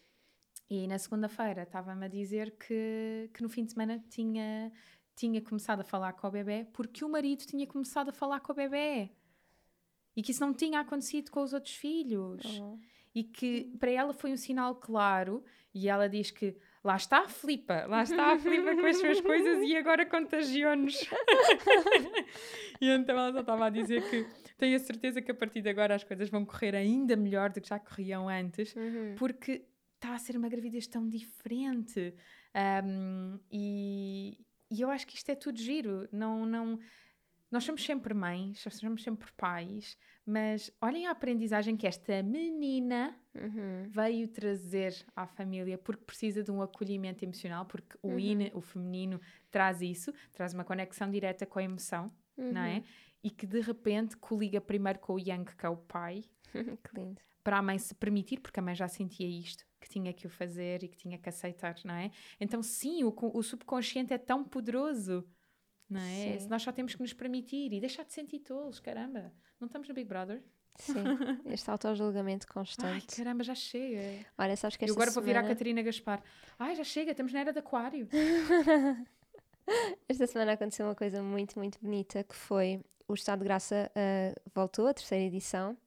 e 0.69 0.87
na 0.87 0.97
segunda-feira 0.97 1.63
estava-me 1.63 2.05
a 2.05 2.07
dizer 2.07 2.51
que, 2.57 3.29
que 3.33 3.43
no 3.43 3.49
fim 3.49 3.65
de 3.65 3.73
semana 3.73 4.03
tinha, 4.09 4.71
tinha 5.15 5.41
começado 5.41 5.81
a 5.81 5.83
falar 5.83 6.13
com 6.13 6.27
o 6.27 6.31
bebê 6.31 6.67
porque 6.73 7.05
o 7.05 7.09
marido 7.09 7.45
tinha 7.45 7.67
começado 7.67 8.09
a 8.09 8.13
falar 8.13 8.39
com 8.39 8.51
o 8.51 8.55
bebê. 8.55 9.11
E 10.15 10.23
que 10.23 10.31
isso 10.31 10.41
não 10.41 10.53
tinha 10.53 10.79
acontecido 10.79 11.29
com 11.29 11.43
os 11.43 11.53
outros 11.53 11.75
filhos. 11.75 12.41
Oh. 12.59 12.79
E 13.13 13.23
que 13.23 13.75
para 13.79 13.91
ela 13.91 14.13
foi 14.13 14.31
um 14.31 14.37
sinal 14.37 14.75
claro. 14.75 15.43
E 15.73 15.89
ela 15.89 16.07
diz 16.07 16.31
que 16.31 16.55
lá 16.83 16.95
está 16.95 17.19
a 17.19 17.27
flipa, 17.27 17.85
lá 17.85 18.03
está 18.03 18.31
a 18.31 18.39
flipa 18.39 18.75
com 18.75 18.85
as 18.85 18.97
suas 18.97 19.19
coisas 19.19 19.61
e 19.61 19.75
agora 19.75 20.05
contagiou-nos. 20.05 21.01
e 22.79 22.89
então 22.89 23.17
ela 23.17 23.33
só 23.33 23.39
estava 23.41 23.65
a 23.65 23.69
dizer 23.69 24.09
que 24.09 24.25
tenho 24.57 24.75
a 24.75 24.79
certeza 24.79 25.21
que 25.21 25.31
a 25.31 25.35
partir 25.35 25.61
de 25.61 25.69
agora 25.69 25.95
as 25.95 26.03
coisas 26.03 26.29
vão 26.29 26.45
correr 26.45 26.75
ainda 26.75 27.15
melhor 27.15 27.51
do 27.51 27.59
que 27.59 27.67
já 27.67 27.77
corriam 27.77 28.29
antes, 28.29 28.73
uhum. 28.75 29.15
porque 29.17 29.65
está 30.05 30.15
a 30.15 30.19
ser 30.19 30.37
uma 30.37 30.47
gravidez 30.47 30.87
tão 30.87 31.07
diferente. 31.07 32.13
Um, 32.83 33.39
e, 33.51 34.37
e 34.69 34.81
eu 34.81 34.89
acho 34.89 35.07
que 35.07 35.15
isto 35.15 35.29
é 35.29 35.35
tudo 35.35 35.57
giro. 35.57 36.07
Não, 36.11 36.45
não, 36.45 36.79
nós 37.51 37.63
somos 37.63 37.83
sempre 37.83 38.13
mães, 38.13 38.63
nós 38.63 38.75
somos 38.75 39.03
sempre 39.03 39.31
pais, 39.35 39.97
mas 40.25 40.71
olhem 40.81 41.07
a 41.07 41.11
aprendizagem 41.11 41.75
que 41.75 41.87
esta 41.87 42.21
menina 42.21 43.15
uhum. 43.33 43.87
veio 43.89 44.27
trazer 44.27 44.95
à 45.15 45.25
família 45.25 45.77
porque 45.77 46.03
precisa 46.03 46.43
de 46.43 46.51
um 46.51 46.61
acolhimento 46.61 47.25
emocional, 47.25 47.65
porque 47.65 47.97
o 48.01 48.09
uhum. 48.09 48.51
o 48.53 48.61
feminino, 48.61 49.19
traz 49.49 49.81
isso, 49.81 50.13
traz 50.31 50.53
uma 50.53 50.63
conexão 50.63 51.09
direta 51.09 51.45
com 51.45 51.59
a 51.59 51.63
emoção, 51.63 52.11
uhum. 52.37 52.51
não 52.53 52.61
é? 52.61 52.77
Uhum. 52.77 52.83
E 53.23 53.31
que 53.31 53.47
de 53.47 53.59
repente 53.59 54.15
coliga 54.17 54.61
primeiro 54.61 54.99
com 54.99 55.13
o 55.13 55.19
Yang, 55.19 55.55
que 55.55 55.65
é 55.65 55.69
o 55.69 55.77
pai. 55.77 56.23
que 56.53 56.99
lindo. 56.99 57.19
Para 57.43 57.57
a 57.57 57.61
mãe 57.61 57.77
se 57.77 57.93
permitir, 57.93 58.39
porque 58.39 58.59
a 58.59 58.63
mãe 58.63 58.75
já 58.75 58.87
sentia 58.87 59.27
isto 59.27 59.65
que 59.85 59.89
tinha 59.89 60.11
que 60.11 60.25
o 60.25 60.29
fazer 60.29 60.83
e 60.83 60.87
que 60.87 60.97
tinha 60.97 61.17
que 61.17 61.29
aceitar, 61.29 61.75
não 61.85 61.93
é? 61.93 62.09
Então, 62.39 62.63
sim, 62.63 63.03
o, 63.03 63.13
o 63.15 63.43
subconsciente 63.43 64.11
é 64.11 64.17
tão 64.17 64.43
poderoso, 64.43 65.23
não 65.87 66.01
é? 66.01 66.39
Sim. 66.39 66.47
Nós 66.49 66.63
só 66.63 66.71
temos 66.71 66.95
que 66.95 67.01
nos 67.01 67.13
permitir 67.13 67.71
e 67.71 67.79
deixar 67.79 68.03
de 68.03 68.11
sentir 68.11 68.39
tolos, 68.39 68.79
caramba. 68.79 69.31
Não 69.59 69.67
estamos 69.67 69.87
no 69.87 69.93
Big 69.93 70.09
Brother? 70.09 70.43
Sim, 70.77 70.93
este 71.53 71.69
auto-julgamento 71.69 72.47
constante. 72.47 73.05
Ai, 73.11 73.15
caramba, 73.15 73.43
já 73.43 73.53
chega. 73.53 74.25
Olha, 74.35 74.57
sabes 74.57 74.75
que 74.75 74.85
esta 74.85 74.91
Eu 74.91 74.95
agora 74.95 75.11
semana... 75.11 75.13
vou 75.13 75.23
virar 75.23 75.45
a 75.45 75.47
Catarina 75.47 75.83
Gaspar. 75.83 76.23
Ai, 76.57 76.75
já 76.75 76.83
chega, 76.83 77.11
estamos 77.11 77.31
na 77.31 77.41
era 77.41 77.53
de 77.53 77.59
aquário. 77.59 78.09
esta 80.09 80.25
semana 80.25 80.53
aconteceu 80.53 80.87
uma 80.87 80.95
coisa 80.95 81.21
muito, 81.21 81.59
muito 81.59 81.79
bonita, 81.79 82.23
que 82.23 82.35
foi 82.35 82.81
o 83.07 83.13
Estado 83.13 83.39
de 83.39 83.45
Graça 83.45 83.91
uh, 83.95 84.41
voltou, 84.53 84.87
a 84.87 84.93
terceira 84.95 85.23
edição, 85.23 85.77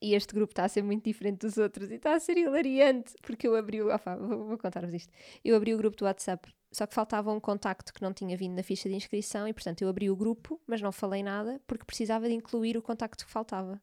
e 0.00 0.14
este 0.14 0.34
grupo 0.34 0.52
está 0.52 0.64
a 0.64 0.68
ser 0.68 0.82
muito 0.82 1.04
diferente 1.04 1.38
dos 1.38 1.56
outros 1.58 1.90
e 1.90 1.94
está 1.94 2.14
a 2.14 2.20
ser 2.20 2.36
hilariante, 2.36 3.14
porque 3.22 3.46
eu 3.46 3.56
abri 3.56 3.82
o. 3.82 3.94
Opa, 3.94 4.16
vou, 4.16 4.44
vou 4.46 4.58
contar-vos 4.58 4.94
isto. 4.94 5.12
Eu 5.44 5.56
abri 5.56 5.74
o 5.74 5.78
grupo 5.78 5.96
do 5.96 6.04
WhatsApp, 6.04 6.52
só 6.72 6.86
que 6.86 6.94
faltava 6.94 7.32
um 7.32 7.40
contacto 7.40 7.92
que 7.92 8.02
não 8.02 8.12
tinha 8.12 8.36
vindo 8.36 8.54
na 8.54 8.62
ficha 8.62 8.88
de 8.88 8.94
inscrição 8.94 9.46
e, 9.46 9.52
portanto, 9.52 9.82
eu 9.82 9.88
abri 9.88 10.10
o 10.10 10.16
grupo, 10.16 10.60
mas 10.66 10.80
não 10.82 10.92
falei 10.92 11.22
nada, 11.22 11.60
porque 11.66 11.84
precisava 11.84 12.28
de 12.28 12.34
incluir 12.34 12.76
o 12.76 12.82
contacto 12.82 13.24
que 13.24 13.30
faltava. 13.30 13.80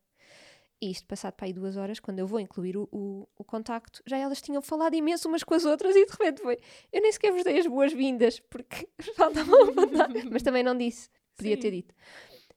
E 0.82 0.90
isto, 0.90 1.06
passado 1.06 1.34
para 1.34 1.46
aí 1.46 1.54
duas 1.54 1.78
horas, 1.78 2.00
quando 2.00 2.18
eu 2.18 2.26
vou 2.26 2.40
incluir 2.40 2.76
o, 2.76 2.90
o, 2.92 3.28
o, 3.38 3.44
contacto, 3.44 4.02
já 4.04 4.18
elas 4.18 4.42
tinham 4.42 4.64
falado 4.64 4.96
imenso 4.96 5.28
umas 5.28 5.44
com 5.44 5.54
as 5.54 5.64
outras 5.64 5.96
e 5.96 6.06
de 6.06 6.12
repente 6.12 6.42
foi. 6.42 6.58
Eu 6.92 7.02
nem 7.04 7.12
sequer 7.12 7.32
vos 7.32 7.44
dei 7.44 7.60
as 7.60 7.68
boas-vindas, 7.68 8.40
porque 8.40 8.90
faltavam 9.16 9.60
a 9.62 10.32
mas 10.32 10.42
também 10.42 10.64
não 10.64 10.76
disse. 10.76 11.08
Podia 11.38 11.56
Sim. 11.56 11.62
ter 11.62 11.72
dito. 11.72 11.94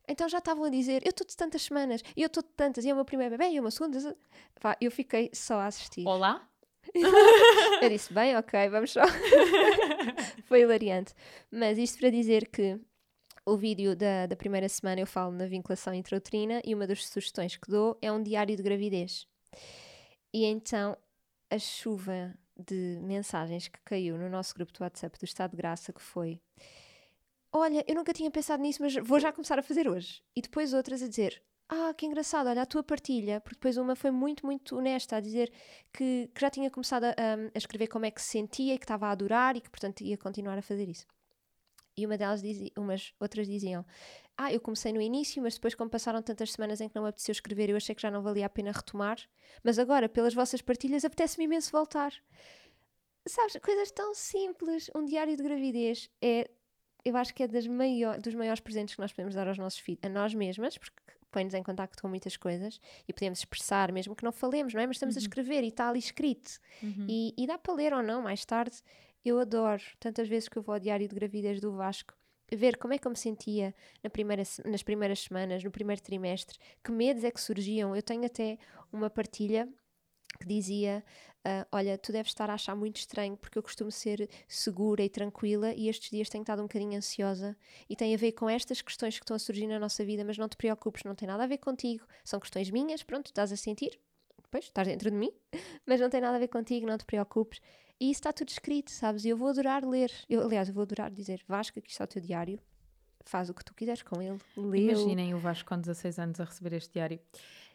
Então 0.09 0.29
já 0.29 0.39
estavam 0.39 0.65
a 0.65 0.69
dizer, 0.69 1.03
eu 1.05 1.11
estou 1.11 1.27
de 1.27 1.37
tantas 1.37 1.63
semanas, 1.63 2.03
e 2.17 2.23
eu 2.23 2.27
estou 2.27 2.43
de 2.43 2.51
tantas, 2.51 2.85
e 2.85 2.91
é 2.91 2.93
o 2.93 2.97
meu 2.97 3.05
primeiro 3.05 3.37
bebê, 3.37 3.51
e 3.51 3.57
é 3.57 3.61
uma 3.61 3.71
segunda. 3.71 4.17
Pá, 4.61 4.77
eu 4.81 4.91
fiquei 4.91 5.31
só 5.33 5.61
a 5.61 5.67
assistir. 5.67 6.07
Olá? 6.07 6.49
eu 7.83 7.89
disse, 7.89 8.13
bem, 8.13 8.37
ok, 8.37 8.69
vamos 8.69 8.93
só. 8.93 9.03
Foi 10.45 10.61
hilariante. 10.61 11.15
Mas 11.51 11.79
isto 11.79 11.99
para 11.99 12.11
dizer 12.11 12.49
que 12.49 12.79
o 13.47 13.57
vídeo 13.57 13.95
da, 13.95 14.27
da 14.27 14.37
primeira 14.37 14.69
semana 14.69 15.01
eu 15.01 15.07
falo 15.07 15.33
na 15.33 15.47
vinculação 15.47 15.95
intrauterina 15.95 16.61
e 16.65 16.75
uma 16.75 16.87
das 16.87 17.07
sugestões 17.07 17.57
que 17.57 17.71
dou 17.71 17.99
é 18.01 18.11
um 18.11 18.23
diário 18.23 18.57
de 18.57 18.63
gravidez. 18.63 19.27
E 20.33 20.45
então 20.45 20.97
a 21.51 21.59
chuva 21.59 22.35
de 22.57 22.99
mensagens 23.03 23.69
que 23.69 23.79
caiu 23.85 24.17
no 24.17 24.29
nosso 24.29 24.55
grupo 24.55 24.73
do 24.73 24.83
WhatsApp 24.83 25.19
do 25.19 25.25
Estado 25.25 25.53
de 25.53 25.57
Graça 25.57 25.93
que 25.93 26.01
foi 26.01 26.41
olha, 27.55 27.85
eu 27.87 27.95
nunca 27.95 28.13
tinha 28.13 28.31
pensado 28.31 28.63
nisso, 28.63 28.83
mas 28.83 28.95
vou 28.97 29.21
já 29.21 29.33
começar 29.33 29.59
a 29.59 29.63
fazer 29.63 29.89
hoje. 29.89 30.23
E 30.35 30.43
depois 30.43 30.75
outras 30.75 31.01
a 31.03 31.09
dizer, 31.09 31.41
ah, 31.69 31.95
que 31.95 32.05
engraçado, 32.05 32.49
olha 32.49 32.63
a 32.63 32.67
tua 32.67 32.83
partilha, 32.83 33.41
porque 33.41 33.55
depois 33.55 33.77
uma 33.77 33.95
foi 33.95 34.11
muito, 34.11 34.45
muito 34.45 34.77
honesta 34.77 35.17
a 35.17 35.21
dizer 35.21 35.53
que, 35.93 36.29
que 36.35 36.41
já 36.41 36.51
tinha 36.51 36.69
começado 36.71 37.05
a, 37.05 37.11
a, 37.11 37.59
escrever 37.59 37.87
como 37.87 38.05
é 38.05 38.11
que 38.11 38.21
se 38.21 38.29
sentia 38.29 38.75
e 38.75 38.79
que 38.79 38.85
estava 38.85 39.07
a 39.07 39.13
adorar 39.13 39.57
e 39.57 39.61
que, 39.61 39.71
portanto, 39.71 40.03
ia 40.03 40.19
continuar 40.19 40.59
a 40.59 40.63
fazer 40.63 40.89
isso. 40.89 41.07
E 41.97 42.05
uma 42.05 42.19
delas 42.19 42.43
dizia, 42.43 42.71
umas 42.77 43.15
outras 43.21 43.47
diziam: 43.47 43.87
Ah, 44.37 44.53
eu 44.53 44.61
comecei 44.61 44.93
no 44.93 45.01
início, 45.01 45.41
mas 45.41 45.55
depois, 45.55 45.77
como 45.77 45.89
passaram 45.89 46.21
tantas 46.23 46.51
semanas 46.53 46.81
em 46.81 46.89
que 46.89 46.95
não 46.97 47.05
me 47.05 47.09
apeteceu 47.09 47.33
escrever, 47.33 47.71
eu 47.71 47.77
achei 47.77 47.95
que 47.95 48.03
já 48.03 48.11
não 48.11 48.21
valia 48.21 48.47
a 48.47 48.49
pena 48.49 48.73
retomar. 48.73 49.17
Mas 49.63 49.79
agora, 49.79 50.09
pelas 50.09 50.35
vossas 50.35 50.61
partilhas, 50.61 51.05
apetece-me 51.05 51.45
imenso 51.45 51.71
voltar. 51.71 52.13
Sabes, 53.29 53.57
coisas 53.63 53.93
tão 53.93 54.13
simples. 54.13 54.91
Um 54.95 55.05
diário 55.05 55.37
de 55.37 55.43
gravidez 55.43 56.11
é, 56.21 56.51
eu 57.05 57.17
acho 57.17 57.35
que 57.35 57.43
é 57.43 57.49
das 57.49 57.67
maior, 57.67 58.21
dos 58.21 58.35
maiores 58.35 58.61
presentes 58.61 58.95
que 58.95 59.01
nós 59.01 59.13
podemos 59.13 59.35
dar 59.35 59.47
aos 59.47 59.59
nossos 59.59 59.79
filhos, 59.79 60.01
a 60.03 60.09
nós 60.09 60.35
mesmas, 60.35 60.79
porque 60.79 61.01
põe-nos 61.31 61.55
em 61.55 61.63
contato 61.63 62.01
com 62.01 62.09
muitas 62.09 62.37
coisas 62.37 62.81
e 63.09 63.13
podemos 63.13 63.41
expressar, 63.41 63.91
mesmo 63.91 64.15
que 64.15 64.23
não 64.23 64.33
falemos, 64.33 64.73
não 64.73 64.81
é? 64.81 64.87
Mas 64.87 64.97
estamos 64.97 65.17
uhum. 65.17 65.21
a 65.21 65.23
escrever 65.23 65.65
e 65.65 65.69
está 65.69 65.89
ali 65.89 65.99
escrito. 65.99 66.59
Uhum. 66.83 67.07
E, 67.09 67.35
e, 67.37 67.47
dá 67.47 67.59
para 67.59 67.75
ler 67.75 67.93
ou 67.93 68.03
não 68.03 68.23
mais 68.23 68.45
tarde. 68.45 68.77
Eu 69.25 69.39
adoro, 69.39 69.83
tantas 69.99 70.29
vezes 70.29 70.49
que 70.49 70.57
eu 70.57 70.63
vou 70.63 70.75
ao 70.75 70.81
diário 70.81 71.09
de 71.09 71.15
gravidez 71.15 71.61
do 71.61 71.73
Vasco, 71.73 72.15
ver 72.53 72.77
como 72.77 72.95
é 72.95 72.99
que 72.99 73.07
eu 73.07 73.11
me 73.11 73.17
sentia 73.17 73.75
na 74.03 74.11
primeira, 74.11 74.43
nas 74.65 74.83
primeiras 74.83 75.21
semanas, 75.21 75.65
no 75.65 75.71
primeiro 75.71 76.01
trimestre, 76.01 76.59
que 76.83 76.93
medos 76.93 77.25
é 77.25 77.31
que 77.31 77.41
surgiam. 77.41 77.97
Eu 77.97 78.03
tenho 78.03 78.25
até 78.25 78.59
uma 78.93 79.11
partilha 79.11 79.69
que 80.41 80.47
dizia: 80.47 81.03
uh, 81.45 81.67
Olha, 81.71 81.97
tu 81.99 82.13
deves 82.13 82.31
estar 82.31 82.51
a 82.51 82.55
achar 82.55 82.75
muito 82.75 82.97
estranho 82.97 83.37
porque 83.37 83.59
eu 83.59 83.63
costumo 83.63 83.91
ser 83.91 84.29
segura 84.49 85.03
e 85.03 85.09
tranquila 85.09 85.73
e 85.73 85.89
estes 85.89 86.11
dias 86.11 86.29
tenho 86.29 86.43
estado 86.43 86.61
um 86.61 86.65
bocadinho 86.65 86.97
ansiosa 86.97 87.57
e 87.89 87.95
tem 87.95 88.15
a 88.15 88.19
ver 88.19 88.33
com 88.33 88.49
estas 88.49 88.81
questões 88.83 89.19
que 89.19 89.25
estão 89.25 89.37
a 89.37 89.39
surgir 89.39 89.67
na 89.67 89.79
nossa 89.79 90.05
vida, 90.05 90.25
mas 90.25 90.39
não 90.39 90.49
te 90.49 90.57
preocupes, 90.57 91.05
não 91.05 91.15
tem 91.15 91.29
nada 91.29 91.45
a 91.45 91.47
ver 91.47 91.59
contigo, 91.59 92.05
são 92.25 92.41
questões 92.41 92.71
minhas, 92.71 93.03
pronto, 93.03 93.27
estás 93.27 93.53
a 93.53 93.57
sentir, 93.57 93.99
pois, 94.51 94.65
estás 94.65 94.89
dentro 94.89 95.11
de 95.11 95.17
mim, 95.17 95.31
mas 95.87 96.01
não 96.01 96.09
tem 96.09 96.21
nada 96.21 96.37
a 96.37 96.41
ver 96.41 96.49
contigo, 96.49 96.87
não 96.87 96.99
te 96.99 97.05
preocupes. 97.05 97.61
E 98.01 98.11
isso 98.11 98.19
está 98.19 98.33
tudo 98.33 98.49
escrito, 98.49 98.91
sabes? 98.91 99.25
E 99.25 99.29
eu 99.29 99.37
vou 99.37 99.49
adorar 99.49 99.85
ler. 99.85 100.11
Eu, 100.29 100.43
aliás, 100.43 100.69
eu 100.69 100.75
vou 100.75 100.83
adorar 100.83 101.13
dizer: 101.13 101.41
Vasco, 101.47 101.79
aqui 101.79 101.91
está 101.91 102.03
o 102.03 102.07
teu 102.09 102.21
diário, 102.21 102.59
faz 103.25 103.49
o 103.49 103.55
que 103.55 103.65
tu 103.65 103.75
quiseres 103.75 104.03
com 104.03 104.21
ele. 104.21 104.39
Leu. 104.57 104.91
Imaginem 104.91 105.35
o 105.35 105.39
Vasco 105.39 105.69
com 105.69 105.79
16 105.81 106.19
anos 106.19 106.41
a 106.41 106.45
receber 106.45 106.73
este 106.75 106.93
diário. 106.93 107.21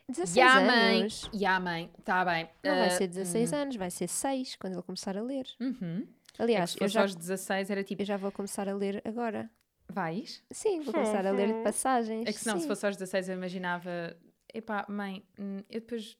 16 0.10 0.36
yeah, 0.36 0.60
anos. 0.60 1.24
Mãe. 1.24 1.40
Yeah, 1.40 1.60
mãe. 1.64 1.92
Está 1.98 2.26
bem. 2.26 2.50
Não 2.64 2.74
uh, 2.74 2.80
vai 2.80 2.90
ser 2.92 3.08
16 3.08 3.52
uh, 3.52 3.56
anos, 3.56 3.76
vai 3.76 3.92
ser 3.92 4.08
6 4.08 4.56
quando 4.56 4.74
ele 4.74 4.82
começar 4.82 5.18
a 5.18 5.22
ler. 5.22 5.46
Uhum. 5.60 6.08
Aliás, 6.38 6.76
é 6.80 6.84
eu 6.84 6.88
já, 6.88 7.02
aos 7.02 7.16
16 7.16 7.70
era 7.70 7.84
tipo. 7.84 8.02
Eu 8.02 8.06
já 8.06 8.18
vou 8.18 8.32
começar 8.32 8.68
a 8.68 8.74
ler 8.74 9.02
agora. 9.06 9.50
Vais? 9.92 10.44
Sim, 10.52 10.82
vou 10.82 10.94
começar 10.94 11.26
a 11.26 11.32
ler 11.32 11.54
de 11.54 11.62
passagens. 11.64 12.28
É 12.28 12.34
que 12.34 12.40
senão, 12.40 12.58
Sim. 12.58 12.62
se 12.62 12.68
fosse 12.68 12.86
aos 12.86 12.96
16, 12.96 13.30
eu 13.30 13.36
imaginava. 13.36 14.16
Epá, 14.54 14.86
mãe, 14.90 15.24
hum, 15.40 15.60
eu 15.70 15.80
depois. 15.80 16.18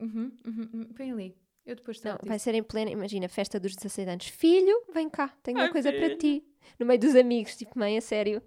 Uhum, 0.00 0.32
uhum, 0.46 0.70
uhum, 0.72 0.84
põe 0.94 1.10
ali. 1.10 1.36
Eu 1.66 1.76
depois 1.76 2.00
Não, 2.02 2.18
vai 2.22 2.38
ser 2.38 2.54
em 2.54 2.62
plena, 2.62 2.90
imagina, 2.90 3.28
festa 3.28 3.60
dos 3.60 3.74
16 3.74 4.08
anos. 4.08 4.26
Filho, 4.28 4.84
vem 4.94 5.10
cá, 5.10 5.28
tenho 5.42 5.58
uma 5.58 5.70
coisa 5.70 5.92
filho. 5.92 6.06
para 6.06 6.16
ti. 6.16 6.42
No 6.78 6.86
meio 6.86 6.98
dos 6.98 7.14
amigos, 7.14 7.56
tipo, 7.56 7.78
mãe, 7.78 7.98
a 7.98 8.00
sério. 8.00 8.42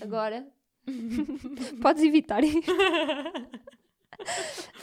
Agora, 0.00 0.46
podes 1.82 2.02
evitar 2.02 2.42
isto. 2.44 2.72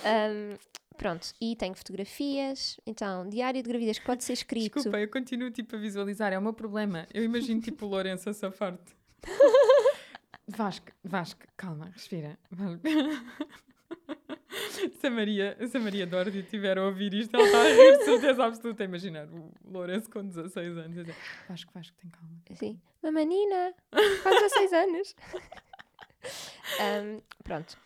um, 0.05 0.57
pronto, 0.97 1.33
e 1.41 1.55
tenho 1.55 1.75
fotografias, 1.75 2.79
então, 2.85 3.27
diário 3.27 3.61
de 3.61 3.69
gravidez 3.69 3.99
que 3.99 4.05
pode 4.05 4.23
ser 4.23 4.33
escrito. 4.33 4.75
Desculpa, 4.75 4.99
eu 4.99 5.09
continuo 5.09 5.51
tipo 5.51 5.75
a 5.75 5.79
visualizar, 5.79 6.33
é 6.33 6.37
o 6.37 6.41
meu 6.41 6.53
problema. 6.53 7.07
Eu 7.13 7.23
imagino 7.23 7.61
tipo 7.61 7.85
o 7.85 7.89
Lourenço 7.89 8.29
a 8.29 8.33
safar-te. 8.33 8.93
Vasco, 10.47 10.91
Vasco, 11.03 11.41
calma, 11.55 11.89
respira. 11.93 12.37
se, 14.99 15.07
a 15.07 15.09
Maria, 15.09 15.57
se 15.67 15.77
a 15.77 15.79
Maria 15.79 16.05
Dordi 16.05 16.39
estiver 16.39 16.77
a 16.77 16.85
ouvir 16.85 17.13
isto, 17.13 17.35
ela 17.35 17.45
está 17.45 17.61
a 17.61 17.69
rir 17.69 17.97
de 17.97 18.03
certeza 18.03 18.43
absoluta. 18.43 18.83
Imaginar 18.83 19.27
o 19.29 19.51
Lourenço 19.63 20.09
com 20.09 20.25
16 20.25 20.77
anos. 20.77 20.95
Dizer, 20.95 21.15
Vasco, 21.47 21.71
Vasco, 21.73 21.95
tem 21.97 22.11
calma. 22.11 22.41
Sim, 22.55 22.79
uma 23.01 23.11
menina, 23.11 23.73
com 23.91 24.29
16 24.29 24.73
anos. 24.73 25.15
Um, 26.79 27.21
pronto, 27.43 27.77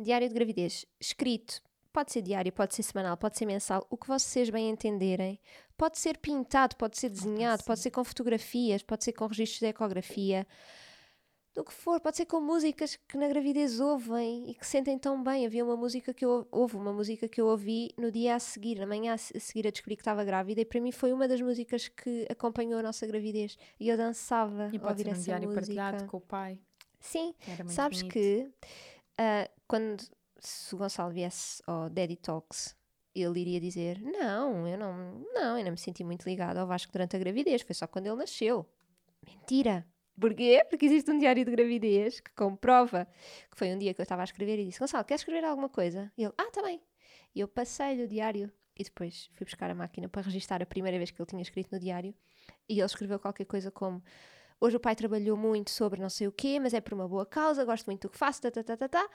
Diário 0.00 0.26
de 0.26 0.34
gravidez, 0.34 0.86
escrito. 0.98 1.60
Pode 1.92 2.12
ser 2.12 2.22
diário, 2.22 2.50
pode 2.50 2.74
ser 2.74 2.82
semanal, 2.82 3.18
pode 3.18 3.36
ser 3.36 3.44
mensal, 3.44 3.86
o 3.90 3.98
que 3.98 4.08
vocês 4.08 4.48
bem 4.48 4.70
entenderem. 4.70 5.38
Pode 5.76 5.98
ser 5.98 6.16
pintado, 6.16 6.74
pode 6.76 6.98
ser 6.98 7.10
desenhado, 7.10 7.62
pode 7.64 7.80
ser 7.80 7.90
com 7.90 8.02
fotografias, 8.02 8.82
pode 8.82 9.04
ser 9.04 9.12
com 9.12 9.26
registros 9.26 9.60
de 9.60 9.66
ecografia, 9.66 10.46
do 11.54 11.62
que 11.62 11.72
for, 11.72 12.00
pode 12.00 12.16
ser 12.16 12.24
com 12.24 12.40
músicas 12.40 12.96
que 13.06 13.18
na 13.18 13.28
gravidez 13.28 13.78
ouvem 13.78 14.48
e 14.50 14.54
que 14.54 14.66
sentem 14.66 14.98
tão 14.98 15.22
bem. 15.22 15.44
Havia 15.44 15.62
uma 15.62 15.76
música 15.76 16.14
que 16.14 16.24
eu 16.24 16.48
houve 16.50 16.76
uma 16.76 16.94
música 16.94 17.28
que 17.28 17.38
eu 17.38 17.46
ouvi 17.46 17.90
no 17.98 18.10
dia 18.10 18.36
a 18.36 18.38
seguir, 18.38 18.78
na 18.78 18.86
manhã 18.86 19.12
a 19.12 19.18
seguir 19.18 19.66
a 19.66 19.70
descobrir 19.70 19.96
que 19.96 20.00
estava 20.00 20.24
grávida, 20.24 20.62
e 20.62 20.64
para 20.64 20.80
mim 20.80 20.92
foi 20.92 21.12
uma 21.12 21.28
das 21.28 21.42
músicas 21.42 21.88
que 21.88 22.26
acompanhou 22.30 22.80
a 22.80 22.82
nossa 22.82 23.06
gravidez. 23.06 23.58
E 23.78 23.90
eu 23.90 23.98
dançava 23.98 24.70
e 24.72 24.78
pode 24.78 25.02
ouvir 25.02 25.14
ser 25.14 25.20
um 25.20 25.22
diário 25.24 25.48
música. 25.48 25.60
partilhado 25.60 26.06
com 26.06 26.16
o 26.16 26.20
pai. 26.22 26.58
Sim, 27.02 27.34
sabes 27.66 28.02
bonito. 28.02 28.12
que 28.12 28.50
uh, 29.20 29.50
quando 29.66 30.02
se 30.38 30.74
o 30.74 30.78
Gonçalo 30.78 31.12
viesse 31.12 31.62
ao 31.66 31.90
Daddy 31.90 32.16
Talks, 32.16 32.76
ele 33.14 33.40
iria 33.40 33.60
dizer: 33.60 34.00
Não, 34.00 34.66
eu 34.66 34.78
não, 34.78 35.26
não, 35.34 35.58
eu 35.58 35.64
não 35.64 35.72
me 35.72 35.78
senti 35.78 36.02
muito 36.02 36.24
ligado 36.24 36.56
ao 36.56 36.66
Vasco 36.66 36.92
durante 36.92 37.16
a 37.16 37.18
gravidez, 37.18 37.62
foi 37.62 37.74
só 37.74 37.86
quando 37.86 38.06
ele 38.06 38.16
nasceu. 38.16 38.66
Mentira! 39.26 39.86
Porquê? 40.18 40.64
Porque 40.68 40.86
existe 40.86 41.10
um 41.10 41.18
diário 41.18 41.44
de 41.44 41.50
gravidez 41.50 42.20
que 42.20 42.30
comprova 42.34 43.06
que 43.50 43.56
foi 43.56 43.74
um 43.74 43.78
dia 43.78 43.94
que 43.94 44.00
eu 44.00 44.04
estava 44.04 44.22
a 44.22 44.24
escrever 44.24 44.58
e 44.58 44.66
disse: 44.66 44.78
Gonçalo, 44.78 45.04
queres 45.04 45.20
escrever 45.20 45.44
alguma 45.44 45.68
coisa? 45.68 46.12
E 46.16 46.24
ele: 46.24 46.32
Ah, 46.38 46.50
tá 46.50 46.62
bem. 46.62 46.80
E 47.34 47.40
eu 47.40 47.48
passei-lhe 47.48 48.04
o 48.04 48.08
diário 48.08 48.52
e 48.78 48.84
depois 48.84 49.30
fui 49.34 49.44
buscar 49.44 49.70
a 49.70 49.74
máquina 49.74 50.08
para 50.08 50.22
registrar 50.22 50.62
a 50.62 50.66
primeira 50.66 50.98
vez 50.98 51.10
que 51.10 51.20
ele 51.20 51.26
tinha 51.26 51.42
escrito 51.42 51.70
no 51.72 51.78
diário 51.78 52.14
e 52.68 52.74
ele 52.74 52.84
escreveu 52.84 53.18
qualquer 53.18 53.44
coisa 53.44 53.70
como 53.70 54.02
Hoje 54.62 54.76
o 54.76 54.80
pai 54.80 54.94
trabalhou 54.94 55.36
muito 55.36 55.72
sobre 55.72 56.00
não 56.00 56.08
sei 56.08 56.28
o 56.28 56.30
quê, 56.30 56.60
mas 56.60 56.72
é 56.72 56.80
por 56.80 56.94
uma 56.94 57.08
boa 57.08 57.26
causa, 57.26 57.64
gosto 57.64 57.86
muito 57.86 58.02
do 58.02 58.10
que 58.10 58.16
faço, 58.16 58.42
tá, 58.42 58.48
tá, 58.48 58.62
tá, 58.62 58.76
tá, 58.76 58.88
tá. 58.88 59.10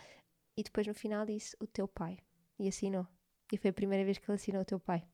E 0.58 0.62
depois 0.62 0.86
no 0.86 0.94
final 0.94 1.26
disse 1.26 1.56
o 1.58 1.66
teu 1.66 1.88
pai. 1.88 2.18
E 2.60 2.68
assinou. 2.68 3.08
E 3.50 3.58
foi 3.58 3.70
a 3.70 3.74
primeira 3.74 4.04
vez 4.04 4.18
que 4.18 4.30
ele 4.30 4.36
assinou 4.36 4.62
o 4.62 4.66
teu 4.66 4.78
pai. 4.78 5.06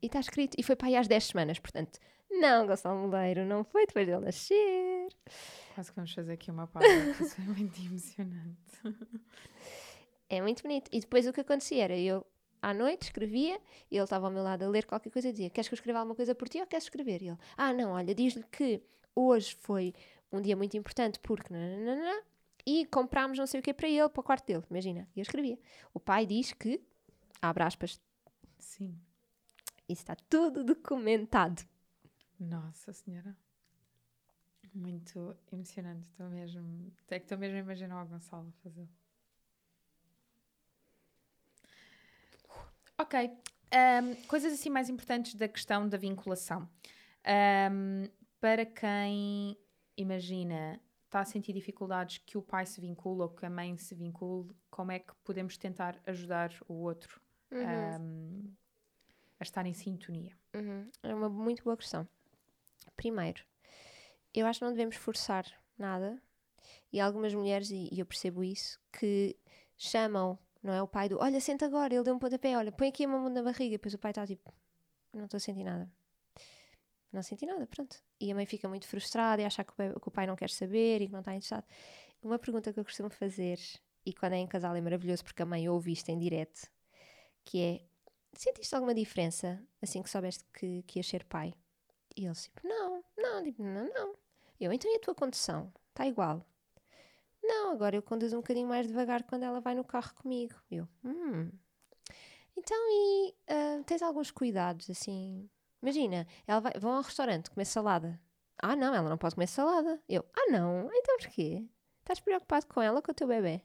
E 0.00 0.06
está 0.06 0.20
escrito. 0.20 0.56
E 0.58 0.62
foi 0.62 0.74
pai 0.74 0.94
às 0.94 1.06
10 1.06 1.22
semanas, 1.22 1.58
portanto. 1.58 1.98
Não, 2.30 2.66
Gonçalo 2.66 2.98
Moleiro, 2.98 3.44
não 3.44 3.62
foi 3.62 3.84
depois 3.84 4.06
dele 4.06 4.24
nascer. 4.24 5.08
Quase 5.74 5.90
que 5.90 5.96
vamos 5.96 6.14
fazer 6.14 6.32
aqui 6.32 6.50
uma 6.50 6.66
pausa, 6.66 6.88
isso 7.20 7.38
é 7.38 7.44
muito 7.44 7.78
emocionante. 7.78 8.56
É 10.30 10.40
muito 10.40 10.62
bonito. 10.62 10.88
E 10.90 11.00
depois 11.00 11.26
o 11.26 11.32
que 11.32 11.42
acontecia 11.42 11.84
era 11.84 11.98
eu 11.98 12.26
à 12.62 12.72
noite 12.72 13.02
escrevia 13.02 13.60
e 13.90 13.96
ele 13.96 14.04
estava 14.04 14.28
ao 14.28 14.32
meu 14.32 14.42
lado 14.42 14.62
a 14.62 14.68
ler 14.68 14.86
qualquer 14.86 15.10
coisa 15.10 15.28
e 15.28 15.32
dizia: 15.32 15.50
Queres 15.50 15.68
que 15.68 15.74
eu 15.74 15.76
escreva 15.76 15.98
alguma 15.98 16.14
coisa 16.14 16.34
por 16.34 16.48
ti 16.48 16.58
ou 16.58 16.66
queres 16.66 16.84
escrever? 16.84 17.22
E 17.22 17.28
ele: 17.28 17.38
Ah, 17.54 17.74
não, 17.74 17.92
olha, 17.92 18.14
diz-lhe 18.14 18.44
que 18.44 18.82
hoje 19.18 19.56
foi 19.60 19.94
um 20.32 20.40
dia 20.40 20.56
muito 20.56 20.76
importante 20.76 21.18
porque. 21.20 21.52
Nananana, 21.52 22.22
e 22.66 22.84
comprámos 22.86 23.38
não 23.38 23.46
sei 23.46 23.60
o 23.60 23.62
que 23.62 23.72
para 23.72 23.88
ele, 23.88 24.08
para 24.08 24.20
o 24.20 24.24
quarto 24.24 24.46
dele. 24.46 24.64
Imagina. 24.70 25.08
E 25.16 25.20
eu 25.20 25.22
escrevia. 25.22 25.58
O 25.94 25.98
pai 25.98 26.26
diz 26.26 26.52
que. 26.52 26.80
Abre 27.40 27.62
aspas. 27.64 28.00
Sim. 28.58 28.98
Isso 29.88 30.02
está 30.02 30.14
tudo 30.14 30.62
documentado. 30.62 31.62
Nossa 32.38 32.92
Senhora. 32.92 33.34
Muito 34.74 35.34
emocionante. 35.50 36.08
Estou 36.08 36.28
mesmo. 36.28 36.92
É 37.08 37.18
que 37.18 37.24
estou 37.24 37.38
mesmo 37.38 37.56
a 37.56 37.60
imaginar 37.60 38.02
o 38.04 38.06
Gonçalo 38.06 38.52
fazer. 38.62 38.86
Ok. 42.98 43.30
Um, 43.72 44.14
coisas 44.26 44.52
assim 44.52 44.68
mais 44.68 44.88
importantes 44.88 45.34
da 45.34 45.48
questão 45.48 45.88
da 45.88 45.96
vinculação. 45.96 46.68
Um, 47.72 48.08
para 48.40 48.64
quem 48.64 49.58
imagina 49.96 50.80
está 51.04 51.20
a 51.20 51.24
sentir 51.24 51.52
dificuldades 51.52 52.18
que 52.18 52.36
o 52.36 52.42
pai 52.42 52.66
se 52.66 52.80
vincula 52.80 53.24
ou 53.24 53.30
que 53.30 53.44
a 53.44 53.50
mãe 53.50 53.76
se 53.78 53.94
vincule, 53.94 54.54
como 54.70 54.92
é 54.92 54.98
que 54.98 55.12
podemos 55.24 55.56
tentar 55.56 55.98
ajudar 56.06 56.52
o 56.68 56.74
outro 56.74 57.20
uhum. 57.50 58.00
um, 58.00 58.54
a 59.40 59.42
estar 59.42 59.64
em 59.66 59.72
sintonia? 59.72 60.36
Uhum. 60.54 60.90
É 61.02 61.14
uma 61.14 61.28
muito 61.28 61.64
boa 61.64 61.76
questão. 61.76 62.06
Primeiro, 62.94 63.42
eu 64.34 64.46
acho 64.46 64.60
que 64.60 64.64
não 64.64 64.72
devemos 64.72 64.96
forçar 64.96 65.46
nada. 65.76 66.20
E 66.92 67.00
algumas 67.00 67.34
mulheres, 67.34 67.70
e 67.70 67.90
eu 67.92 68.06
percebo 68.06 68.42
isso, 68.42 68.80
que 68.92 69.36
chamam 69.76 70.38
Não 70.62 70.72
é 70.72 70.82
o 70.82 70.88
pai 70.88 71.08
do, 71.08 71.18
olha, 71.18 71.40
senta 71.40 71.66
agora, 71.66 71.94
ele 71.94 72.02
deu 72.02 72.14
um 72.14 72.18
pontapé, 72.18 72.56
olha, 72.56 72.72
põe 72.72 72.88
aqui 72.88 73.04
a 73.04 73.08
mão 73.08 73.28
na 73.28 73.42
barriga. 73.42 73.76
Depois 73.76 73.94
o 73.94 73.98
pai 73.98 74.10
está 74.10 74.26
tipo, 74.26 74.52
não 75.12 75.24
estou 75.24 75.36
a 75.36 75.40
sentir 75.40 75.64
nada. 75.64 75.90
Não 77.12 77.22
senti 77.22 77.46
nada, 77.46 77.66
pronto. 77.66 77.96
E 78.20 78.30
a 78.30 78.34
mãe 78.34 78.44
fica 78.44 78.68
muito 78.68 78.86
frustrada 78.86 79.40
e 79.40 79.44
acha 79.44 79.64
que 79.64 79.72
o, 80.02 80.10
pai 80.10 80.26
não 80.26 80.36
quer 80.36 80.50
saber 80.50 81.00
e 81.00 81.06
que 81.06 81.12
não 81.12 81.20
está 81.20 81.32
interessado. 81.32 81.64
Uma 82.22 82.38
pergunta 82.38 82.72
que 82.72 82.78
eu 82.78 82.84
costumo 82.84 83.08
fazer, 83.08 83.58
e 84.04 84.12
quando 84.12 84.34
é 84.34 84.36
em 84.36 84.46
casal 84.46 84.74
é 84.74 84.80
maravilhoso 84.80 85.24
porque 85.24 85.42
a 85.42 85.46
mãe 85.46 85.68
ouve 85.68 85.92
isto 85.92 86.08
em 86.10 86.18
direto, 86.18 86.68
que 87.44 87.62
é, 87.62 87.80
sentiste 88.34 88.74
alguma 88.74 88.94
diferença 88.94 89.62
assim 89.80 90.02
que 90.02 90.10
soubeste 90.10 90.44
que, 90.52 90.82
que 90.82 90.98
ias 90.98 91.06
ser 91.06 91.24
pai? 91.24 91.54
E 92.16 92.26
ele 92.26 92.34
tipo, 92.34 92.60
não, 92.66 93.04
não, 93.16 93.42
tipo, 93.42 93.62
não, 93.62 93.88
não. 93.92 94.14
Eu, 94.60 94.72
então 94.72 94.90
e 94.92 94.96
a 94.96 95.00
tua 95.00 95.14
condução? 95.14 95.72
Está 95.90 96.06
igual. 96.06 96.44
Não, 97.42 97.70
agora 97.72 97.96
eu 97.96 98.02
conduzo 98.02 98.36
um 98.36 98.40
bocadinho 98.40 98.68
mais 98.68 98.86
devagar 98.86 99.22
quando 99.22 99.44
ela 99.44 99.60
vai 99.60 99.74
no 99.74 99.84
carro 99.84 100.12
comigo. 100.16 100.54
Eu, 100.70 100.86
hum. 101.04 101.50
Então, 102.56 102.76
e 102.90 103.34
uh, 103.48 103.84
tens 103.84 104.02
alguns 104.02 104.32
cuidados, 104.32 104.90
assim? 104.90 105.48
Imagina, 105.82 106.26
ela 106.46 106.60
vai, 106.60 106.72
vão 106.78 106.92
ao 106.92 107.02
restaurante 107.02 107.50
comer 107.50 107.64
salada. 107.64 108.20
Ah, 108.60 108.74
não, 108.74 108.94
ela 108.94 109.08
não 109.08 109.18
pode 109.18 109.34
comer 109.34 109.46
salada. 109.46 110.02
Eu, 110.08 110.24
ah, 110.36 110.50
não, 110.50 110.90
então 110.92 111.16
porquê? 111.18 111.64
Estás 112.00 112.20
preocupado 112.20 112.66
com 112.66 112.82
ela 112.82 112.96
ou 112.96 113.02
com 113.02 113.12
o 113.12 113.14
teu 113.14 113.28
bebê? 113.28 113.62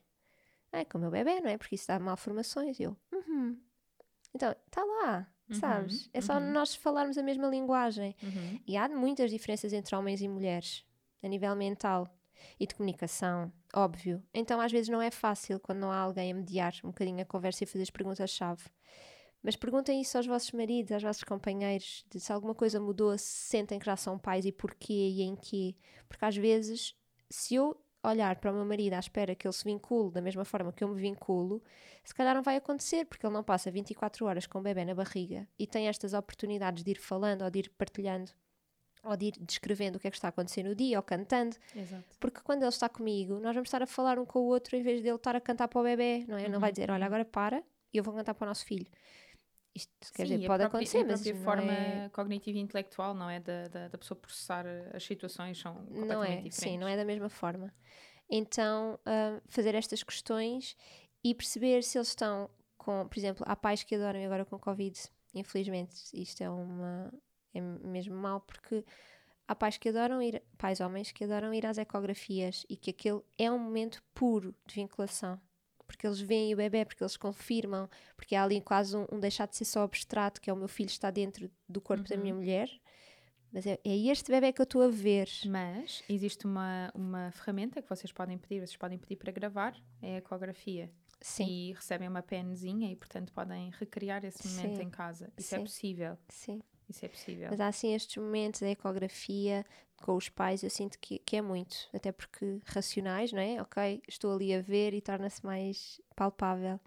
Ah, 0.72 0.80
é 0.80 0.86
com 0.86 0.98
o 0.98 1.02
meu 1.02 1.10
bebê, 1.10 1.40
não 1.40 1.50
é? 1.50 1.58
Porque 1.58 1.76
isso 1.76 1.88
dá 1.88 2.00
malformações. 2.00 2.80
Eu, 2.80 2.96
uhum. 3.12 3.60
Então, 4.34 4.56
está 4.66 4.84
lá, 4.84 5.28
uhum, 5.50 5.56
sabes? 5.56 6.10
É 6.14 6.22
só 6.22 6.34
uhum. 6.34 6.52
nós 6.52 6.76
falarmos 6.76 7.18
a 7.18 7.24
mesma 7.24 7.48
linguagem. 7.48 8.16
Uhum. 8.22 8.60
E 8.68 8.78
há 8.78 8.88
muitas 8.90 9.32
diferenças 9.32 9.74
entre 9.74 9.96
homens 9.96 10.22
e 10.22 10.28
mulheres, 10.28 10.86
a 11.22 11.28
nível 11.28 11.56
mental 11.56 12.08
e 12.60 12.68
de 12.68 12.76
comunicação, 12.76 13.52
óbvio. 13.74 14.22
Então 14.34 14.60
às 14.60 14.72
vezes 14.72 14.90
não 14.90 15.02
é 15.02 15.12
fácil 15.12 15.60
quando 15.60 15.80
não 15.80 15.92
há 15.92 15.98
alguém 15.98 16.32
a 16.32 16.36
mediar 16.36 16.74
um 16.84 16.88
bocadinho 16.88 17.22
a 17.22 17.26
conversa 17.26 17.64
e 17.64 17.68
fazer 17.68 17.84
as 17.84 17.90
perguntas-chave. 17.90 18.64
Mas 19.44 19.58
perguntem 19.58 20.00
isso 20.02 20.18
aos 20.18 20.26
vossos 20.26 20.52
maridos, 20.54 20.94
aos 20.94 21.04
vossos 21.04 21.24
companheiros, 21.24 22.06
se 22.10 22.32
alguma 22.32 22.56
coisa 22.56 22.80
mudou, 22.80 23.18
se 23.18 23.26
sentem 23.26 23.78
que 23.78 23.86
já 23.86 23.98
são 23.98 24.18
pais 24.18 24.46
e 24.46 24.52
porquê 24.52 24.94
e 24.94 25.22
em 25.22 25.36
quê. 25.36 25.76
Porque 26.08 26.24
às 26.24 26.38
vezes, 26.38 26.96
se 27.30 27.56
eu 27.56 27.78
olhar 28.02 28.38
para 28.38 28.52
o 28.52 28.54
meu 28.56 28.66
marido 28.66 28.94
à 28.94 29.00
espera 29.00 29.36
que 29.36 29.46
ele 29.46 29.54
se 29.54 29.64
vincule 29.64 30.12
da 30.12 30.22
mesma 30.22 30.46
forma 30.46 30.72
que 30.72 30.84
eu 30.84 30.88
me 30.88 31.00
vinculo, 31.00 31.62
se 32.04 32.14
calhar 32.14 32.36
não 32.36 32.42
vai 32.42 32.56
acontecer, 32.56 33.06
porque 33.06 33.26
ele 33.26 33.34
não 33.34 33.44
passa 33.44 33.70
24 33.70 34.26
horas 34.26 34.48
com 34.48 34.60
o 34.60 34.62
bebê 34.62 34.86
na 34.86 34.96
barriga 34.96 35.48
e 35.60 35.68
tem 35.68 35.88
estas 35.88 36.14
oportunidades 36.14 36.84
de 36.84 36.92
ir 36.92 37.00
falando 37.00 37.44
ou 37.44 37.50
de 37.50 37.60
ir 37.60 37.70
partilhando 37.70 38.32
ou 39.04 39.18
de 39.18 39.26
ir 39.26 39.34
descrevendo 39.42 39.98
o 39.98 40.00
que 40.00 40.08
é 40.08 40.12
que 40.12 40.16
está 40.16 40.30
acontecendo 40.30 40.70
no 40.70 40.76
dia, 40.76 40.98
ou 40.98 41.04
cantando. 41.04 41.58
Exato. 41.76 42.06
Porque 42.20 42.40
quando 42.40 42.64
ele 42.64 42.70
está 42.70 42.88
comigo, 42.88 43.38
nós 43.40 43.54
vamos 43.54 43.68
estar 43.68 43.84
a 43.84 43.86
falar 43.86 44.18
um 44.18 44.26
com 44.26 44.40
o 44.40 44.46
outro 44.46 44.78
em 44.78 44.82
vez 44.82 45.02
de 45.02 45.10
ele 45.10 45.18
estar 45.18 45.36
a 45.36 45.42
cantar 45.42 45.68
para 45.68 45.82
o 45.82 45.84
bebê, 45.84 46.26
não 46.26 46.38
é? 46.38 46.44
Uhum. 46.44 46.52
Não 46.54 46.60
vai 46.60 46.72
dizer, 46.72 46.90
olha, 46.90 47.06
agora 47.06 47.26
para 47.26 47.62
e 47.94 47.98
eu 47.98 48.04
vou 48.04 48.14
cantar 48.14 48.34
para 48.34 48.46
o 48.46 48.48
nosso 48.48 48.66
filho. 48.66 48.88
Isto, 49.76 49.92
quer 50.14 50.28
sim, 50.28 50.36
dizer, 50.36 50.48
pode 50.48 50.62
própria, 50.62 50.68
acontecer, 50.68 51.04
mas. 51.04 51.26
A 51.26 51.36
forma 51.44 51.72
é... 51.72 52.10
cognitiva 52.10 52.58
e 52.58 52.62
intelectual, 52.62 53.14
não 53.14 53.30
é? 53.30 53.40
Da, 53.40 53.68
da, 53.68 53.88
da, 53.88 53.98
pessoa 53.98 54.20
processar 54.20 54.66
as 54.94 55.04
situações 55.04 55.60
são 55.60 55.74
completamente 55.74 56.08
não 56.10 56.24
é, 56.24 56.28
diferentes. 56.28 56.58
Sim, 56.58 56.78
não 56.78 56.88
é 56.88 56.96
da 56.96 57.04
mesma 57.04 57.30
forma. 57.30 57.74
Então, 58.30 59.00
uh, 59.02 59.42
fazer 59.48 59.74
estas 59.74 60.04
questões 60.04 60.76
e 61.24 61.34
perceber 61.34 61.84
se 61.84 61.98
eles 61.98 62.10
estão 62.10 62.50
com. 62.78 63.08
Por 63.08 63.18
exemplo, 63.18 63.44
há 63.48 63.56
pais 63.56 63.84
que 63.84 63.96
adoram 63.96 64.24
agora 64.24 64.46
com 64.46 64.60
Covid, 64.60 65.00
infelizmente, 65.34 65.96
isto 66.14 66.44
é 66.44 66.50
uma 66.50 67.12
é 67.54 67.62
mesmo 67.62 68.16
mau 68.16 68.42
porque 68.42 68.84
há 69.48 69.56
pais 69.56 69.78
que 69.78 69.90
adoram 69.90 70.22
ir, 70.22 70.42
pais 70.58 70.80
homens 70.80 71.12
que 71.12 71.24
adoram 71.24 71.54
ir 71.54 71.66
às 71.66 71.78
ecografias 71.78 72.66
e 72.68 72.76
que 72.76 72.90
aquele 72.90 73.22
é 73.38 73.52
um 73.52 73.60
momento 73.60 74.04
puro 74.14 74.56
de 74.66 74.76
vinculação. 74.76 75.40
Porque 75.94 76.08
eles 76.08 76.20
veem 76.20 76.56
o 76.56 76.58
bebê, 76.58 76.84
porque 76.84 77.04
eles 77.04 77.16
confirmam, 77.16 77.88
porque 78.18 78.36
há 78.36 78.44
ali 78.44 78.60
quase 78.60 78.98
um, 78.98 79.06
um 79.12 79.20
deixar 79.20 79.48
de 79.48 79.56
ser 79.56 79.66
só 79.66 79.84
abstrato, 79.84 80.42
que 80.42 80.50
é 80.50 80.54
o 80.54 80.56
meu 80.56 80.68
filho 80.68 80.90
está 80.90 81.12
dentro 81.12 81.52
do 81.70 81.80
corpo 81.80 82.04
uhum. 82.04 82.18
da 82.18 82.18
minha 82.18 82.34
mulher, 82.34 82.68
mas 83.52 83.68
é, 83.68 83.80
é, 83.86 83.96
este 84.08 84.32
bebê 84.32 84.52
que 84.52 84.60
eu 84.60 84.64
estou 84.64 84.82
a 84.82 84.88
ver. 84.88 85.30
Mas 85.46 86.04
existe 86.10 86.46
uma, 86.46 86.92
uma 86.96 87.32
ferramenta 87.32 87.80
que 87.80 87.88
vocês 87.88 88.12
podem 88.12 88.40
pedir, 88.40 88.60
vocês 88.60 88.76
podem 88.76 88.98
pedir 88.98 89.18
para 89.18 89.32
gravar, 89.32 89.80
é 90.02 90.16
a 90.16 90.18
ecografia. 90.18 90.92
Sim. 91.22 91.46
E 91.46 91.74
recebem 91.74 92.10
uma 92.10 92.24
penzinha 92.24 92.92
e, 92.92 92.96
portanto, 92.96 93.32
podem 93.32 93.70
recriar 93.70 94.26
esse 94.26 94.48
momento 94.48 94.78
Sim. 94.78 94.84
em 94.84 94.90
casa. 94.90 95.32
Isso 95.38 95.54
é 95.54 95.58
Sim. 95.58 95.62
é 95.62 95.66
possível. 95.66 96.18
Sim. 96.28 96.62
Isso 96.94 97.06
é 97.06 97.10
possível. 97.10 97.48
Mas 97.50 97.60
há 97.60 97.68
assim 97.68 97.96
estes 97.96 98.18
momentos 98.18 98.62
da 98.62 98.70
ecografia 98.70 99.66
com 100.04 100.16
os 100.16 100.30
pais, 100.30 100.62
eu 100.62 100.70
sinto 100.70 101.00
que, 101.00 101.18
que 101.18 101.38
é 101.38 101.42
muito, 101.42 101.90
até 101.92 102.12
porque 102.12 102.60
racionais, 102.66 103.32
não 103.32 103.40
é? 103.40 103.60
Ok, 103.62 104.04
estou 104.08 104.34
ali 104.34 104.54
a 104.54 104.62
ver 104.62 104.94
e 104.94 105.02
torna-se 105.02 105.44
mais 105.44 106.00
palpável. 106.16 106.80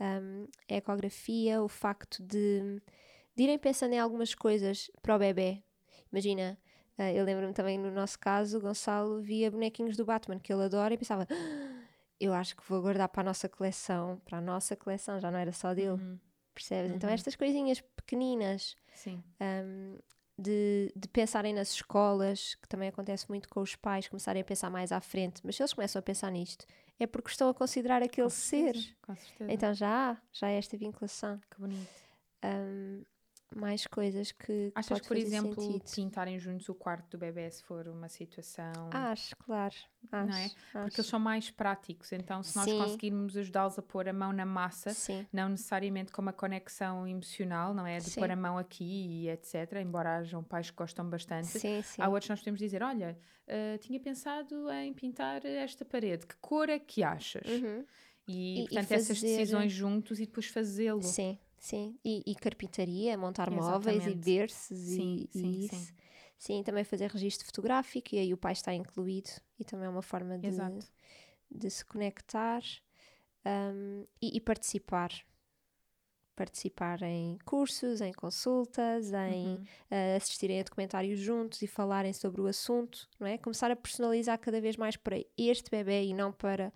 Um, 0.00 0.46
a 0.70 0.74
ecografia, 0.74 1.62
o 1.62 1.68
facto 1.68 2.22
de, 2.22 2.80
de 3.36 3.42
irem 3.42 3.58
pensando 3.58 3.92
em 3.92 3.98
algumas 3.98 4.34
coisas 4.34 4.90
para 5.02 5.16
o 5.16 5.18
bebê. 5.18 5.62
Imagina, 6.10 6.56
uh, 6.98 7.02
eu 7.02 7.24
lembro-me 7.24 7.52
também 7.52 7.76
no 7.76 7.90
nosso 7.90 8.18
caso, 8.18 8.56
o 8.56 8.60
Gonçalo 8.60 9.20
via 9.20 9.50
bonequinhos 9.50 9.96
do 9.96 10.04
Batman 10.06 10.38
que 10.38 10.52
ele 10.52 10.62
adora 10.62 10.94
e 10.94 10.96
pensava. 10.96 11.26
Ah, 11.30 11.84
eu 12.18 12.32
acho 12.32 12.56
que 12.56 12.62
vou 12.66 12.80
guardar 12.80 13.08
para 13.08 13.20
a 13.20 13.24
nossa 13.24 13.48
coleção, 13.48 14.22
para 14.24 14.38
a 14.38 14.40
nossa 14.40 14.74
coleção, 14.74 15.20
já 15.20 15.30
não 15.30 15.38
era 15.38 15.52
só 15.52 15.74
dele. 15.74 15.90
Uhum. 15.90 16.18
Percebes? 16.54 16.84
Então, 16.84 16.90
uhum. 16.90 16.96
Então, 16.96 17.10
estas 17.10 17.36
coisinhas 17.36 17.80
pequeninas 17.96 18.76
um, 19.40 19.98
de, 20.38 20.92
de 20.94 21.08
pensarem 21.08 21.52
nas 21.52 21.72
escolas, 21.72 22.54
que 22.56 22.68
também 22.68 22.88
acontece 22.88 23.28
muito 23.28 23.48
com 23.48 23.60
os 23.60 23.76
pais, 23.76 24.08
começarem 24.08 24.42
a 24.42 24.44
pensar 24.44 24.70
mais 24.70 24.92
à 24.92 25.00
frente, 25.00 25.40
mas 25.44 25.56
se 25.56 25.62
eles 25.62 25.72
começam 25.72 25.98
a 25.98 26.02
pensar 26.02 26.30
nisto, 26.30 26.66
é 26.98 27.06
porque 27.06 27.30
estão 27.30 27.48
a 27.48 27.54
considerar 27.54 28.02
aquele 28.02 28.26
com 28.26 28.30
certeza, 28.30 28.80
ser. 28.80 28.96
Com 29.02 29.14
certeza. 29.14 29.52
Então 29.52 29.74
já 29.74 30.10
há, 30.10 30.16
já 30.32 30.46
há 30.46 30.50
esta 30.50 30.76
vinculação. 30.76 31.40
Que 31.50 31.60
bonito. 31.60 31.88
Um, 32.44 33.04
mais 33.54 33.86
coisas 33.86 34.32
que. 34.32 34.72
Achas 34.74 35.00
que, 35.00 35.08
por 35.08 35.16
exemplo, 35.16 35.60
sentido. 35.60 35.94
pintarem 35.94 36.38
juntos 36.38 36.68
o 36.68 36.74
quarto 36.74 37.10
do 37.10 37.18
bebê 37.18 37.50
se 37.50 37.62
for 37.62 37.86
uma 37.88 38.08
situação. 38.08 38.72
Acho, 38.92 39.36
claro. 39.36 39.74
Acho, 40.12 40.28
não 40.28 40.36
é? 40.36 40.50
Porque 40.82 41.00
eles 41.00 41.06
são 41.06 41.18
mais 41.18 41.50
práticos, 41.50 42.12
então 42.12 42.42
se 42.42 42.56
nós 42.56 42.64
Sim. 42.64 42.78
conseguirmos 42.78 43.36
ajudá-los 43.36 43.78
a 43.78 43.82
pôr 43.82 44.08
a 44.08 44.12
mão 44.12 44.32
na 44.32 44.44
massa, 44.44 44.92
Sim. 44.92 45.26
não 45.32 45.48
necessariamente 45.48 46.12
com 46.12 46.20
uma 46.20 46.32
conexão 46.32 47.06
emocional, 47.06 47.72
não 47.72 47.86
é? 47.86 47.98
De 47.98 48.10
Sim. 48.10 48.20
pôr 48.20 48.30
a 48.30 48.36
mão 48.36 48.58
aqui 48.58 48.84
e 48.84 49.28
etc. 49.30 49.80
Embora 49.82 50.18
hajam 50.18 50.42
pais 50.42 50.70
que 50.70 50.76
gostam 50.76 51.08
bastante. 51.08 51.46
Sim, 51.46 51.82
sim. 51.82 52.02
Há 52.02 52.08
outros 52.08 52.28
nós 52.28 52.40
podemos 52.40 52.60
dizer: 52.60 52.82
olha, 52.82 53.18
uh, 53.48 53.78
tinha 53.78 54.00
pensado 54.00 54.70
em 54.70 54.92
pintar 54.92 55.44
esta 55.44 55.84
parede, 55.84 56.26
que 56.26 56.36
cor 56.36 56.68
é 56.68 56.78
que 56.78 57.02
achas? 57.02 57.46
Uhum. 57.48 57.84
E, 58.26 58.62
e, 58.62 58.64
portanto, 58.64 58.84
e 58.84 58.88
fazer... 58.88 58.94
essas 58.94 59.20
decisões 59.20 59.72
juntos 59.72 60.18
e 60.18 60.26
depois 60.26 60.46
fazê-lo. 60.46 61.02
Sim, 61.02 61.38
Sim, 61.64 61.98
e, 62.04 62.22
e 62.26 62.34
carpintaria, 62.34 63.16
montar 63.16 63.50
Exatamente. 63.50 63.72
móveis 63.72 64.06
e 64.06 64.14
berços 64.14 64.78
sim, 64.78 65.26
e, 65.32 65.38
sim, 65.38 65.46
e 65.46 65.64
isso. 65.64 65.74
Sim. 65.74 65.94
sim. 66.36 66.62
também 66.62 66.84
fazer 66.84 67.10
registro 67.10 67.46
fotográfico 67.46 68.14
e 68.14 68.18
aí 68.18 68.34
o 68.34 68.36
pai 68.36 68.52
está 68.52 68.74
incluído 68.74 69.30
e 69.58 69.64
também 69.64 69.86
é 69.86 69.88
uma 69.88 70.02
forma 70.02 70.36
de, 70.36 70.50
de 71.50 71.70
se 71.70 71.82
conectar 71.86 72.62
um, 73.46 74.04
e, 74.20 74.36
e, 74.36 74.40
participar. 74.42 75.10
Participar 76.36 77.00
em 77.00 77.38
cursos, 77.46 78.02
em 78.02 78.12
consultas, 78.12 79.10
em 79.14 79.46
uhum. 79.46 79.54
uh, 79.54 80.16
assistirem 80.18 80.60
a 80.60 80.64
documentários 80.64 81.18
juntos 81.18 81.62
e 81.62 81.66
falarem 81.66 82.12
sobre 82.12 82.42
o 82.42 82.46
assunto, 82.46 83.08
não 83.18 83.26
é? 83.26 83.38
Começar 83.38 83.70
a 83.70 83.76
personalizar 83.76 84.38
cada 84.38 84.60
vez 84.60 84.76
mais 84.76 84.98
para 84.98 85.16
este 85.38 85.70
bebê 85.70 86.04
e 86.04 86.12
não 86.12 86.30
para 86.30 86.70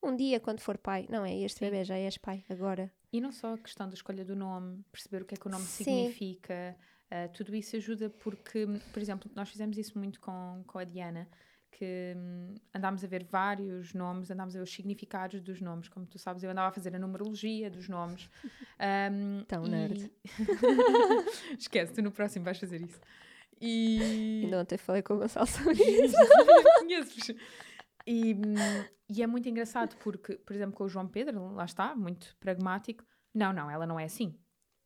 um 0.00 0.14
dia 0.14 0.38
quando 0.38 0.60
for 0.60 0.78
pai. 0.78 1.08
Não 1.10 1.26
é 1.26 1.36
este 1.36 1.58
Sim. 1.58 1.64
bebê, 1.64 1.82
já 1.82 1.96
és 1.96 2.16
pai 2.16 2.44
agora. 2.48 2.88
E 3.12 3.20
não 3.20 3.32
só 3.32 3.54
a 3.54 3.58
questão 3.58 3.88
da 3.88 3.94
escolha 3.94 4.24
do 4.24 4.36
nome, 4.36 4.84
perceber 4.92 5.22
o 5.22 5.24
que 5.24 5.34
é 5.34 5.38
que 5.38 5.46
o 5.46 5.50
nome 5.50 5.64
Sim. 5.64 5.84
significa, 5.84 6.76
uh, 7.10 7.32
tudo 7.32 7.54
isso 7.54 7.76
ajuda 7.76 8.10
porque, 8.10 8.66
por 8.92 9.00
exemplo, 9.00 9.30
nós 9.34 9.48
fizemos 9.48 9.78
isso 9.78 9.98
muito 9.98 10.20
com, 10.20 10.62
com 10.66 10.78
a 10.78 10.84
Diana, 10.84 11.28
que 11.70 12.14
um, 12.16 12.54
andámos 12.74 13.04
a 13.04 13.06
ver 13.06 13.24
vários 13.24 13.94
nomes, 13.94 14.30
andámos 14.30 14.54
a 14.54 14.58
ver 14.58 14.64
os 14.64 14.72
significados 14.72 15.40
dos 15.40 15.60
nomes, 15.60 15.88
como 15.88 16.06
tu 16.06 16.18
sabes, 16.18 16.42
eu 16.42 16.50
andava 16.50 16.68
a 16.68 16.72
fazer 16.72 16.94
a 16.94 16.98
numerologia 16.98 17.70
dos 17.70 17.88
nomes. 17.88 18.28
Um, 18.80 19.42
Tão 19.42 19.66
e... 19.66 19.70
nerd. 19.70 20.12
Esquece, 21.58 21.92
tu 21.92 22.00
no 22.00 22.12
próximo 22.12 22.44
vais 22.44 22.58
fazer 22.58 22.80
isso. 22.80 23.00
E. 23.60 24.42
Ainda 24.44 24.60
ontem 24.60 24.78
falei 24.78 25.02
com 25.02 25.14
o 25.14 25.18
Gonçalo 25.18 25.48
sobre 25.48 25.74
isso. 25.82 26.16
Conheces? 26.78 27.34
E, 28.10 28.34
e 29.10 29.22
é 29.22 29.26
muito 29.26 29.46
engraçado 29.48 29.94
porque, 29.96 30.36
por 30.36 30.56
exemplo, 30.56 30.74
com 30.74 30.84
o 30.84 30.88
João 30.88 31.06
Pedro, 31.06 31.52
lá 31.52 31.66
está, 31.66 31.94
muito 31.94 32.34
pragmático. 32.40 33.04
Não, 33.34 33.52
não, 33.52 33.70
ela 33.70 33.86
não 33.86 34.00
é 34.00 34.04
assim. 34.04 34.34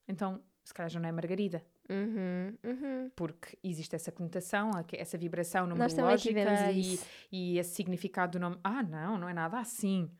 Então, 0.08 0.42
se 0.64 0.74
calhar 0.74 0.90
já 0.90 0.98
não 0.98 1.08
é 1.08 1.12
Margarida. 1.12 1.64
Uhum, 1.88 2.56
uhum. 2.64 3.10
Porque 3.14 3.56
existe 3.62 3.94
essa 3.94 4.10
conotação, 4.10 4.70
essa 4.92 5.16
vibração 5.16 5.66
numerológica 5.66 6.72
e, 6.72 6.98
e 7.30 7.58
esse 7.58 7.74
significado 7.74 8.32
do 8.32 8.40
nome. 8.40 8.58
Ah, 8.64 8.82
não, 8.82 9.16
não 9.16 9.28
é 9.28 9.32
nada 9.34 9.58
assim. 9.58 10.10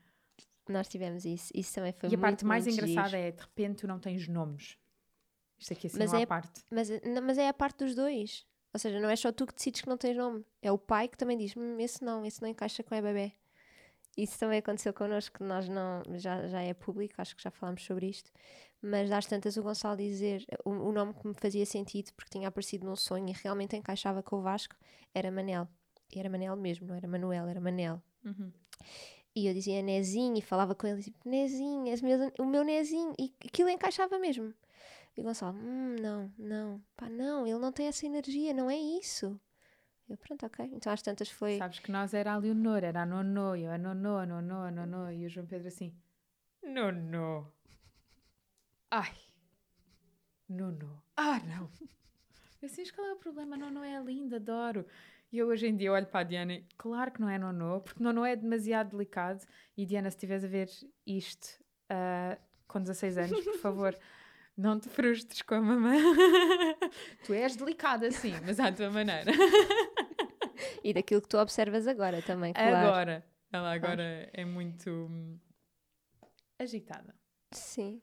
Nós 0.69 0.87
tivemos 0.87 1.25
isso. 1.25 1.51
Isso 1.53 1.75
também 1.75 1.91
foi 1.91 2.07
E 2.07 2.11
muito, 2.11 2.19
a 2.19 2.27
parte 2.27 2.45
mais 2.45 2.67
engraçada 2.67 3.09
giro. 3.09 3.21
é, 3.21 3.31
de 3.31 3.41
repente, 3.41 3.81
tu 3.81 3.87
não 3.87 3.99
tens 3.99 4.27
nomes. 4.29 4.77
Isto 5.57 5.73
aqui 5.73 5.87
assim 5.87 5.99
mas 5.99 6.13
é, 6.13 6.23
há 6.23 6.27
parte. 6.27 6.61
Mas, 6.71 6.89
mas 7.21 7.37
é 7.37 7.49
a 7.49 7.53
parte 7.53 7.83
dos 7.83 7.95
dois. 7.95 8.45
Ou 8.73 8.79
seja, 8.79 8.99
não 8.99 9.09
é 9.09 9.15
só 9.15 9.31
tu 9.31 9.45
que 9.45 9.53
decides 9.53 9.81
que 9.81 9.89
não 9.89 9.97
tens 9.97 10.17
nome. 10.17 10.43
É 10.61 10.71
o 10.71 10.77
pai 10.77 11.07
que 11.07 11.17
também 11.17 11.37
diz: 11.37 11.55
hum, 11.55 11.79
esse 11.79 12.03
não, 12.03 12.25
esse 12.25 12.41
não 12.41 12.49
encaixa 12.49 12.83
com 12.83 12.95
a 12.95 13.01
bebê. 13.01 13.33
Isso 14.15 14.37
também 14.37 14.59
aconteceu 14.59 14.93
connosco, 14.93 15.43
nós 15.43 15.67
não, 15.67 16.03
já, 16.15 16.47
já 16.47 16.61
é 16.61 16.73
público, 16.73 17.15
acho 17.17 17.35
que 17.35 17.41
já 17.41 17.49
falámos 17.49 17.83
sobre 17.83 18.07
isto, 18.07 18.31
mas 18.79 19.11
às 19.11 19.25
tantas 19.25 19.57
o 19.57 19.63
Gonçalo 19.63 19.97
dizer 19.97 20.45
o, 20.63 20.69
o 20.69 20.91
nome 20.91 21.15
que 21.15 21.27
me 21.27 21.33
fazia 21.33 21.65
sentido, 21.65 22.11
porque 22.13 22.29
tinha 22.29 22.47
aparecido 22.47 22.85
num 22.85 22.95
sonho 22.95 23.27
e 23.29 23.31
realmente 23.31 23.75
encaixava 23.75 24.21
com 24.21 24.35
o 24.35 24.41
Vasco, 24.41 24.75
era 25.15 25.31
Manel. 25.31 25.67
E 26.15 26.19
era 26.19 26.29
Manel 26.29 26.55
mesmo, 26.55 26.85
não 26.85 26.95
era 26.95 27.07
Manuel, 27.07 27.47
era 27.47 27.59
Manel. 27.59 27.99
Uhum. 28.23 28.51
E 29.35 29.47
eu 29.47 29.53
dizia 29.53 29.81
Nezinho 29.81 30.37
e 30.37 30.41
falava 30.41 30.75
com 30.75 30.85
ele, 30.85 31.01
tipo, 31.01 31.27
Nezinho, 31.27 31.83
meu, 32.03 32.31
o 32.39 32.45
meu 32.45 32.63
Nezinho, 32.63 33.15
e 33.17 33.33
aquilo 33.43 33.69
encaixava 33.69 34.19
mesmo. 34.19 34.53
E 35.15 35.21
o 35.21 35.23
Gonçalo, 35.23 35.57
hum, 35.57 35.95
não, 36.01 36.33
não, 36.37 36.83
pá, 36.97 37.07
não, 37.07 37.45
ele 37.45 37.59
não 37.59 37.71
tem 37.71 37.87
essa 37.87 38.05
energia, 38.05 38.53
não 38.53 38.69
é 38.69 38.77
isso. 38.77 39.39
Eu, 40.09 40.17
pronto, 40.17 40.45
ok. 40.45 40.69
Então 40.73 40.91
às 40.91 41.01
tantas 41.01 41.29
foi. 41.29 41.57
Sabes 41.57 41.79
que 41.79 41.91
nós 41.91 42.13
era 42.13 42.33
a 42.33 42.37
Leonor, 42.37 42.83
era 42.83 43.03
a 43.03 43.05
Nono, 43.05 43.55
eu 43.55 43.71
a 43.71 43.77
Nono, 43.77 44.17
a 44.17 44.25
Nono, 44.25 44.55
a 44.55 44.71
Nono, 44.71 45.11
e 45.11 45.25
o 45.25 45.29
João 45.29 45.45
Pedro 45.45 45.67
assim, 45.67 45.95
Nono. 46.63 47.51
Ai, 48.91 49.15
Nono. 50.49 51.01
Ah, 51.15 51.39
não. 51.39 51.69
Eu 52.61 52.67
assim, 52.67 52.83
qual 52.93 53.07
é 53.07 53.13
o 53.13 53.17
problema? 53.17 53.57
Nono 53.57 53.83
é 53.83 54.01
linda, 54.01 54.37
adoro. 54.37 54.85
E 55.31 55.37
eu 55.37 55.47
hoje 55.47 55.67
em 55.67 55.75
dia 55.75 55.91
olho 55.91 56.05
para 56.05 56.19
a 56.19 56.23
Diana 56.23 56.53
e 56.53 56.65
claro 56.77 57.11
que 57.11 57.19
não 57.19 57.29
é 57.29 57.37
Nono, 57.37 57.81
porque 57.81 58.03
Nono 58.03 58.23
é 58.25 58.35
demasiado 58.35 58.91
delicado. 58.91 59.43
E 59.75 59.85
Diana, 59.85 60.09
se 60.09 60.17
estiveres 60.17 60.43
a 60.43 60.47
ver 60.47 60.69
isto 61.05 61.59
uh, 61.91 62.39
com 62.67 62.79
16 62.79 63.17
anos, 63.17 63.43
por 63.43 63.57
favor. 63.57 63.97
Não 64.55 64.79
te 64.79 64.87
frustres 64.87 65.41
com 65.41 65.55
a 65.55 65.61
mamãe. 65.61 65.99
tu 67.25 67.33
és 67.33 67.55
delicada, 67.55 68.11
sim, 68.11 68.33
mas 68.45 68.59
à 68.59 68.71
tua 68.71 68.89
maneira. 68.91 69.31
e 70.83 70.93
daquilo 70.93 71.21
que 71.21 71.27
tu 71.27 71.37
observas 71.37 71.87
agora 71.87 72.21
também, 72.21 72.53
claro. 72.53 72.75
Agora. 72.75 73.25
Ela 73.51 73.71
agora 73.71 74.29
é 74.33 74.43
muito 74.43 74.89
hum, 74.89 75.37
agitada. 76.57 77.13
Sim. 77.51 78.01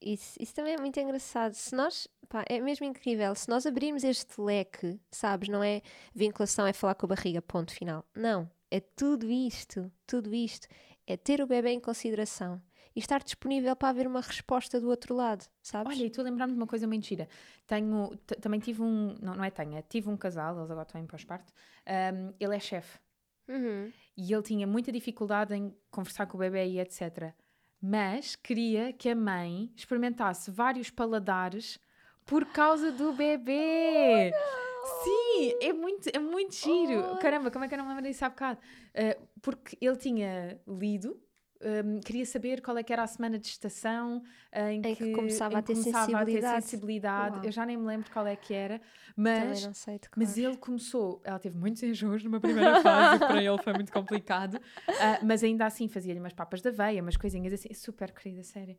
Isso, 0.00 0.36
isso 0.40 0.54
também 0.54 0.74
é 0.74 0.78
muito 0.78 0.98
engraçado. 0.98 1.52
Se 1.52 1.74
nós, 1.74 2.08
pá, 2.28 2.44
é 2.48 2.60
mesmo 2.60 2.86
incrível, 2.86 3.34
se 3.34 3.48
nós 3.48 3.66
abrirmos 3.66 4.04
este 4.04 4.40
leque, 4.40 4.98
sabes, 5.10 5.48
não 5.48 5.62
é 5.62 5.82
vinculação, 6.14 6.66
é 6.66 6.72
falar 6.72 6.94
com 6.94 7.06
a 7.06 7.10
barriga, 7.10 7.42
ponto 7.42 7.72
final. 7.72 8.06
Não, 8.14 8.50
é 8.70 8.80
tudo 8.80 9.30
isto, 9.30 9.90
tudo 10.06 10.34
isto. 10.34 10.68
É 11.06 11.16
ter 11.16 11.40
o 11.40 11.46
bebê 11.46 11.70
em 11.70 11.80
consideração 11.80 12.60
e 12.94 12.98
estar 12.98 13.22
disponível 13.22 13.76
para 13.76 13.90
haver 13.90 14.06
uma 14.06 14.20
resposta 14.20 14.80
do 14.80 14.88
outro 14.88 15.14
lado, 15.14 15.44
sabes? 15.62 15.96
Olha, 15.96 16.06
e 16.06 16.10
tu 16.10 16.22
lembrar-me 16.22 16.54
de 16.54 16.58
uma 16.58 16.66
coisa 16.66 16.86
muito 16.86 17.06
gira. 17.06 17.28
Tenho, 17.66 18.16
também 18.40 18.58
tive 18.58 18.82
um, 18.82 19.14
não, 19.20 19.34
não 19.34 19.44
é 19.44 19.50
tenho, 19.50 19.76
é, 19.76 19.82
tive 19.82 20.08
um 20.08 20.16
casal, 20.16 20.56
eles 20.56 20.70
agora 20.70 20.86
estão 20.86 21.00
em 21.00 21.06
pós-parto, 21.06 21.52
um, 21.86 22.32
ele 22.40 22.56
é 22.56 22.58
chefe. 22.58 22.98
Uhum. 23.46 23.92
E 24.16 24.32
ele 24.32 24.42
tinha 24.42 24.66
muita 24.66 24.90
dificuldade 24.90 25.54
em 25.54 25.76
conversar 25.90 26.26
com 26.26 26.36
o 26.36 26.40
bebê 26.40 26.66
e 26.66 26.80
etc. 26.80 27.34
Mas 27.80 28.34
queria 28.34 28.92
que 28.92 29.10
a 29.10 29.14
mãe 29.14 29.70
experimentasse 29.76 30.50
vários 30.50 30.90
paladares 30.90 31.78
por 32.24 32.46
causa 32.46 32.90
do 32.90 33.12
bebê. 33.12 34.32
Oh, 34.34 34.65
Sim, 35.04 35.54
é 35.60 35.72
muito, 35.72 36.08
é 36.12 36.18
muito 36.18 36.54
giro. 36.54 37.12
Oh. 37.12 37.18
Caramba, 37.18 37.50
como 37.50 37.64
é 37.64 37.68
que 37.68 37.74
eu 37.74 37.78
não 37.78 37.84
me 37.86 37.94
lembro 37.94 38.08
disso 38.08 38.24
há 38.24 38.28
bocado? 38.28 38.58
Uh, 38.94 39.26
porque 39.40 39.76
ele 39.80 39.96
tinha 39.96 40.60
lido 40.66 41.20
um, 41.60 42.00
queria 42.00 42.26
saber 42.26 42.60
qual 42.60 42.76
é 42.76 42.82
que 42.82 42.92
era 42.92 43.02
a 43.02 43.06
semana 43.06 43.38
de 43.38 43.46
estação 43.46 44.18
uh, 44.18 44.68
em, 44.68 44.78
em, 44.78 44.82
que, 44.82 44.94
que 44.96 45.12
começava, 45.12 45.54
em 45.54 45.56
a, 45.56 45.62
ter 45.62 45.74
começava 45.74 46.20
a 46.20 46.24
ter 46.24 46.42
sensibilidade. 46.42 47.46
Eu 47.46 47.52
já 47.52 47.64
nem 47.64 47.76
me 47.76 47.86
lembro 47.86 48.10
qual 48.10 48.26
é 48.26 48.36
que 48.36 48.52
era, 48.52 48.80
mas, 49.16 49.68
mas 50.16 50.36
ele 50.36 50.56
começou. 50.56 51.20
Ela 51.24 51.38
teve 51.38 51.56
muitos 51.56 51.82
enjoos 51.82 52.22
numa 52.24 52.40
primeira 52.40 52.80
fase, 52.82 53.18
para 53.18 53.42
ele 53.42 53.58
foi 53.58 53.72
muito 53.72 53.92
complicado, 53.92 54.54
uh, 54.54 55.24
mas 55.24 55.42
ainda 55.42 55.66
assim 55.66 55.88
fazia-lhe 55.88 56.20
umas 56.20 56.32
papas 56.32 56.60
da 56.60 56.70
veia, 56.70 57.02
umas 57.02 57.16
coisinhas 57.16 57.52
assim, 57.52 57.72
super 57.72 58.12
querida, 58.12 58.42
sério. 58.42 58.76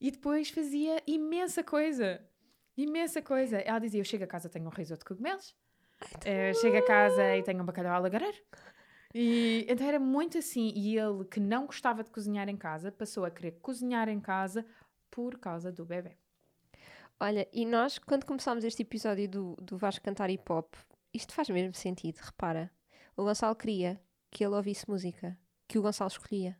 E 0.00 0.10
depois 0.10 0.50
fazia 0.50 1.02
imensa 1.06 1.62
coisa, 1.62 2.20
imensa 2.82 3.22
coisa. 3.22 3.58
Ela 3.58 3.78
dizia: 3.78 4.00
Eu 4.00 4.04
chego 4.04 4.24
a 4.24 4.26
casa, 4.26 4.48
tenho 4.48 4.66
um 4.66 4.70
risoto 4.70 5.00
de 5.00 5.04
cogumelos. 5.04 5.54
Ai, 6.24 6.50
uh, 6.50 6.60
chego 6.60 6.76
a 6.76 6.86
casa 6.86 7.36
e 7.36 7.42
tenho 7.42 7.62
um 7.62 7.66
bacalhau 7.66 7.94
alagareiro. 7.94 8.38
E 9.14 9.66
então 9.68 9.86
era 9.86 9.98
muito 9.98 10.38
assim. 10.38 10.72
E 10.74 10.98
ele, 10.98 11.24
que 11.24 11.40
não 11.40 11.66
gostava 11.66 12.04
de 12.04 12.10
cozinhar 12.10 12.48
em 12.48 12.56
casa, 12.56 12.92
passou 12.92 13.24
a 13.24 13.30
querer 13.30 13.52
cozinhar 13.60 14.08
em 14.08 14.20
casa 14.20 14.64
por 15.10 15.38
causa 15.38 15.72
do 15.72 15.84
bebê. 15.84 16.16
Olha, 17.20 17.48
e 17.52 17.66
nós, 17.66 17.98
quando 17.98 18.24
começámos 18.24 18.62
este 18.62 18.82
episódio 18.82 19.28
do, 19.28 19.56
do 19.56 19.76
Vasco 19.76 20.04
cantar 20.04 20.30
hip 20.30 20.50
hop, 20.52 20.72
isto 21.12 21.32
faz 21.32 21.48
mesmo 21.48 21.74
sentido, 21.74 22.18
repara. 22.18 22.70
O 23.16 23.24
Gonçalo 23.24 23.56
queria 23.56 24.00
que 24.30 24.44
ele 24.44 24.54
ouvisse 24.54 24.88
música, 24.88 25.36
que 25.66 25.78
o 25.78 25.82
Gonçalo 25.82 26.10
escolhia. 26.10 26.56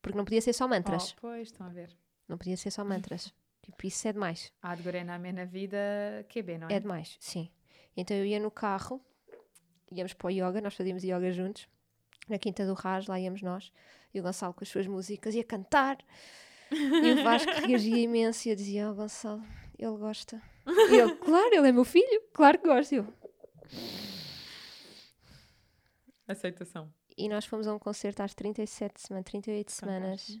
Porque 0.00 0.16
não 0.16 0.24
podia 0.24 0.40
ser 0.40 0.54
só 0.54 0.66
mantras. 0.66 1.12
Oh, 1.12 1.20
pois, 1.20 1.48
estão 1.48 1.66
a 1.66 1.70
ver. 1.70 1.94
Não 2.26 2.38
podia 2.38 2.56
ser 2.56 2.70
só 2.70 2.84
mantras. 2.84 3.34
tipo, 3.62 3.86
isso 3.86 4.06
é 4.08 4.12
demais. 4.12 4.52
Há 4.62 4.74
de 4.74 4.82
gorena 4.82 5.18
na 5.18 5.44
vida 5.44 5.78
que 6.28 6.40
é 6.40 6.42
bem, 6.42 6.58
não 6.58 6.68
é? 6.68 6.74
É 6.74 6.80
demais, 6.80 7.16
sim. 7.20 7.50
Então 7.96 8.16
eu 8.16 8.24
ia 8.24 8.38
no 8.38 8.50
carro, 8.50 9.00
íamos 9.90 10.12
para 10.12 10.28
o 10.28 10.30
yoga, 10.30 10.60
nós 10.60 10.74
fazíamos 10.74 11.02
yoga 11.02 11.30
juntos 11.32 11.68
na 12.28 12.38
Quinta 12.38 12.66
do 12.66 12.74
Raj, 12.74 13.08
lá 13.08 13.18
íamos 13.18 13.42
nós, 13.42 13.72
e 14.12 14.20
o 14.20 14.22
Gonçalo 14.22 14.54
com 14.54 14.62
as 14.62 14.68
suas 14.68 14.86
músicas 14.86 15.34
ia 15.34 15.44
cantar. 15.44 15.98
E 16.70 17.12
o 17.12 17.24
Vasco 17.24 17.50
reagia 17.66 17.98
imenso 17.98 18.46
e 18.46 18.50
eu 18.50 18.56
dizia: 18.56 18.90
oh, 18.90 18.94
Gonçalo, 18.94 19.42
ele 19.78 19.96
gosta. 19.96 20.40
E 20.66 20.96
ele, 20.96 21.14
claro, 21.24 21.54
ele 21.54 21.68
é 21.68 21.72
meu 21.72 21.84
filho, 21.84 22.22
claro 22.32 22.58
que 22.58 22.66
gosta. 22.66 22.94
Eu. 22.94 23.12
Aceitação. 26.26 26.92
E 27.16 27.28
nós 27.28 27.46
fomos 27.46 27.66
a 27.66 27.74
um 27.74 27.78
concerto 27.78 28.22
às 28.22 28.34
37 28.34 29.00
semanas, 29.00 29.24
38 29.24 29.72
semanas 29.72 30.40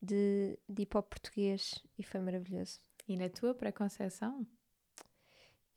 de, 0.00 0.58
de 0.68 0.82
hip 0.82 0.96
hop 0.96 1.08
português 1.08 1.82
e 1.98 2.02
foi 2.02 2.20
maravilhoso. 2.20 2.80
E 3.06 3.16
na 3.16 3.28
tua 3.28 3.54
pré-conceição? 3.54 4.46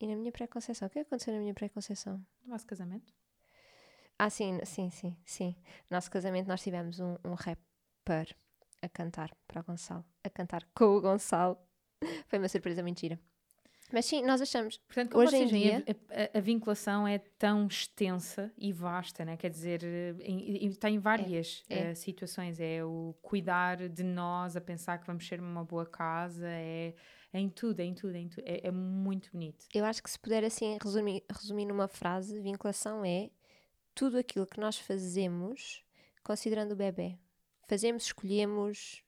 E 0.00 0.06
na 0.06 0.16
minha 0.16 0.32
pré-conceição? 0.32 0.88
O 0.88 0.90
que 0.90 0.98
aconteceu 0.98 1.32
na 1.32 1.40
minha 1.40 1.54
pré-conceição? 1.54 2.24
No 2.44 2.50
vosso 2.50 2.66
casamento? 2.66 3.12
Ah, 4.18 4.30
sim, 4.30 4.64
sim, 4.64 4.90
sim, 4.90 5.16
sim. 5.24 5.56
Nosso 5.90 6.10
casamento 6.10 6.46
nós 6.46 6.62
tivemos 6.62 7.00
um, 7.00 7.16
um 7.24 7.34
rapper 7.34 8.36
a 8.80 8.88
cantar 8.88 9.34
para 9.46 9.60
o 9.60 9.64
Gonçalo, 9.64 10.04
a 10.22 10.30
cantar 10.30 10.64
com 10.74 10.84
o 10.84 11.00
Gonçalo. 11.00 11.58
Foi 12.28 12.38
uma 12.38 12.48
surpresa 12.48 12.82
mentira. 12.82 13.18
Mas 13.92 14.06
sim, 14.06 14.22
nós 14.22 14.40
achamos. 14.40 14.78
Portanto, 14.78 15.16
hoje 15.16 15.36
em 15.36 15.46
dia 15.46 15.84
a, 16.10 16.36
a, 16.36 16.38
a, 16.38 16.40
vinculação 16.40 17.06
é 17.06 17.18
tão 17.18 17.66
extensa 17.66 18.52
e 18.56 18.72
vasta, 18.72 19.24
né? 19.24 19.36
quer 19.36 19.50
dizer, 19.50 19.82
em, 20.20 20.66
está 20.68 20.88
em 20.88 20.98
várias 20.98 21.62
é, 21.68 21.88
é. 21.88 21.92
Uh, 21.92 21.96
situações. 21.96 22.58
É 22.58 22.84
o 22.84 23.14
cuidar 23.20 23.88
de 23.88 24.02
nós, 24.02 24.56
a 24.56 24.60
pensar 24.60 24.98
que 24.98 25.06
vamos 25.06 25.26
ser 25.26 25.40
uma 25.40 25.64
boa 25.64 25.84
casa, 25.84 26.48
é, 26.48 26.94
é 27.32 27.38
em 27.38 27.48
tudo, 27.48 27.80
é 27.80 27.84
em 27.84 27.94
tudo, 27.94 28.16
é, 28.16 28.18
em 28.18 28.28
tudo. 28.28 28.44
é, 28.46 28.66
é 28.66 28.70
muito 28.70 29.30
bonito. 29.32 29.66
Eu 29.74 29.84
acho 29.84 30.02
que 30.02 30.10
se 30.10 30.18
puder 30.18 30.44
assim 30.44 30.78
resumir, 30.82 31.22
resumir 31.30 31.66
numa 31.66 31.88
frase, 31.88 32.40
vinculação 32.40 33.04
é 33.04 33.30
tudo 33.94 34.18
aquilo 34.18 34.46
que 34.46 34.58
nós 34.58 34.78
fazemos 34.78 35.84
considerando 36.22 36.72
o 36.72 36.76
bebê. 36.76 37.18
Fazemos, 37.66 38.04
escolhemos, 38.04 39.02